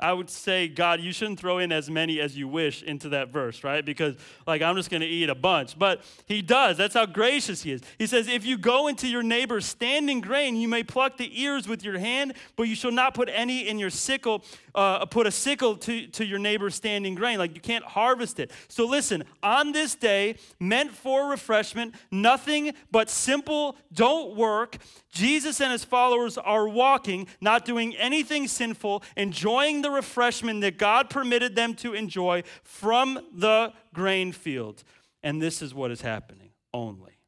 I 0.00 0.12
would 0.12 0.28
say, 0.28 0.66
God, 0.66 1.00
you 1.00 1.12
shouldn't 1.12 1.38
throw 1.38 1.58
in 1.58 1.70
as 1.70 1.88
many 1.88 2.20
as 2.20 2.36
you 2.36 2.48
wish 2.48 2.82
into 2.82 3.10
that 3.10 3.28
verse, 3.28 3.62
right? 3.62 3.84
Because, 3.84 4.16
like, 4.44 4.60
I'm 4.60 4.74
just 4.74 4.90
going 4.90 5.02
to 5.02 5.06
eat 5.06 5.30
a 5.30 5.36
bunch. 5.36 5.78
But 5.78 6.02
he 6.26 6.42
does. 6.42 6.76
That's 6.76 6.94
how 6.94 7.06
gracious 7.06 7.62
he 7.62 7.70
is. 7.70 7.82
He 7.96 8.08
says, 8.08 8.26
If 8.26 8.44
you 8.44 8.58
go 8.58 8.88
into 8.88 9.06
your 9.06 9.22
neighbor's 9.22 9.64
standing 9.64 10.20
grain, 10.20 10.56
you 10.56 10.66
may 10.66 10.82
pluck 10.82 11.16
the 11.16 11.40
ears 11.40 11.68
with 11.68 11.84
your 11.84 11.98
hand, 11.98 12.34
but 12.56 12.64
you 12.64 12.74
shall 12.74 12.90
not 12.90 13.14
put 13.14 13.28
any 13.32 13.68
in 13.68 13.78
your 13.78 13.88
sickle, 13.88 14.44
uh, 14.74 15.06
put 15.06 15.28
a 15.28 15.30
sickle 15.30 15.76
to, 15.76 16.08
to 16.08 16.24
your 16.24 16.40
neighbor's 16.40 16.74
standing 16.74 17.14
grain. 17.14 17.38
Like, 17.38 17.54
you 17.54 17.60
can't 17.60 17.84
harvest 17.84 18.40
it. 18.40 18.50
So, 18.66 18.86
listen, 18.86 19.22
on 19.44 19.70
this 19.70 19.94
day, 19.94 20.36
meant 20.58 20.90
for 20.90 21.30
refreshment, 21.30 21.94
nothing 22.10 22.72
but 22.90 23.08
simple, 23.08 23.76
don't 23.92 24.34
work. 24.34 24.78
Jesus 25.14 25.60
and 25.60 25.70
his 25.70 25.84
followers 25.84 26.36
are 26.36 26.68
walking, 26.68 27.28
not 27.40 27.64
doing 27.64 27.94
anything 27.96 28.48
sinful, 28.48 29.02
enjoying 29.16 29.82
the 29.82 29.90
refreshment 29.90 30.60
that 30.62 30.76
God 30.76 31.08
permitted 31.08 31.54
them 31.54 31.74
to 31.76 31.94
enjoy 31.94 32.42
from 32.64 33.20
the 33.32 33.72
grain 33.94 34.32
field. 34.32 34.82
And 35.22 35.40
this 35.40 35.62
is 35.62 35.72
what 35.72 35.90
is 35.92 36.00
happening 36.00 36.50
only. 36.74 37.18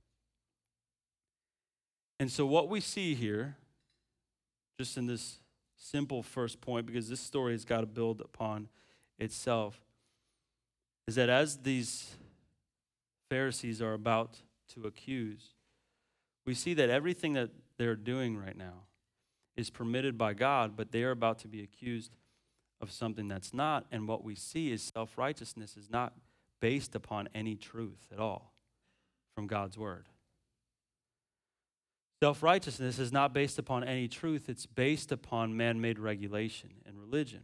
And 2.18 2.30
so, 2.30 2.44
what 2.44 2.68
we 2.68 2.80
see 2.80 3.14
here, 3.14 3.56
just 4.78 4.96
in 4.96 5.06
this 5.06 5.38
simple 5.76 6.22
first 6.22 6.60
point, 6.60 6.86
because 6.86 7.08
this 7.08 7.20
story 7.20 7.52
has 7.52 7.64
got 7.64 7.80
to 7.80 7.86
build 7.86 8.20
upon 8.20 8.68
itself, 9.18 9.80
is 11.06 11.14
that 11.14 11.28
as 11.28 11.58
these 11.58 12.16
Pharisees 13.30 13.80
are 13.80 13.92
about 13.92 14.38
to 14.74 14.86
accuse, 14.86 15.50
we 16.46 16.54
see 16.54 16.74
that 16.74 16.90
everything 16.90 17.34
that 17.34 17.50
they're 17.78 17.96
doing 17.96 18.36
right 18.36 18.56
now 18.56 18.84
is 19.56 19.70
permitted 19.70 20.18
by 20.18 20.34
God, 20.34 20.76
but 20.76 20.92
they 20.92 21.02
are 21.02 21.10
about 21.10 21.38
to 21.40 21.48
be 21.48 21.62
accused 21.62 22.12
of 22.80 22.90
something 22.90 23.28
that's 23.28 23.54
not. 23.54 23.86
And 23.90 24.06
what 24.06 24.24
we 24.24 24.34
see 24.34 24.70
is 24.70 24.82
self 24.82 25.16
righteousness 25.16 25.76
is 25.76 25.90
not 25.90 26.12
based 26.60 26.94
upon 26.94 27.28
any 27.34 27.56
truth 27.56 28.08
at 28.12 28.18
all 28.18 28.52
from 29.34 29.46
God's 29.46 29.78
word. 29.78 30.08
Self 32.22 32.42
righteousness 32.42 32.98
is 32.98 33.12
not 33.12 33.32
based 33.32 33.58
upon 33.58 33.84
any 33.84 34.08
truth, 34.08 34.48
it's 34.48 34.66
based 34.66 35.12
upon 35.12 35.56
man 35.56 35.80
made 35.80 35.98
regulation 35.98 36.70
and 36.86 36.98
religion. 36.98 37.42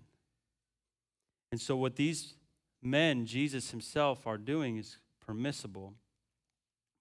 And 1.51 1.61
so, 1.61 1.77
what 1.77 1.97
these 1.97 2.35
men, 2.83 3.27
Jesus 3.27 3.71
himself, 3.71 4.27
are 4.27 4.39
doing 4.39 4.79
is 4.79 4.97
permissible, 5.25 5.95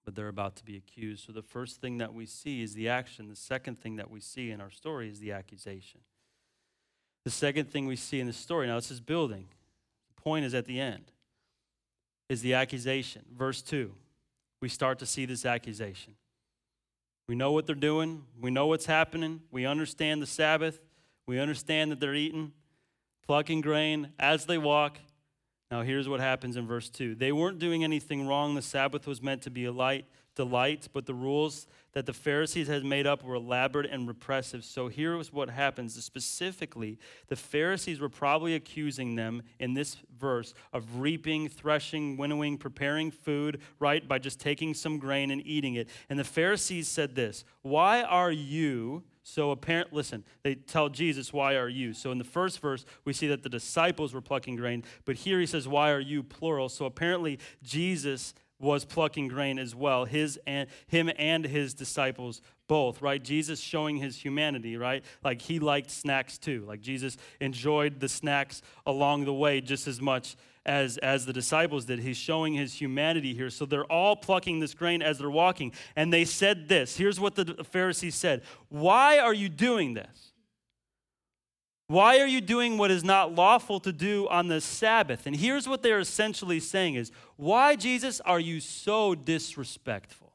but 0.04 0.14
they're 0.14 0.28
about 0.28 0.56
to 0.56 0.64
be 0.64 0.76
accused. 0.76 1.26
So, 1.26 1.32
the 1.32 1.42
first 1.42 1.80
thing 1.80 1.98
that 1.98 2.12
we 2.12 2.26
see 2.26 2.62
is 2.62 2.74
the 2.74 2.88
action. 2.88 3.28
The 3.28 3.36
second 3.36 3.78
thing 3.78 3.96
that 3.96 4.10
we 4.10 4.20
see 4.20 4.50
in 4.50 4.60
our 4.60 4.70
story 4.70 5.08
is 5.08 5.20
the 5.20 5.32
accusation. 5.32 6.00
The 7.24 7.30
second 7.30 7.70
thing 7.70 7.86
we 7.86 7.96
see 7.96 8.20
in 8.20 8.26
the 8.26 8.32
story, 8.32 8.66
now 8.66 8.76
this 8.76 8.90
is 8.90 9.00
building, 9.00 9.46
the 10.14 10.22
point 10.22 10.44
is 10.44 10.54
at 10.54 10.66
the 10.66 10.80
end, 10.80 11.12
is 12.28 12.42
the 12.42 12.54
accusation. 12.54 13.22
Verse 13.36 13.62
2, 13.62 13.92
we 14.60 14.68
start 14.68 14.98
to 14.98 15.06
see 15.06 15.24
this 15.24 15.46
accusation. 15.46 16.14
We 17.28 17.36
know 17.36 17.52
what 17.52 17.66
they're 17.66 17.76
doing, 17.76 18.24
we 18.40 18.50
know 18.50 18.66
what's 18.66 18.86
happening, 18.86 19.42
we 19.52 19.64
understand 19.64 20.20
the 20.20 20.26
Sabbath, 20.26 20.80
we 21.26 21.38
understand 21.38 21.92
that 21.92 22.00
they're 22.00 22.14
eating, 22.14 22.52
plucking 23.24 23.60
grain 23.60 24.08
as 24.18 24.46
they 24.46 24.58
walk. 24.58 24.98
Now, 25.72 25.80
here's 25.80 26.06
what 26.06 26.20
happens 26.20 26.58
in 26.58 26.66
verse 26.66 26.90
2. 26.90 27.14
They 27.14 27.32
weren't 27.32 27.58
doing 27.58 27.82
anything 27.82 28.26
wrong. 28.26 28.54
The 28.54 28.60
Sabbath 28.60 29.06
was 29.06 29.22
meant 29.22 29.40
to 29.44 29.50
be 29.50 29.64
a 29.64 29.72
light 29.72 30.04
delight, 30.34 30.88
but 30.92 31.06
the 31.06 31.14
rules 31.14 31.66
that 31.92 32.06
the 32.06 32.12
Pharisees 32.12 32.68
had 32.68 32.84
made 32.84 33.06
up 33.06 33.22
were 33.22 33.34
elaborate 33.34 33.86
and 33.90 34.08
repressive. 34.08 34.64
So 34.64 34.88
here's 34.88 35.32
what 35.32 35.50
happens. 35.50 36.02
Specifically, 36.02 36.98
the 37.28 37.36
Pharisees 37.36 38.00
were 38.00 38.08
probably 38.08 38.54
accusing 38.54 39.14
them 39.14 39.42
in 39.58 39.74
this 39.74 39.98
verse 40.18 40.54
of 40.72 41.00
reaping, 41.00 41.48
threshing, 41.48 42.16
winnowing, 42.16 42.56
preparing 42.56 43.10
food, 43.10 43.60
right, 43.78 44.06
by 44.06 44.18
just 44.18 44.40
taking 44.40 44.72
some 44.72 44.98
grain 44.98 45.30
and 45.30 45.46
eating 45.46 45.74
it. 45.74 45.88
And 46.08 46.18
the 46.18 46.24
Pharisees 46.24 46.88
said 46.88 47.14
this 47.14 47.44
Why 47.60 48.02
are 48.02 48.32
you 48.32 49.04
so 49.24 49.52
apparent, 49.52 49.92
listen, 49.92 50.24
they 50.42 50.56
tell 50.56 50.88
Jesus, 50.88 51.32
Why 51.32 51.56
are 51.56 51.68
you? 51.68 51.92
So 51.92 52.10
in 52.10 52.18
the 52.18 52.24
first 52.24 52.60
verse, 52.60 52.84
we 53.04 53.12
see 53.12 53.28
that 53.28 53.42
the 53.42 53.48
disciples 53.48 54.14
were 54.14 54.20
plucking 54.20 54.56
grain, 54.56 54.82
but 55.04 55.16
here 55.16 55.38
he 55.38 55.46
says, 55.46 55.68
Why 55.68 55.90
are 55.90 56.00
you? 56.00 56.22
plural. 56.22 56.68
So 56.68 56.86
apparently 56.86 57.38
Jesus 57.62 58.34
was 58.62 58.84
plucking 58.84 59.28
grain 59.28 59.58
as 59.58 59.74
well, 59.74 60.06
his 60.06 60.38
and 60.46 60.68
him 60.86 61.10
and 61.18 61.44
his 61.44 61.74
disciples 61.74 62.40
both, 62.68 63.02
right? 63.02 63.22
Jesus 63.22 63.60
showing 63.60 63.96
his 63.96 64.16
humanity, 64.16 64.76
right? 64.76 65.04
Like 65.22 65.42
he 65.42 65.58
liked 65.58 65.90
snacks 65.90 66.38
too. 66.38 66.64
Like 66.66 66.80
Jesus 66.80 67.18
enjoyed 67.40 68.00
the 68.00 68.08
snacks 68.08 68.62
along 68.86 69.26
the 69.26 69.34
way 69.34 69.60
just 69.60 69.86
as 69.86 70.00
much 70.00 70.36
as 70.64 70.96
as 70.98 71.26
the 71.26 71.32
disciples 71.32 71.86
did. 71.86 71.98
He's 71.98 72.16
showing 72.16 72.54
his 72.54 72.72
humanity 72.74 73.34
here. 73.34 73.50
So 73.50 73.66
they're 73.66 73.84
all 73.84 74.14
plucking 74.16 74.60
this 74.60 74.74
grain 74.74 75.02
as 75.02 75.18
they're 75.18 75.28
walking. 75.28 75.72
And 75.96 76.12
they 76.12 76.24
said 76.24 76.68
this. 76.68 76.96
Here's 76.96 77.18
what 77.18 77.34
the 77.34 77.64
Pharisees 77.64 78.14
said. 78.14 78.42
"Why 78.68 79.18
are 79.18 79.34
you 79.34 79.48
doing 79.48 79.94
this?" 79.94 80.31
Why 81.88 82.20
are 82.20 82.26
you 82.26 82.40
doing 82.40 82.78
what 82.78 82.90
is 82.90 83.04
not 83.04 83.34
lawful 83.34 83.78
to 83.80 83.92
do 83.92 84.26
on 84.28 84.48
the 84.48 84.60
Sabbath? 84.60 85.26
And 85.26 85.36
here's 85.36 85.68
what 85.68 85.82
they're 85.82 85.98
essentially 85.98 86.58
saying 86.58 86.94
is, 86.94 87.12
why 87.36 87.76
Jesus 87.76 88.20
are 88.20 88.40
you 88.40 88.60
so 88.60 89.14
disrespectful? 89.14 90.32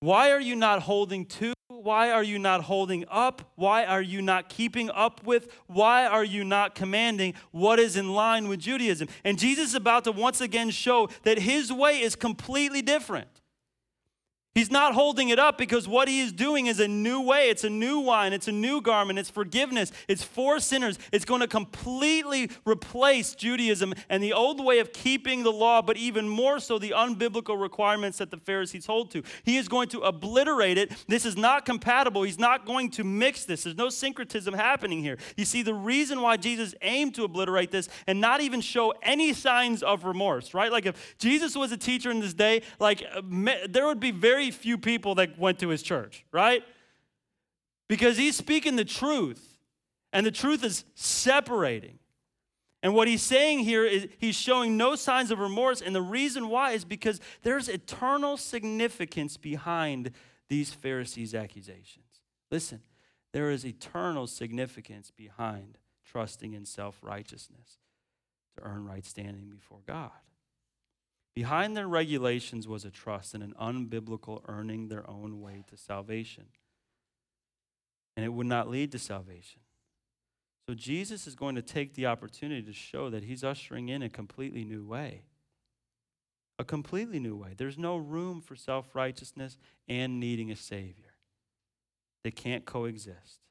Why 0.00 0.30
are 0.30 0.40
you 0.40 0.56
not 0.56 0.82
holding 0.82 1.26
to? 1.26 1.52
Why 1.68 2.10
are 2.10 2.22
you 2.22 2.38
not 2.38 2.62
holding 2.62 3.04
up? 3.10 3.52
Why 3.56 3.84
are 3.84 4.00
you 4.00 4.22
not 4.22 4.48
keeping 4.48 4.90
up 4.90 5.24
with? 5.26 5.48
Why 5.66 6.06
are 6.06 6.24
you 6.24 6.44
not 6.44 6.74
commanding 6.74 7.34
what 7.50 7.78
is 7.78 7.96
in 7.96 8.14
line 8.14 8.48
with 8.48 8.60
Judaism? 8.60 9.08
And 9.24 9.38
Jesus 9.38 9.70
is 9.70 9.74
about 9.74 10.04
to 10.04 10.12
once 10.12 10.40
again 10.40 10.70
show 10.70 11.08
that 11.24 11.38
his 11.38 11.72
way 11.72 12.00
is 12.00 12.16
completely 12.16 12.80
different. 12.80 13.28
He's 14.58 14.72
not 14.72 14.92
holding 14.92 15.28
it 15.28 15.38
up 15.38 15.56
because 15.56 15.86
what 15.86 16.08
he 16.08 16.18
is 16.18 16.32
doing 16.32 16.66
is 16.66 16.80
a 16.80 16.88
new 16.88 17.20
way. 17.20 17.48
It's 17.48 17.62
a 17.62 17.70
new 17.70 18.00
wine. 18.00 18.32
It's 18.32 18.48
a 18.48 18.52
new 18.52 18.80
garment. 18.80 19.16
It's 19.16 19.30
forgiveness. 19.30 19.92
It's 20.08 20.24
for 20.24 20.58
sinners. 20.58 20.98
It's 21.12 21.24
going 21.24 21.42
to 21.42 21.46
completely 21.46 22.50
replace 22.64 23.36
Judaism 23.36 23.94
and 24.08 24.20
the 24.20 24.32
old 24.32 24.64
way 24.64 24.80
of 24.80 24.92
keeping 24.92 25.44
the 25.44 25.52
law, 25.52 25.80
but 25.80 25.96
even 25.96 26.28
more 26.28 26.58
so 26.58 26.76
the 26.76 26.90
unbiblical 26.90 27.60
requirements 27.60 28.18
that 28.18 28.32
the 28.32 28.36
Pharisees 28.36 28.86
hold 28.86 29.12
to. 29.12 29.22
He 29.44 29.58
is 29.58 29.68
going 29.68 29.90
to 29.90 30.00
obliterate 30.00 30.76
it. 30.76 30.90
This 31.06 31.24
is 31.24 31.36
not 31.36 31.64
compatible. 31.64 32.24
He's 32.24 32.40
not 32.40 32.66
going 32.66 32.90
to 32.90 33.04
mix 33.04 33.44
this. 33.44 33.62
There's 33.62 33.76
no 33.76 33.90
syncretism 33.90 34.54
happening 34.54 35.04
here. 35.04 35.18
You 35.36 35.44
see, 35.44 35.62
the 35.62 35.72
reason 35.72 36.20
why 36.20 36.36
Jesus 36.36 36.74
aimed 36.82 37.14
to 37.14 37.22
obliterate 37.22 37.70
this 37.70 37.88
and 38.08 38.20
not 38.20 38.40
even 38.40 38.60
show 38.60 38.92
any 39.04 39.34
signs 39.34 39.84
of 39.84 40.04
remorse, 40.04 40.52
right? 40.52 40.72
Like 40.72 40.86
if 40.86 41.14
Jesus 41.18 41.54
was 41.54 41.70
a 41.70 41.76
teacher 41.76 42.10
in 42.10 42.18
this 42.18 42.34
day, 42.34 42.62
like 42.80 43.04
there 43.68 43.86
would 43.86 44.00
be 44.00 44.10
very 44.10 44.47
few 44.50 44.78
people 44.78 45.14
that 45.16 45.38
went 45.38 45.58
to 45.60 45.68
his 45.68 45.82
church, 45.82 46.24
right? 46.32 46.62
Because 47.88 48.16
he's 48.16 48.36
speaking 48.36 48.76
the 48.76 48.84
truth, 48.84 49.58
and 50.12 50.24
the 50.24 50.30
truth 50.30 50.64
is 50.64 50.84
separating. 50.94 51.98
And 52.82 52.94
what 52.94 53.08
he's 53.08 53.22
saying 53.22 53.60
here 53.60 53.84
is 53.84 54.06
he's 54.18 54.36
showing 54.36 54.76
no 54.76 54.94
signs 54.94 55.30
of 55.30 55.38
remorse, 55.40 55.80
and 55.80 55.94
the 55.94 56.02
reason 56.02 56.48
why 56.48 56.72
is 56.72 56.84
because 56.84 57.20
there's 57.42 57.68
eternal 57.68 58.36
significance 58.36 59.36
behind 59.36 60.12
these 60.48 60.70
Pharisees' 60.70 61.34
accusations. 61.34 62.04
Listen, 62.50 62.80
there 63.32 63.50
is 63.50 63.66
eternal 63.66 64.26
significance 64.26 65.10
behind 65.10 65.78
trusting 66.04 66.54
in 66.54 66.64
self 66.64 66.98
righteousness 67.02 67.78
to 68.56 68.62
earn 68.62 68.86
right 68.86 69.04
standing 69.04 69.48
before 69.50 69.80
God. 69.86 70.10
Behind 71.38 71.76
their 71.76 71.86
regulations 71.86 72.66
was 72.66 72.84
a 72.84 72.90
trust 72.90 73.32
in 73.32 73.42
an 73.42 73.54
unbiblical 73.60 74.42
earning 74.48 74.88
their 74.88 75.08
own 75.08 75.40
way 75.40 75.62
to 75.68 75.76
salvation. 75.76 76.46
And 78.16 78.26
it 78.26 78.30
would 78.30 78.48
not 78.48 78.68
lead 78.68 78.90
to 78.90 78.98
salvation. 78.98 79.60
So 80.68 80.74
Jesus 80.74 81.28
is 81.28 81.36
going 81.36 81.54
to 81.54 81.62
take 81.62 81.94
the 81.94 82.06
opportunity 82.06 82.62
to 82.62 82.72
show 82.72 83.08
that 83.10 83.22
he's 83.22 83.44
ushering 83.44 83.88
in 83.88 84.02
a 84.02 84.08
completely 84.08 84.64
new 84.64 84.84
way. 84.84 85.26
A 86.58 86.64
completely 86.64 87.20
new 87.20 87.36
way. 87.36 87.54
There's 87.56 87.78
no 87.78 87.96
room 87.96 88.40
for 88.40 88.56
self 88.56 88.96
righteousness 88.96 89.58
and 89.86 90.18
needing 90.18 90.50
a 90.50 90.56
Savior, 90.56 91.14
they 92.24 92.32
can't 92.32 92.64
coexist. 92.64 93.42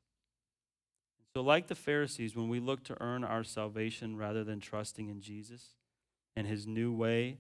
So, 1.34 1.42
like 1.42 1.68
the 1.68 1.74
Pharisees, 1.76 2.36
when 2.36 2.50
we 2.50 2.60
look 2.60 2.84
to 2.84 3.02
earn 3.02 3.24
our 3.24 3.46
salvation 3.46 4.18
rather 4.18 4.44
than 4.44 4.60
trusting 4.60 5.08
in 5.08 5.22
Jesus 5.22 5.76
and 6.36 6.46
his 6.46 6.68
new 6.68 6.92
way, 6.92 7.38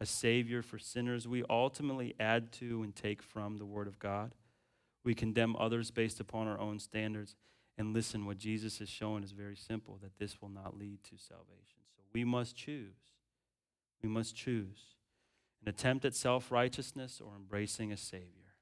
a 0.00 0.06
Savior 0.06 0.62
for 0.62 0.78
sinners, 0.78 1.26
we 1.26 1.42
ultimately 1.48 2.14
add 2.20 2.52
to 2.52 2.82
and 2.82 2.94
take 2.94 3.22
from 3.22 3.56
the 3.56 3.64
Word 3.64 3.86
of 3.86 3.98
God. 3.98 4.34
We 5.04 5.14
condemn 5.14 5.56
others 5.56 5.90
based 5.90 6.20
upon 6.20 6.48
our 6.48 6.58
own 6.58 6.78
standards. 6.78 7.36
And 7.78 7.94
listen, 7.94 8.26
what 8.26 8.38
Jesus 8.38 8.80
is 8.80 8.88
showing 8.88 9.22
is 9.22 9.32
very 9.32 9.56
simple 9.56 9.98
that 10.02 10.18
this 10.18 10.40
will 10.40 10.48
not 10.48 10.78
lead 10.78 11.02
to 11.04 11.16
salvation. 11.16 11.80
So 11.96 12.02
we 12.12 12.24
must 12.24 12.56
choose. 12.56 12.96
We 14.02 14.08
must 14.08 14.34
choose 14.34 14.96
an 15.62 15.68
attempt 15.70 16.04
at 16.04 16.14
self 16.14 16.52
righteousness 16.52 17.20
or 17.24 17.34
embracing 17.36 17.92
a 17.92 17.96
Savior. 17.96 18.54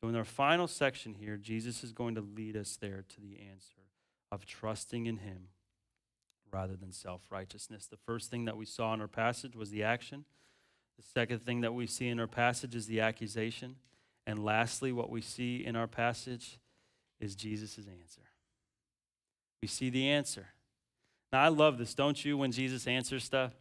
So, 0.00 0.08
in 0.08 0.16
our 0.16 0.24
final 0.24 0.66
section 0.66 1.14
here, 1.14 1.36
Jesus 1.36 1.82
is 1.84 1.92
going 1.92 2.14
to 2.16 2.20
lead 2.20 2.56
us 2.56 2.76
there 2.76 3.04
to 3.08 3.20
the 3.20 3.38
answer 3.50 3.88
of 4.30 4.44
trusting 4.44 5.06
in 5.06 5.18
Him 5.18 5.48
rather 6.52 6.76
than 6.76 6.92
self 6.92 7.22
righteousness. 7.30 7.86
The 7.86 7.96
first 7.96 8.30
thing 8.30 8.44
that 8.44 8.56
we 8.56 8.66
saw 8.66 8.92
in 8.94 9.00
our 9.00 9.08
passage 9.08 9.56
was 9.56 9.70
the 9.70 9.82
action. 9.82 10.24
The 10.96 11.04
second 11.14 11.40
thing 11.42 11.62
that 11.62 11.74
we 11.74 11.86
see 11.86 12.08
in 12.08 12.20
our 12.20 12.26
passage 12.26 12.74
is 12.74 12.86
the 12.86 13.00
accusation. 13.00 13.76
And 14.26 14.44
lastly, 14.44 14.92
what 14.92 15.10
we 15.10 15.20
see 15.20 15.64
in 15.64 15.76
our 15.76 15.86
passage 15.86 16.58
is 17.20 17.34
Jesus' 17.34 17.78
answer. 17.78 18.22
We 19.60 19.68
see 19.68 19.90
the 19.90 20.08
answer. 20.08 20.46
Now, 21.32 21.42
I 21.42 21.48
love 21.48 21.78
this, 21.78 21.94
don't 21.94 22.22
you, 22.24 22.38
when 22.38 22.52
Jesus 22.52 22.86
answers 22.86 23.24
stuff? 23.24 23.52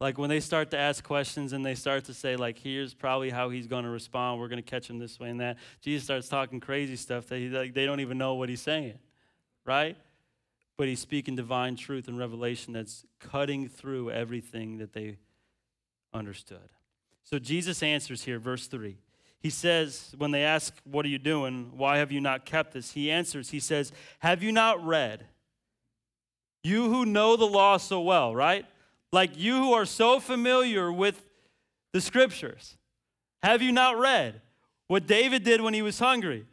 Like 0.00 0.18
when 0.18 0.28
they 0.28 0.40
start 0.40 0.70
to 0.72 0.76
ask 0.76 1.04
questions 1.04 1.52
and 1.52 1.64
they 1.64 1.76
start 1.76 2.04
to 2.06 2.14
say, 2.14 2.36
like, 2.36 2.58
here's 2.58 2.94
probably 2.94 3.30
how 3.30 3.48
he's 3.48 3.66
going 3.66 3.84
to 3.84 3.90
respond. 3.90 4.40
We're 4.40 4.48
going 4.48 4.62
to 4.62 4.68
catch 4.68 4.90
him 4.90 4.98
this 4.98 5.20
way 5.20 5.30
and 5.30 5.40
that. 5.40 5.56
Jesus 5.80 6.04
starts 6.04 6.28
talking 6.28 6.58
crazy 6.60 6.96
stuff 6.96 7.26
that 7.28 7.38
he, 7.38 7.48
like, 7.48 7.74
they 7.74 7.86
don't 7.86 8.00
even 8.00 8.18
know 8.18 8.34
what 8.34 8.48
he's 8.48 8.60
saying, 8.60 8.98
right? 9.64 9.96
But 10.76 10.88
he's 10.88 11.00
speaking 11.00 11.36
divine 11.36 11.76
truth 11.76 12.08
and 12.08 12.18
revelation 12.18 12.72
that's 12.72 13.04
cutting 13.20 13.68
through 13.68 14.10
everything 14.10 14.78
that 14.78 14.92
they 14.92 15.18
understood. 16.14 16.70
So 17.24 17.38
Jesus 17.38 17.82
answers 17.82 18.22
here, 18.22 18.38
verse 18.38 18.66
3. 18.66 18.96
He 19.40 19.50
says, 19.50 20.14
when 20.16 20.30
they 20.30 20.42
ask, 20.42 20.74
What 20.84 21.04
are 21.04 21.08
you 21.08 21.18
doing? 21.18 21.72
Why 21.76 21.98
have 21.98 22.10
you 22.10 22.20
not 22.20 22.46
kept 22.46 22.72
this? 22.72 22.92
He 22.92 23.10
answers, 23.10 23.50
He 23.50 23.60
says, 23.60 23.92
Have 24.20 24.42
you 24.42 24.52
not 24.52 24.84
read? 24.84 25.26
You 26.62 26.88
who 26.88 27.04
know 27.04 27.36
the 27.36 27.44
law 27.44 27.76
so 27.76 28.00
well, 28.00 28.34
right? 28.34 28.64
Like 29.12 29.36
you 29.36 29.56
who 29.56 29.74
are 29.74 29.84
so 29.84 30.18
familiar 30.18 30.90
with 30.90 31.22
the 31.92 32.00
scriptures. 32.00 32.76
Have 33.42 33.60
you 33.60 33.70
not 33.70 33.98
read 33.98 34.40
what 34.88 35.06
David 35.06 35.44
did 35.44 35.60
when 35.60 35.74
he 35.74 35.82
was 35.82 35.98
hungry? 35.98 36.46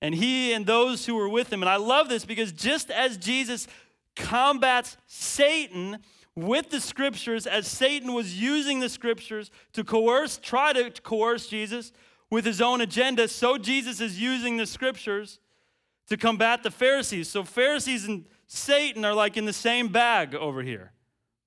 And 0.00 0.14
he 0.14 0.52
and 0.52 0.64
those 0.64 1.04
who 1.04 1.14
were 1.14 1.28
with 1.28 1.52
him. 1.52 1.62
And 1.62 1.68
I 1.68 1.76
love 1.76 2.08
this 2.08 2.24
because 2.24 2.50
just 2.52 2.90
as 2.90 3.18
Jesus 3.18 3.68
combats 4.14 4.96
Satan 5.06 5.98
with 6.36 6.70
the 6.70 6.80
scriptures, 6.80 7.46
as 7.46 7.66
Satan 7.66 8.12
was 8.12 8.40
using 8.40 8.80
the 8.80 8.88
scriptures 8.88 9.50
to 9.72 9.82
coerce, 9.82 10.38
try 10.38 10.72
to 10.74 10.90
coerce 11.02 11.46
Jesus 11.48 11.92
with 12.30 12.44
his 12.44 12.60
own 12.60 12.80
agenda, 12.80 13.26
so 13.26 13.56
Jesus 13.56 14.00
is 14.00 14.20
using 14.20 14.56
the 14.56 14.66
scriptures 14.66 15.40
to 16.08 16.16
combat 16.16 16.62
the 16.62 16.70
Pharisees. 16.70 17.28
So 17.28 17.42
Pharisees 17.42 18.04
and 18.04 18.26
Satan 18.46 19.04
are 19.04 19.14
like 19.14 19.36
in 19.36 19.46
the 19.46 19.52
same 19.52 19.88
bag 19.88 20.34
over 20.34 20.62
here 20.62 20.92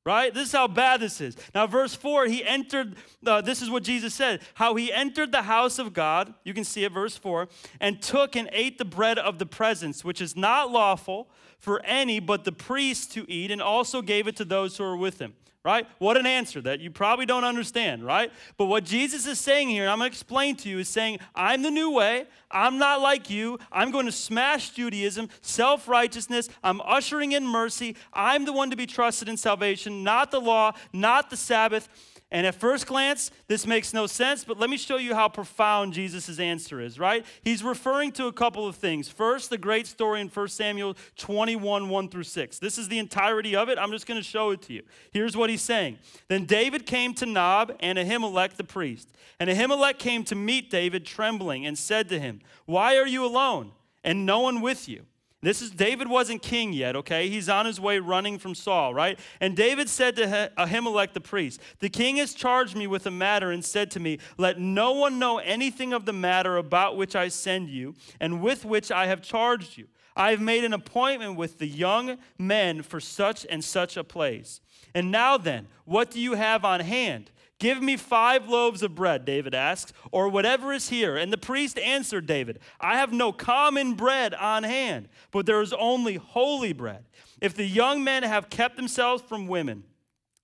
right? 0.09 0.33
This 0.33 0.47
is 0.47 0.53
how 0.53 0.67
bad 0.67 1.01
this 1.01 1.21
is. 1.21 1.37
Now, 1.53 1.67
verse 1.67 1.93
4, 1.93 2.25
he 2.25 2.43
entered, 2.43 2.95
uh, 3.27 3.41
this 3.41 3.61
is 3.61 3.69
what 3.69 3.83
Jesus 3.83 4.13
said, 4.13 4.41
how 4.55 4.73
he 4.73 4.91
entered 4.91 5.31
the 5.31 5.43
house 5.43 5.77
of 5.77 5.93
God, 5.93 6.33
you 6.43 6.53
can 6.53 6.63
see 6.63 6.83
it, 6.83 6.91
verse 6.91 7.15
4, 7.15 7.47
and 7.79 8.01
took 8.01 8.35
and 8.35 8.49
ate 8.51 8.79
the 8.79 8.85
bread 8.85 9.19
of 9.19 9.37
the 9.37 9.45
presence, 9.45 10.03
which 10.03 10.19
is 10.19 10.35
not 10.35 10.71
lawful 10.71 11.29
for 11.59 11.81
any 11.83 12.19
but 12.19 12.43
the 12.43 12.51
priest 12.51 13.11
to 13.13 13.29
eat, 13.31 13.51
and 13.51 13.61
also 13.61 14.01
gave 14.01 14.27
it 14.27 14.35
to 14.37 14.45
those 14.45 14.77
who 14.77 14.83
are 14.83 14.97
with 14.97 15.19
him 15.19 15.33
right? 15.63 15.85
What 15.97 16.15
an 16.17 16.25
answer 16.25 16.61
that 16.61 16.79
you 16.79 16.89
probably 16.89 17.25
don't 17.25 17.43
understand, 17.43 18.03
right? 18.03 18.31
But 18.57 18.65
what 18.65 18.85
Jesus 18.85 19.27
is 19.27 19.39
saying 19.39 19.69
here, 19.69 19.83
and 19.83 19.91
I'm 19.91 19.99
going 19.99 20.09
to 20.09 20.13
explain 20.13 20.55
to 20.57 20.69
you, 20.69 20.79
is 20.79 20.87
saying, 20.87 21.19
I'm 21.35 21.61
the 21.61 21.71
new 21.71 21.91
way. 21.91 22.25
I'm 22.49 22.77
not 22.77 23.01
like 23.01 23.29
you. 23.29 23.59
I'm 23.71 23.91
going 23.91 24.05
to 24.05 24.11
smash 24.11 24.71
Judaism, 24.71 25.29
self 25.41 25.87
righteousness. 25.87 26.49
I'm 26.63 26.81
ushering 26.81 27.33
in 27.33 27.45
mercy. 27.45 27.95
I'm 28.13 28.45
the 28.45 28.53
one 28.53 28.69
to 28.69 28.77
be 28.77 28.85
trusted 28.85 29.27
in 29.27 29.37
salvation, 29.37 30.03
not 30.03 30.31
the 30.31 30.39
law, 30.39 30.71
not 30.93 31.29
the 31.29 31.37
Sabbath. 31.37 31.89
And 32.31 32.45
at 32.45 32.53
first 32.53 32.85
glance, 32.85 33.31
this 33.47 33.65
makes 33.65 33.91
no 33.91 34.05
sense, 34.05 34.43
but 34.43 34.59
let 34.59 34.69
me 34.69 34.77
show 34.77 34.97
you 34.97 35.15
how 35.15 35.29
profound 35.29 35.93
Jesus' 35.93 36.37
answer 36.37 36.79
is, 36.79 36.99
right? 36.99 37.25
He's 37.41 37.63
referring 37.63 38.11
to 38.13 38.27
a 38.27 38.31
couple 38.31 38.67
of 38.67 38.75
things. 38.75 39.09
First, 39.09 39.49
the 39.49 39.57
great 39.57 39.87
story 39.87 40.21
in 40.21 40.27
1 40.27 40.47
Samuel 40.49 40.95
21, 41.17 41.89
1 41.89 42.09
through 42.09 42.23
6. 42.23 42.59
This 42.59 42.77
is 42.77 42.87
the 42.87 42.99
entirety 42.99 43.55
of 43.55 43.67
it. 43.67 43.79
I'm 43.79 43.89
just 43.89 44.05
going 44.05 44.19
to 44.19 44.23
show 44.23 44.51
it 44.51 44.61
to 44.63 44.73
you. 44.73 44.83
Here's 45.11 45.35
what 45.35 45.49
he's 45.49 45.63
saying 45.63 45.97
Then 46.27 46.45
David 46.45 46.85
came 46.85 47.15
to 47.15 47.25
Nob 47.25 47.75
and 47.79 47.97
Ahimelech 47.97 48.57
the 48.57 48.63
priest. 48.63 49.09
And 49.39 49.49
Ahimelech 49.49 49.97
came 49.97 50.23
to 50.25 50.35
meet 50.35 50.69
David 50.69 51.05
trembling 51.05 51.65
and 51.65 51.77
said 51.77 52.09
to 52.09 52.19
him, 52.19 52.41
Why 52.65 52.97
are 52.97 53.07
you 53.07 53.25
alone 53.25 53.71
and 54.03 54.25
no 54.25 54.41
one 54.41 54.61
with 54.61 54.87
you? 54.87 55.05
This 55.41 55.61
is 55.61 55.71
David 55.71 56.09
wasn't 56.09 56.41
king 56.41 56.73
yet, 56.73 56.97
okay? 56.97 57.29
He's 57.29 57.47
on 57.47 57.65
his 57.65 57.79
way 57.79 57.99
running 57.99 58.37
from 58.37 58.53
Saul, 58.53 58.93
right? 58.93 59.17
And 59.39 59.55
David 59.55 59.87
said 59.87 60.17
to 60.17 60.51
Ahimelech 60.57 61.13
the 61.13 61.21
priest, 61.21 61.61
The 61.79 61.89
king 61.89 62.17
has 62.17 62.33
charged 62.33 62.75
me 62.75 62.87
with 62.87 63.05
a 63.05 63.11
matter 63.11 63.49
and 63.49 63.63
said 63.63 63.89
to 63.91 64.01
me, 64.01 64.19
Let 64.37 64.59
no 64.59 64.91
one 64.91 65.17
know 65.17 65.37
anything 65.37 65.93
of 65.93 66.05
the 66.05 66.11
matter 66.11 66.57
about 66.57 66.97
which 66.97 67.15
I 67.15 67.29
send 67.29 67.69
you 67.69 67.95
and 68.19 68.41
with 68.41 68.65
which 68.65 68.91
I 68.91 69.07
have 69.07 69.21
charged 69.21 69.77
you. 69.77 69.87
I 70.13 70.31
have 70.31 70.41
made 70.41 70.65
an 70.65 70.73
appointment 70.73 71.37
with 71.37 71.59
the 71.59 71.67
young 71.67 72.17
men 72.37 72.81
for 72.81 72.99
such 72.99 73.45
and 73.49 73.63
such 73.63 73.95
a 73.95 74.03
place. 74.03 74.59
And 74.93 75.11
now 75.11 75.37
then, 75.37 75.67
what 75.85 76.11
do 76.11 76.19
you 76.19 76.33
have 76.33 76.65
on 76.65 76.81
hand? 76.81 77.31
Give 77.59 77.81
me 77.81 77.97
five 77.97 78.47
loaves 78.47 78.81
of 78.81 78.95
bread, 78.95 79.25
David 79.25 79.53
asks, 79.53 79.91
or 80.11 80.29
whatever 80.29 80.71
is 80.71 80.89
here. 80.89 81.17
And 81.17 81.31
the 81.31 81.37
priest 81.37 81.77
answered 81.77 82.25
David, 82.25 82.59
I 82.79 82.97
have 82.97 83.11
no 83.11 83.33
common 83.33 83.95
bread 83.95 84.33
on 84.33 84.63
hand, 84.63 85.09
but 85.31 85.45
there 85.45 85.61
is 85.61 85.73
only 85.73 86.15
holy 86.15 86.71
bread. 86.71 87.03
If 87.41 87.55
the 87.55 87.65
young 87.65 88.03
men 88.03 88.23
have 88.23 88.49
kept 88.49 88.77
themselves 88.77 89.21
from 89.21 89.47
women, 89.47 89.83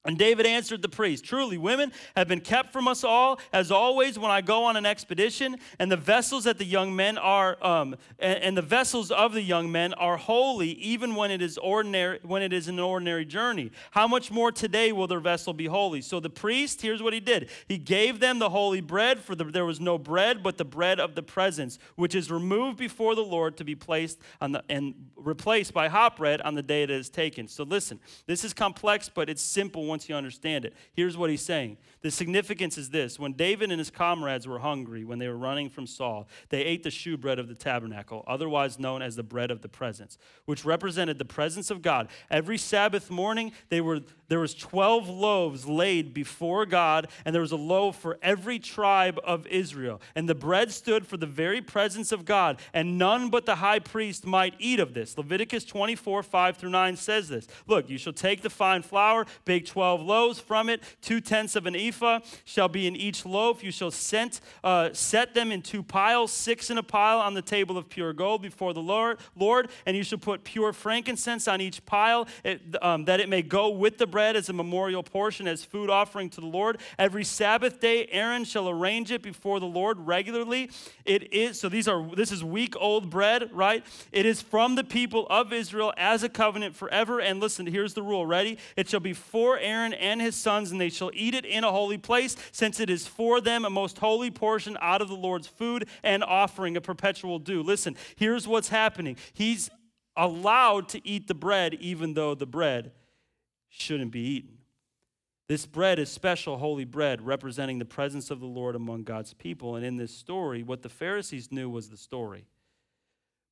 and 0.05 0.19
David 0.19 0.45
answered 0.45 0.83
the 0.83 0.89
priest, 0.89 1.25
Truly, 1.25 1.57
women 1.57 1.91
have 2.15 2.27
been 2.27 2.39
kept 2.39 2.71
from 2.71 2.87
us 2.87 3.03
all, 3.03 3.39
as 3.51 3.71
always, 3.71 4.19
when 4.19 4.29
I 4.29 4.41
go 4.41 4.63
on 4.65 4.77
an 4.77 4.85
expedition, 4.85 5.57
and 5.79 5.91
the 5.91 5.97
vessels 5.97 6.43
that 6.43 6.59
the 6.59 6.65
young 6.65 6.95
men 6.95 7.17
are, 7.17 7.57
um, 7.65 7.95
and, 8.19 8.39
and, 8.39 8.57
the 8.57 8.61
vessels 8.61 9.09
of 9.09 9.33
the 9.33 9.41
young 9.41 9.71
men 9.71 9.93
are 9.95 10.17
holy, 10.17 10.69
even 10.73 11.15
when 11.15 11.31
it 11.31 11.41
is 11.41 11.57
ordinary, 11.57 12.19
when 12.21 12.43
it 12.43 12.53
is 12.53 12.67
an 12.67 12.79
ordinary 12.79 13.25
journey. 13.25 13.71
How 13.91 14.07
much 14.07 14.29
more 14.29 14.51
today 14.51 14.91
will 14.91 15.07
their 15.07 15.19
vessel 15.19 15.53
be 15.53 15.65
holy? 15.65 16.01
So 16.01 16.19
the 16.19 16.29
priest, 16.29 16.81
here's 16.83 17.01
what 17.01 17.13
he 17.13 17.19
did: 17.19 17.49
he 17.67 17.79
gave 17.79 18.19
them 18.19 18.37
the 18.37 18.49
holy 18.49 18.81
bread, 18.81 19.19
for 19.19 19.33
the, 19.33 19.43
there 19.43 19.65
was 19.65 19.79
no 19.79 19.97
bread 19.97 20.43
but 20.43 20.57
the 20.57 20.65
bread 20.65 20.99
of 20.99 21.15
the 21.15 21.23
presence, 21.23 21.79
which 21.95 22.13
is 22.13 22.29
removed 22.29 22.77
before 22.77 23.15
the 23.15 23.23
Lord 23.23 23.57
to 23.57 23.63
be 23.63 23.75
placed 23.75 24.19
on 24.39 24.51
the 24.51 24.63
and 24.69 24.93
replaced 25.15 25.73
by 25.73 25.87
hot 25.87 26.17
bread 26.17 26.41
on 26.41 26.53
the 26.53 26.61
day 26.61 26.83
it 26.83 26.91
is 26.91 27.09
taken. 27.09 27.47
So 27.47 27.63
listen, 27.63 27.99
this 28.27 28.43
is 28.43 28.53
complex, 28.53 29.09
but 29.09 29.29
it's 29.29 29.41
simple 29.41 29.85
once 29.95 30.09
you 30.09 30.15
understand 30.15 30.65
it. 30.65 30.73
Here's 30.93 31.15
what 31.15 31.29
he's 31.29 31.41
saying 31.41 31.77
The 32.05 32.11
significance 32.11 32.77
is 32.77 32.91
this 32.91 33.17
when 33.17 33.33
David 33.33 33.71
and 33.71 33.79
his 33.79 33.89
comrades 33.89 34.47
were 34.47 34.59
hungry, 34.59 35.03
when 35.03 35.17
they 35.17 35.27
were 35.27 35.35
running 35.35 35.71
from 35.71 35.87
Saul, 35.87 36.27
they 36.49 36.61
ate 36.61 36.83
the 36.83 36.91
shewbread 36.91 37.39
of 37.39 37.47
the 37.47 37.55
tabernacle, 37.55 38.23
otherwise 38.27 38.77
known 38.77 39.01
as 39.01 39.15
the 39.15 39.23
bread 39.23 39.49
of 39.49 39.63
the 39.63 39.69
presence, 39.69 40.19
which 40.45 40.63
represented 40.63 41.17
the 41.17 41.25
presence 41.25 41.71
of 41.71 41.81
God. 41.81 42.09
Every 42.29 42.59
Sabbath 42.59 43.09
morning, 43.09 43.53
they 43.69 43.81
were, 43.81 44.01
there 44.27 44.39
was 44.39 44.53
12 44.53 45.09
loaves 45.09 45.67
laid 45.67 46.13
before 46.13 46.67
God, 46.67 47.07
and 47.25 47.33
there 47.33 47.41
was 47.41 47.51
a 47.51 47.55
loaf 47.55 47.95
for 47.95 48.19
every 48.21 48.59
tribe 48.59 49.19
of 49.23 49.47
Israel. 49.47 49.99
And 50.13 50.29
the 50.29 50.35
bread 50.35 50.71
stood 50.71 51.07
for 51.07 51.17
the 51.17 51.25
very 51.25 51.59
presence 51.59 52.11
of 52.11 52.23
God, 52.23 52.59
and 52.71 52.99
none 52.99 53.31
but 53.31 53.47
the 53.47 53.55
high 53.55 53.79
priest 53.79 54.27
might 54.27 54.53
eat 54.59 54.79
of 54.79 54.93
this. 54.93 55.17
Leviticus 55.17 55.65
24, 55.65 56.21
5 56.21 56.57
through 56.57 56.69
9 56.69 56.97
says 56.97 57.29
this 57.29 57.47
Look, 57.65 57.89
you 57.89 57.97
shall 57.97 58.13
take 58.13 58.43
the 58.43 58.51
fine 58.51 58.83
flour, 58.83 59.25
bake 59.43 59.65
12 59.65 60.01
loaves 60.01 60.39
from 60.39 60.69
it, 60.69 60.83
two 61.01 61.19
tenths 61.19 61.55
of 61.55 61.65
an 61.65 61.75
ephah 61.75 61.94
shall 62.43 62.67
be 62.67 62.87
in 62.87 62.95
each 62.95 63.25
loaf. 63.25 63.63
You 63.63 63.71
shall 63.71 63.91
set, 63.91 64.39
uh, 64.63 64.89
set 64.93 65.33
them 65.33 65.51
in 65.51 65.61
two 65.61 65.83
piles, 65.83 66.31
six 66.31 66.69
in 66.69 66.77
a 66.77 66.83
pile 66.83 67.19
on 67.19 67.33
the 67.33 67.41
table 67.41 67.77
of 67.77 67.89
pure 67.89 68.13
gold 68.13 68.41
before 68.41 68.73
the 68.73 68.81
Lord, 68.81 69.19
Lord 69.35 69.69
and 69.85 69.95
you 69.95 70.03
shall 70.03 70.17
put 70.17 70.43
pure 70.43 70.73
frankincense 70.73 71.47
on 71.47 71.61
each 71.61 71.85
pile, 71.85 72.27
it, 72.43 72.61
um, 72.81 73.05
that 73.05 73.19
it 73.19 73.29
may 73.29 73.41
go 73.41 73.69
with 73.69 73.97
the 73.97 74.07
bread 74.07 74.35
as 74.35 74.49
a 74.49 74.53
memorial 74.53 75.03
portion, 75.03 75.47
as 75.47 75.63
food 75.63 75.89
offering 75.89 76.29
to 76.31 76.41
the 76.41 76.47
Lord. 76.47 76.79
Every 76.97 77.23
Sabbath 77.23 77.79
day, 77.79 78.07
Aaron 78.11 78.43
shall 78.43 78.69
arrange 78.69 79.11
it 79.11 79.21
before 79.21 79.59
the 79.59 79.65
Lord 79.65 79.99
regularly. 79.99 80.69
It 81.05 81.33
is 81.33 81.59
so. 81.59 81.69
These 81.69 81.87
are 81.87 82.05
this 82.15 82.31
is 82.31 82.43
week 82.43 82.75
old 82.77 83.09
bread, 83.09 83.49
right? 83.53 83.85
It 84.11 84.25
is 84.25 84.41
from 84.41 84.75
the 84.75 84.83
people 84.83 85.27
of 85.29 85.53
Israel 85.53 85.93
as 85.97 86.23
a 86.23 86.29
covenant 86.29 86.75
forever. 86.75 87.19
And 87.19 87.39
listen, 87.39 87.65
here's 87.65 87.93
the 87.93 88.03
rule. 88.03 88.25
Ready? 88.25 88.57
It 88.75 88.89
shall 88.89 88.99
be 88.99 89.13
for 89.13 89.57
Aaron 89.59 89.93
and 89.93 90.21
his 90.21 90.35
sons, 90.35 90.71
and 90.71 90.79
they 90.79 90.89
shall 90.89 91.11
eat 91.13 91.35
it 91.35 91.45
in 91.45 91.63
a 91.63 91.71
holy 91.85 91.97
place, 91.99 92.35
since 92.51 92.79
it 92.79 92.89
is 92.89 93.05
for 93.05 93.39
them 93.39 93.63
a 93.63 93.69
most 93.69 93.99
holy 93.99 94.31
portion 94.31 94.75
out 94.81 95.03
of 95.03 95.07
the 95.07 95.13
Lord's 95.13 95.45
food 95.45 95.87
and 96.01 96.23
offering 96.23 96.75
a 96.75 96.81
perpetual 96.81 97.37
due. 97.37 97.61
Listen, 97.61 97.95
here's 98.15 98.47
what's 98.47 98.69
happening. 98.69 99.17
He's 99.33 99.69
allowed 100.17 100.89
to 100.89 101.07
eat 101.07 101.27
the 101.27 101.35
bread, 101.35 101.75
even 101.75 102.15
though 102.15 102.33
the 102.33 102.47
bread 102.47 102.91
shouldn't 103.69 104.11
be 104.11 104.21
eaten. 104.21 104.57
This 105.47 105.67
bread 105.67 105.99
is 105.99 106.09
special, 106.09 106.57
holy 106.57 106.85
bread, 106.85 107.21
representing 107.21 107.77
the 107.77 107.85
presence 107.85 108.31
of 108.31 108.39
the 108.39 108.47
Lord 108.47 108.75
among 108.75 109.03
God's 109.03 109.35
people. 109.35 109.75
And 109.75 109.85
in 109.85 109.95
this 109.95 110.11
story, 110.11 110.63
what 110.63 110.81
the 110.81 110.89
Pharisees 110.89 111.51
knew 111.51 111.69
was 111.69 111.89
the 111.89 111.97
story. 111.97 112.47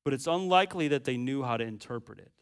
But 0.04 0.12
it's 0.12 0.26
unlikely 0.26 0.88
that 0.88 1.04
they 1.04 1.16
knew 1.16 1.44
how 1.44 1.56
to 1.56 1.62
interpret 1.62 2.18
it. 2.18 2.32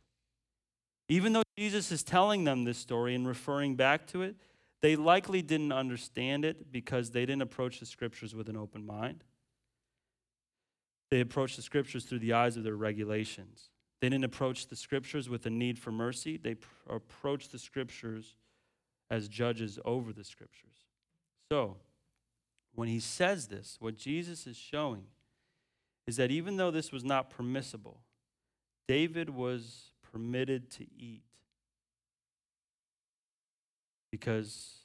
Even 1.11 1.35
though 1.35 1.43
Jesus 1.59 1.93
is 1.93 2.03
telling 2.03 2.45
them 2.45 2.65
this 2.65 2.79
story 2.79 3.15
and 3.15 3.29
referring 3.29 3.75
back 3.75 4.07
to 4.07 4.23
it, 4.23 4.37
they 4.83 4.97
likely 4.97 5.43
didn't 5.43 5.73
understand 5.73 6.45
it 6.45 6.73
because 6.73 7.11
they 7.11 7.25
didn't 7.25 7.43
approach 7.43 7.79
the 7.81 7.87
scriptures 7.87 8.35
with 8.35 8.49
an 8.49 8.57
open 8.57 8.85
mind. 8.85 9.25
They 11.11 11.21
approached 11.21 11.57
the 11.57 11.63
scriptures 11.63 12.05
through 12.05 12.19
the 12.19 12.33
eyes 12.33 12.57
of 12.57 12.65
their 12.65 12.75
regulations. 12.75 13.71
They 14.01 14.09
didn't 14.09 14.25
approach 14.25 14.67
the 14.67 14.77
scriptures 14.77 15.29
with 15.29 15.47
a 15.47 15.51
need 15.51 15.79
for 15.79 15.93
mercy. 15.93 16.37
They 16.37 16.57
pr- 16.57 16.69
approached 16.89 17.53
the 17.53 17.59
scriptures 17.59 18.35
as 19.11 19.29
judges 19.29 19.79
over 19.85 20.13
the 20.13 20.25
scriptures. 20.25 20.75
So, 21.53 21.77
when 22.75 22.89
he 22.89 22.99
says 22.99 23.47
this, 23.47 23.77
what 23.79 23.97
Jesus 23.97 24.47
is 24.47 24.57
showing 24.57 25.05
is 26.07 26.17
that 26.17 26.31
even 26.31 26.57
though 26.57 26.71
this 26.71 26.91
was 26.91 27.05
not 27.05 27.31
permissible, 27.31 28.01
David 28.89 29.31
was 29.31 29.93
permitted 30.11 30.71
to 30.71 30.87
eat 30.99 31.23
because 34.13 34.85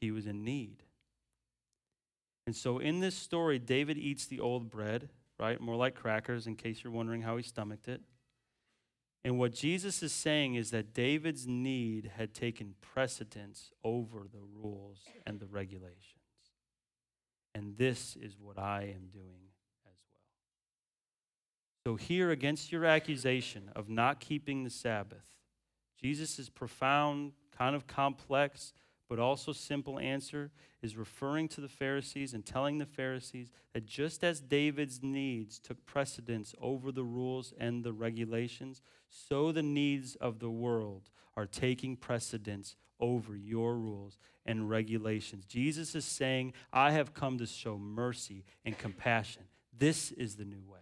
he 0.00 0.10
was 0.10 0.26
in 0.26 0.42
need. 0.42 0.82
And 2.46 2.56
so 2.56 2.78
in 2.78 2.98
this 2.98 3.14
story, 3.14 3.60
David 3.60 3.96
eats 3.96 4.26
the 4.26 4.40
old 4.40 4.70
bread, 4.70 5.08
right? 5.38 5.60
More 5.60 5.76
like 5.76 5.94
crackers, 5.94 6.48
in 6.48 6.56
case 6.56 6.82
you're 6.82 6.92
wondering 6.92 7.22
how 7.22 7.36
he 7.36 7.42
stomached 7.44 7.86
it. 7.86 8.00
And 9.24 9.38
what 9.38 9.54
Jesus 9.54 10.02
is 10.02 10.12
saying 10.12 10.56
is 10.56 10.70
that 10.72 10.92
David's 10.92 11.46
need 11.46 12.10
had 12.16 12.34
taken 12.34 12.74
precedence 12.80 13.70
over 13.82 14.26
the 14.30 14.42
rules 14.60 14.98
and 15.26 15.38
the 15.40 15.46
regulations. 15.46 16.00
and 17.54 17.78
this 17.78 18.16
is 18.16 18.36
what 18.36 18.58
I 18.58 18.82
am 18.82 19.08
doing 19.12 19.46
as 19.86 19.94
well. 20.10 20.20
So, 21.86 21.94
here, 21.96 22.32
against 22.32 22.72
your 22.72 22.84
accusation 22.84 23.70
of 23.76 23.88
not 23.88 24.18
keeping 24.18 24.64
the 24.64 24.70
Sabbath, 24.70 25.24
Jesus' 26.00 26.50
profound, 26.50 27.32
kind 27.56 27.76
of 27.76 27.86
complex, 27.86 28.72
but 29.08 29.18
also 29.18 29.52
simple 29.52 29.98
answer 29.98 30.50
is 30.82 30.96
referring 30.96 31.48
to 31.48 31.60
the 31.60 31.68
Pharisees 31.68 32.34
and 32.34 32.44
telling 32.44 32.78
the 32.78 32.86
Pharisees 32.86 33.50
that 33.72 33.86
just 33.86 34.24
as 34.24 34.40
David's 34.40 35.02
needs 35.02 35.58
took 35.58 35.84
precedence 35.86 36.54
over 36.60 36.92
the 36.92 37.04
rules 37.04 37.52
and 37.58 37.84
the 37.84 37.92
regulations, 37.92 38.82
so 39.08 39.52
the 39.52 39.62
needs 39.62 40.14
of 40.16 40.38
the 40.38 40.50
world 40.50 41.10
are 41.36 41.46
taking 41.46 41.96
precedence 41.96 42.76
over 43.00 43.36
your 43.36 43.76
rules 43.76 44.18
and 44.46 44.68
regulations. 44.68 45.44
Jesus 45.46 45.94
is 45.94 46.04
saying, 46.04 46.52
I 46.72 46.92
have 46.92 47.14
come 47.14 47.38
to 47.38 47.46
show 47.46 47.78
mercy 47.78 48.44
and 48.64 48.76
compassion. 48.76 49.42
This 49.76 50.12
is 50.12 50.36
the 50.36 50.44
new 50.44 50.62
way. 50.66 50.78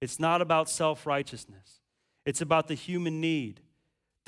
It's 0.00 0.18
not 0.18 0.40
about 0.40 0.70
self 0.70 1.06
righteousness, 1.06 1.80
it's 2.24 2.40
about 2.40 2.68
the 2.68 2.74
human 2.74 3.20
need 3.20 3.60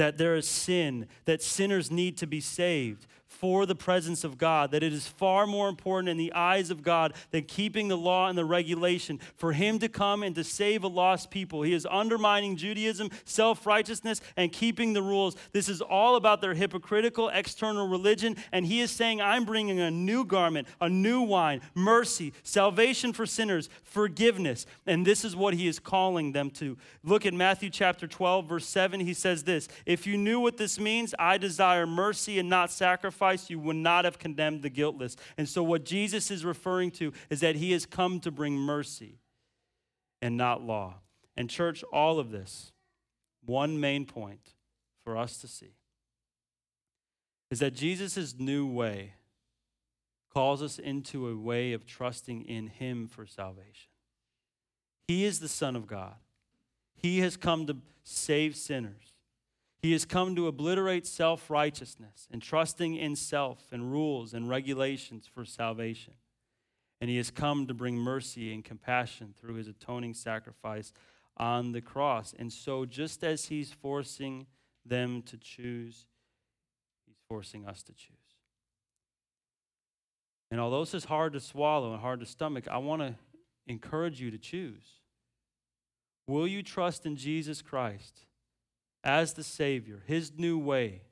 that 0.03 0.18
there 0.18 0.34
is 0.34 0.48
sin, 0.48 1.07
that 1.26 1.40
sinners 1.40 1.88
need 1.88 2.16
to 2.16 2.26
be 2.26 2.40
saved 2.40 3.07
for 3.33 3.66
the 3.66 3.74
presence 3.74 4.24
of 4.24 4.39
God, 4.39 4.70
that 4.70 4.83
it 4.83 4.93
is 4.93 5.07
far 5.07 5.47
more 5.47 5.68
important 5.68 6.09
in 6.09 6.16
the 6.16 6.33
eyes 6.33 6.70
of 6.70 6.83
God 6.83 7.14
than 7.30 7.45
keeping 7.45 7.89
the 7.89 7.97
law 7.97 8.28
and 8.28 8.37
the 8.37 8.45
regulation 8.45 9.18
for 9.37 9.53
Him 9.53 9.78
to 9.80 9.89
come 9.89 10.22
and 10.22 10.35
to 10.35 10.45
save 10.45 10.85
a 10.85 10.89
lost 10.89 11.30
people. 11.30 11.62
He 11.62 11.72
is 11.72 11.87
undermining 11.91 12.57
Judaism, 12.57 13.11
self 13.24 13.66
righteousness, 13.66 14.20
and 14.37 14.53
keeping 14.53 14.93
the 14.93 15.03
rules. 15.03 15.37
This 15.53 15.68
is 15.68 15.80
all 15.80 16.16
about 16.16 16.41
their 16.41 16.55
hypocritical 16.55 17.30
external 17.30 17.89
religion, 17.89 18.37
and 18.53 18.66
He 18.66 18.80
is 18.80 18.91
saying, 18.91 19.20
I'm 19.20 19.45
bringing 19.45 19.80
a 19.80 19.91
new 19.91 20.24
garment, 20.24 20.68
a 20.80 20.89
new 20.89 21.22
wine, 21.22 21.62
mercy, 21.74 22.33
salvation 22.43 23.12
for 23.12 23.26
sinners, 23.26 23.68
forgiveness. 23.83 24.66
And 24.87 25.07
this 25.07 25.24
is 25.24 25.35
what 25.35 25.55
He 25.55 25.66
is 25.66 25.78
calling 25.78 26.33
them 26.33 26.51
to. 26.51 26.76
Look 27.03 27.26
at 27.26 27.35
Matthew 27.35 27.70
chapter 27.70 28.07
12, 28.07 28.49
verse 28.49 28.66
7. 28.66 29.01
He 29.01 29.14
says 29.14 29.45
this 29.45 29.68
If 29.87 30.07
you 30.07 30.16
knew 30.16 30.39
what 30.39 30.59
this 30.59 30.78
means, 30.78 31.14
I 31.18 31.39
desire 31.39 31.87
mercy 31.87 32.39
and 32.39 32.49
not 32.49 32.70
sacrifice 33.23 33.51
you 33.51 33.59
would 33.59 33.77
not 33.77 34.05
have 34.05 34.18
condemned 34.18 34.62
the 34.62 34.70
guiltless. 34.70 35.16
And 35.37 35.49
so, 35.49 35.62
what 35.62 35.85
Jesus 35.85 36.31
is 36.31 36.45
referring 36.45 36.91
to 36.93 37.12
is 37.31 37.41
that 37.41 37.57
he 37.57 37.73
has 37.73 37.87
come 37.87 38.20
to 38.20 38.31
bring 38.31 38.55
mercy 38.55 39.18
and 40.20 40.37
not 40.37 40.62
law. 40.62 40.97
And, 41.37 41.49
church, 41.49 41.83
all 41.93 42.18
of 42.18 42.31
this, 42.31 42.73
one 43.45 43.81
main 43.81 44.05
point 44.07 44.55
for 45.03 45.16
us 45.16 45.39
to 45.39 45.49
see 45.49 45.75
is 47.51 47.59
that 47.61 47.75
Jesus' 47.75 48.35
new 48.39 48.66
way 48.66 49.14
calls 50.33 50.62
us 50.62 50.79
into 50.79 51.29
a 51.29 51.37
way 51.37 51.73
of 51.75 51.87
trusting 51.87 52.43
in 52.47 52.66
him 52.68 53.07
for 53.07 53.27
salvation. 53.27 53.91
He 55.07 55.25
is 55.25 55.41
the 55.41 55.49
Son 55.49 55.77
of 55.77 55.87
God, 55.87 56.16
he 56.95 57.20
has 57.20 57.37
come 57.37 57.66
to 57.66 57.77
save 58.05 58.57
sinners. 58.57 59.11
He 59.83 59.91
has 59.93 60.05
come 60.05 60.37
to 60.37 60.47
obliterate 60.47 61.09
self 61.09 61.51
righteousness 61.51 62.28
and 62.30 62.41
trusting 62.41 62.95
in 62.95 63.16
self 63.16 63.66
and 63.72 63.91
rules 63.91 64.33
and 64.33 64.49
regulations 64.49 65.26
for 65.26 65.45
salvation. 65.45 66.14
And 67.01 67.11
he 67.11 67.16
has 67.16 67.33
come 67.33 67.66
to 67.66 67.74
bring 67.74 67.97
mercy 67.97 68.55
and 68.55 68.64
compassion 68.64 69.35
through 69.37 69.55
his 69.55 69.66
atoning 69.66 70.14
sacrifice 70.14 70.93
on 71.37 71.72
the 71.72 71.80
cross. 71.80 72.33
And 72.39 72.53
so, 72.53 72.87
just 72.87 73.24
as 73.24 73.47
he's 73.47 73.72
forcing 73.72 74.47
them 74.87 75.22
to 75.22 75.37
choose, 75.37 76.07
he's 77.05 77.18
forcing 77.28 77.66
us 77.66 77.83
to 77.83 77.93
choose. 77.93 78.16
And 80.53 80.61
although 80.61 80.85
this 80.85 80.95
is 80.95 81.07
hard 81.07 81.33
to 81.33 81.41
swallow 81.41 81.93
and 81.93 82.01
hard 82.01 82.20
to 82.20 82.26
stomach, 82.26 82.68
I 82.70 82.78
want 82.78 83.03
to 83.03 83.16
encourage 83.66 84.20
you 84.20 84.30
to 84.30 84.39
choose. 84.39 85.01
Will 86.28 86.47
you 86.47 86.62
trust 86.62 87.05
in 87.05 87.16
Jesus 87.16 87.62
Christ? 87.62 88.26
As 89.05 89.34
the 89.34 89.42
Savior, 89.42 90.03
His 90.07 90.32
new 90.36 90.59
way 90.59 91.03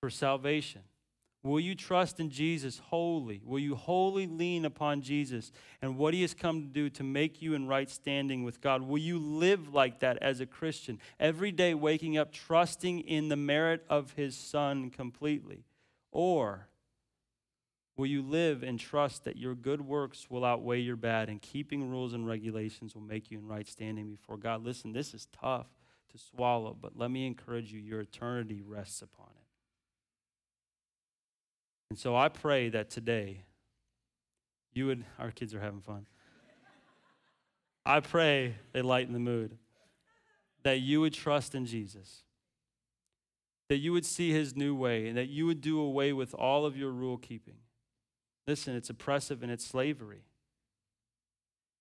for 0.00 0.10
salvation? 0.10 0.82
Will 1.44 1.58
you 1.58 1.74
trust 1.74 2.20
in 2.20 2.30
Jesus 2.30 2.78
wholly? 2.78 3.42
Will 3.44 3.58
you 3.58 3.74
wholly 3.74 4.28
lean 4.28 4.64
upon 4.64 5.02
Jesus 5.02 5.50
and 5.80 5.98
what 5.98 6.14
He 6.14 6.22
has 6.22 6.34
come 6.34 6.62
to 6.62 6.68
do 6.68 6.88
to 6.90 7.02
make 7.02 7.42
you 7.42 7.54
in 7.54 7.66
right 7.66 7.90
standing 7.90 8.44
with 8.44 8.60
God? 8.60 8.82
Will 8.82 8.98
you 8.98 9.18
live 9.18 9.74
like 9.74 10.00
that 10.00 10.18
as 10.18 10.40
a 10.40 10.46
Christian, 10.46 11.00
every 11.18 11.50
day 11.50 11.74
waking 11.74 12.16
up 12.16 12.32
trusting 12.32 13.00
in 13.00 13.28
the 13.28 13.36
merit 13.36 13.84
of 13.90 14.12
His 14.12 14.36
Son 14.36 14.88
completely? 14.90 15.64
Or 16.12 16.68
Will 17.96 18.06
you 18.06 18.22
live 18.22 18.62
and 18.62 18.80
trust 18.80 19.24
that 19.24 19.36
your 19.36 19.54
good 19.54 19.82
works 19.82 20.30
will 20.30 20.44
outweigh 20.44 20.80
your 20.80 20.96
bad 20.96 21.28
and 21.28 21.42
keeping 21.42 21.90
rules 21.90 22.14
and 22.14 22.26
regulations 22.26 22.94
will 22.94 23.02
make 23.02 23.30
you 23.30 23.38
in 23.38 23.46
right 23.46 23.68
standing 23.68 24.10
before 24.10 24.38
God? 24.38 24.64
Listen, 24.64 24.92
this 24.92 25.12
is 25.12 25.28
tough 25.38 25.66
to 26.10 26.18
swallow, 26.18 26.76
but 26.78 26.96
let 26.96 27.10
me 27.10 27.26
encourage 27.26 27.72
you 27.72 27.80
your 27.80 28.00
eternity 28.00 28.62
rests 28.66 29.02
upon 29.02 29.26
it. 29.26 29.46
And 31.90 31.98
so 31.98 32.16
I 32.16 32.30
pray 32.30 32.70
that 32.70 32.88
today 32.88 33.44
you 34.72 34.86
would, 34.86 35.04
our 35.18 35.30
kids 35.30 35.54
are 35.54 35.60
having 35.60 35.82
fun. 35.82 36.06
I 37.84 38.00
pray 38.00 38.54
they 38.72 38.80
lighten 38.80 39.12
the 39.12 39.18
mood, 39.18 39.58
that 40.62 40.80
you 40.80 41.02
would 41.02 41.12
trust 41.12 41.54
in 41.54 41.66
Jesus, 41.66 42.22
that 43.68 43.78
you 43.78 43.92
would 43.92 44.06
see 44.06 44.30
his 44.30 44.56
new 44.56 44.74
way, 44.74 45.08
and 45.08 45.18
that 45.18 45.28
you 45.28 45.44
would 45.44 45.60
do 45.60 45.78
away 45.78 46.14
with 46.14 46.32
all 46.32 46.64
of 46.64 46.74
your 46.76 46.90
rule 46.90 47.18
keeping 47.18 47.56
Listen, 48.46 48.74
it's 48.74 48.90
oppressive 48.90 49.42
and 49.42 49.52
it's 49.52 49.64
slavery. 49.64 50.24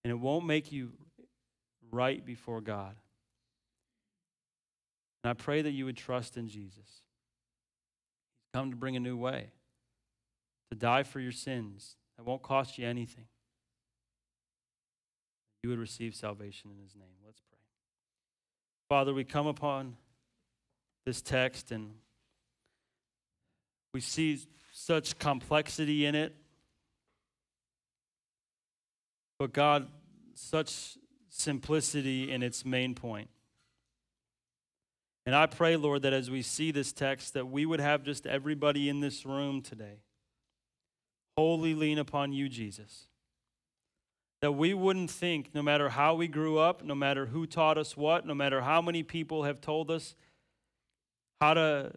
And 0.04 0.12
it 0.12 0.20
won't 0.20 0.46
make 0.46 0.72
you 0.72 0.92
right 1.92 2.26
before 2.26 2.62
God. 2.62 2.96
And 5.24 5.30
I 5.30 5.34
pray 5.34 5.62
that 5.62 5.72
you 5.72 5.86
would 5.86 5.98
trust 5.98 6.38
in 6.38 6.48
Jesus. 6.48 6.76
He's 6.78 8.50
come 8.54 8.72
to 8.72 8.78
bring 8.78 8.96
a 8.96 9.00
new 9.00 9.18
way, 9.18 9.52
to 10.72 10.78
die 10.78 11.04
for 11.04 11.20
your 11.20 11.32
sins 11.32 11.96
that 12.18 12.24
won't 12.24 12.42
cost 12.42 12.78
you 12.78 12.88
anything. 12.88 13.26
You 15.64 15.70
would 15.70 15.80
receive 15.80 16.16
salvation 16.16 16.72
in 16.76 16.82
his 16.84 16.96
name. 16.96 17.14
Let's 17.24 17.40
pray. 17.40 17.60
Father, 18.90 19.14
we 19.14 19.24
come 19.24 19.46
upon 19.46 19.96
this 21.06 21.22
text 21.22 21.72
and 21.72 21.92
we 23.94 24.02
see 24.02 24.40
such 24.72 25.20
complexity 25.20 26.06
in 26.06 26.16
it. 26.16 26.36
But 29.42 29.54
God, 29.54 29.88
such 30.36 31.00
simplicity 31.30 32.32
in 32.32 32.44
its 32.44 32.64
main 32.64 32.94
point. 32.94 33.28
And 35.26 35.34
I 35.34 35.48
pray, 35.48 35.78
Lord, 35.78 36.04
that 36.04 36.14
as 36.14 36.30
we 36.30 36.44
see 36.44 36.70
this 36.70 36.94
text, 36.94 37.34
that 37.34 37.48
we 37.48 37.66
would 37.66 37.80
have 37.80 38.04
just 38.04 38.28
everybody 38.28 38.88
in 38.88 39.00
this 39.00 39.26
room 39.26 39.64
today 39.64 40.04
wholly 41.36 41.74
lean 41.74 41.98
upon 41.98 42.34
you, 42.34 42.50
Jesus. 42.50 43.08
That 44.42 44.52
we 44.52 44.76
wouldn't 44.76 45.10
think, 45.10 45.56
no 45.56 45.64
matter 45.64 45.90
how 45.90 46.14
we 46.14 46.28
grew 46.28 46.60
up, 46.60 46.84
no 46.84 46.94
matter 46.94 47.26
who 47.26 47.48
taught 47.48 47.80
us 47.80 47.98
what, 47.98 48.28
no 48.28 48.36
matter 48.36 48.62
how 48.62 48.80
many 48.80 49.02
people 49.02 49.46
have 49.46 49.60
told 49.60 49.90
us 49.90 50.14
how 51.40 51.56
to 51.56 51.94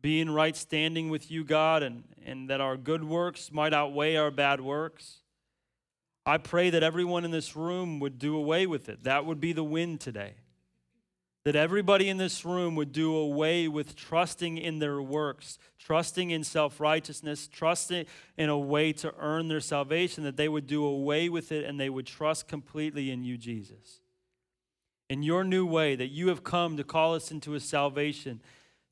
be 0.00 0.22
in 0.22 0.30
right 0.30 0.56
standing 0.56 1.10
with 1.10 1.30
you, 1.30 1.44
God, 1.44 1.82
and, 1.82 2.04
and 2.24 2.48
that 2.48 2.62
our 2.62 2.78
good 2.78 3.04
works 3.04 3.52
might 3.52 3.74
outweigh 3.74 4.16
our 4.16 4.30
bad 4.30 4.62
works. 4.62 5.18
I 6.30 6.38
pray 6.38 6.70
that 6.70 6.84
everyone 6.84 7.24
in 7.24 7.32
this 7.32 7.56
room 7.56 7.98
would 7.98 8.20
do 8.20 8.36
away 8.36 8.64
with 8.64 8.88
it. 8.88 9.02
That 9.02 9.26
would 9.26 9.40
be 9.40 9.52
the 9.52 9.64
win 9.64 9.98
today. 9.98 10.34
That 11.42 11.56
everybody 11.56 12.08
in 12.08 12.18
this 12.18 12.44
room 12.44 12.76
would 12.76 12.92
do 12.92 13.16
away 13.16 13.66
with 13.66 13.96
trusting 13.96 14.56
in 14.56 14.78
their 14.78 15.02
works, 15.02 15.58
trusting 15.76 16.30
in 16.30 16.44
self 16.44 16.78
righteousness, 16.78 17.48
trusting 17.48 18.06
in 18.36 18.48
a 18.48 18.56
way 18.56 18.92
to 18.92 19.12
earn 19.18 19.48
their 19.48 19.58
salvation, 19.58 20.22
that 20.22 20.36
they 20.36 20.48
would 20.48 20.68
do 20.68 20.84
away 20.84 21.28
with 21.28 21.50
it 21.50 21.64
and 21.64 21.80
they 21.80 21.90
would 21.90 22.06
trust 22.06 22.46
completely 22.46 23.10
in 23.10 23.24
you, 23.24 23.36
Jesus. 23.36 24.00
In 25.08 25.24
your 25.24 25.42
new 25.42 25.66
way, 25.66 25.96
that 25.96 26.12
you 26.12 26.28
have 26.28 26.44
come 26.44 26.76
to 26.76 26.84
call 26.84 27.16
us 27.16 27.32
into 27.32 27.54
a 27.54 27.60
salvation 27.60 28.40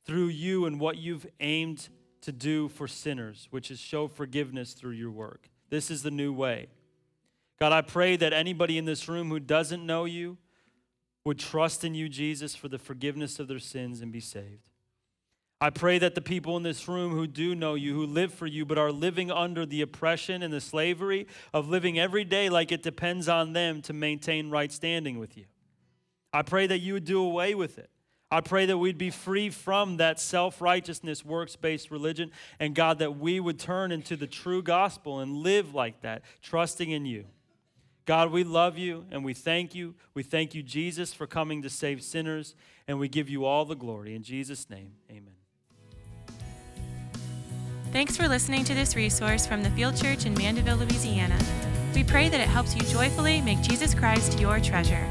through 0.04 0.26
you 0.26 0.66
and 0.66 0.80
what 0.80 0.98
you've 0.98 1.28
aimed 1.38 1.88
to 2.22 2.32
do 2.32 2.66
for 2.66 2.88
sinners, 2.88 3.46
which 3.52 3.70
is 3.70 3.78
show 3.78 4.08
forgiveness 4.08 4.72
through 4.72 4.90
your 4.90 5.12
work. 5.12 5.48
This 5.70 5.88
is 5.88 6.02
the 6.02 6.10
new 6.10 6.32
way. 6.32 6.66
God, 7.60 7.72
I 7.72 7.82
pray 7.82 8.16
that 8.16 8.32
anybody 8.32 8.78
in 8.78 8.84
this 8.84 9.08
room 9.08 9.30
who 9.30 9.40
doesn't 9.40 9.84
know 9.84 10.04
you 10.04 10.38
would 11.24 11.38
trust 11.38 11.84
in 11.84 11.94
you, 11.94 12.08
Jesus, 12.08 12.54
for 12.54 12.68
the 12.68 12.78
forgiveness 12.78 13.38
of 13.38 13.48
their 13.48 13.58
sins 13.58 14.00
and 14.00 14.12
be 14.12 14.20
saved. 14.20 14.70
I 15.60 15.70
pray 15.70 15.98
that 15.98 16.14
the 16.14 16.20
people 16.20 16.56
in 16.56 16.62
this 16.62 16.86
room 16.86 17.12
who 17.12 17.26
do 17.26 17.54
know 17.56 17.74
you, 17.74 17.92
who 17.92 18.06
live 18.06 18.32
for 18.32 18.46
you, 18.46 18.64
but 18.64 18.78
are 18.78 18.92
living 18.92 19.32
under 19.32 19.66
the 19.66 19.82
oppression 19.82 20.42
and 20.44 20.52
the 20.52 20.60
slavery 20.60 21.26
of 21.52 21.68
living 21.68 21.98
every 21.98 22.24
day 22.24 22.48
like 22.48 22.70
it 22.70 22.84
depends 22.84 23.28
on 23.28 23.54
them 23.54 23.82
to 23.82 23.92
maintain 23.92 24.50
right 24.50 24.70
standing 24.70 25.18
with 25.18 25.36
you. 25.36 25.46
I 26.32 26.42
pray 26.42 26.68
that 26.68 26.78
you 26.78 26.92
would 26.92 27.04
do 27.04 27.20
away 27.20 27.56
with 27.56 27.78
it. 27.78 27.90
I 28.30 28.40
pray 28.40 28.66
that 28.66 28.78
we'd 28.78 28.98
be 28.98 29.10
free 29.10 29.50
from 29.50 29.96
that 29.96 30.20
self 30.20 30.60
righteousness, 30.60 31.24
works 31.24 31.56
based 31.56 31.90
religion, 31.90 32.30
and 32.60 32.74
God, 32.74 33.00
that 33.00 33.18
we 33.18 33.40
would 33.40 33.58
turn 33.58 33.90
into 33.90 34.16
the 34.16 34.26
true 34.26 34.62
gospel 34.62 35.18
and 35.18 35.38
live 35.38 35.74
like 35.74 36.02
that, 36.02 36.22
trusting 36.42 36.90
in 36.90 37.04
you. 37.04 37.24
God, 38.08 38.32
we 38.32 38.42
love 38.42 38.78
you 38.78 39.04
and 39.10 39.22
we 39.22 39.34
thank 39.34 39.74
you. 39.74 39.94
We 40.14 40.22
thank 40.22 40.54
you, 40.54 40.62
Jesus, 40.62 41.12
for 41.12 41.26
coming 41.26 41.60
to 41.60 41.68
save 41.68 42.02
sinners, 42.02 42.54
and 42.88 42.98
we 42.98 43.06
give 43.06 43.28
you 43.28 43.44
all 43.44 43.66
the 43.66 43.76
glory. 43.76 44.14
In 44.14 44.22
Jesus' 44.22 44.70
name, 44.70 44.92
amen. 45.10 45.34
Thanks 47.92 48.16
for 48.16 48.26
listening 48.26 48.64
to 48.64 48.72
this 48.72 48.96
resource 48.96 49.46
from 49.46 49.62
the 49.62 49.68
Field 49.72 49.94
Church 49.94 50.24
in 50.24 50.32
Mandeville, 50.32 50.78
Louisiana. 50.78 51.38
We 51.94 52.02
pray 52.02 52.30
that 52.30 52.40
it 52.40 52.48
helps 52.48 52.74
you 52.74 52.80
joyfully 52.80 53.42
make 53.42 53.60
Jesus 53.60 53.94
Christ 53.94 54.40
your 54.40 54.58
treasure. 54.58 55.06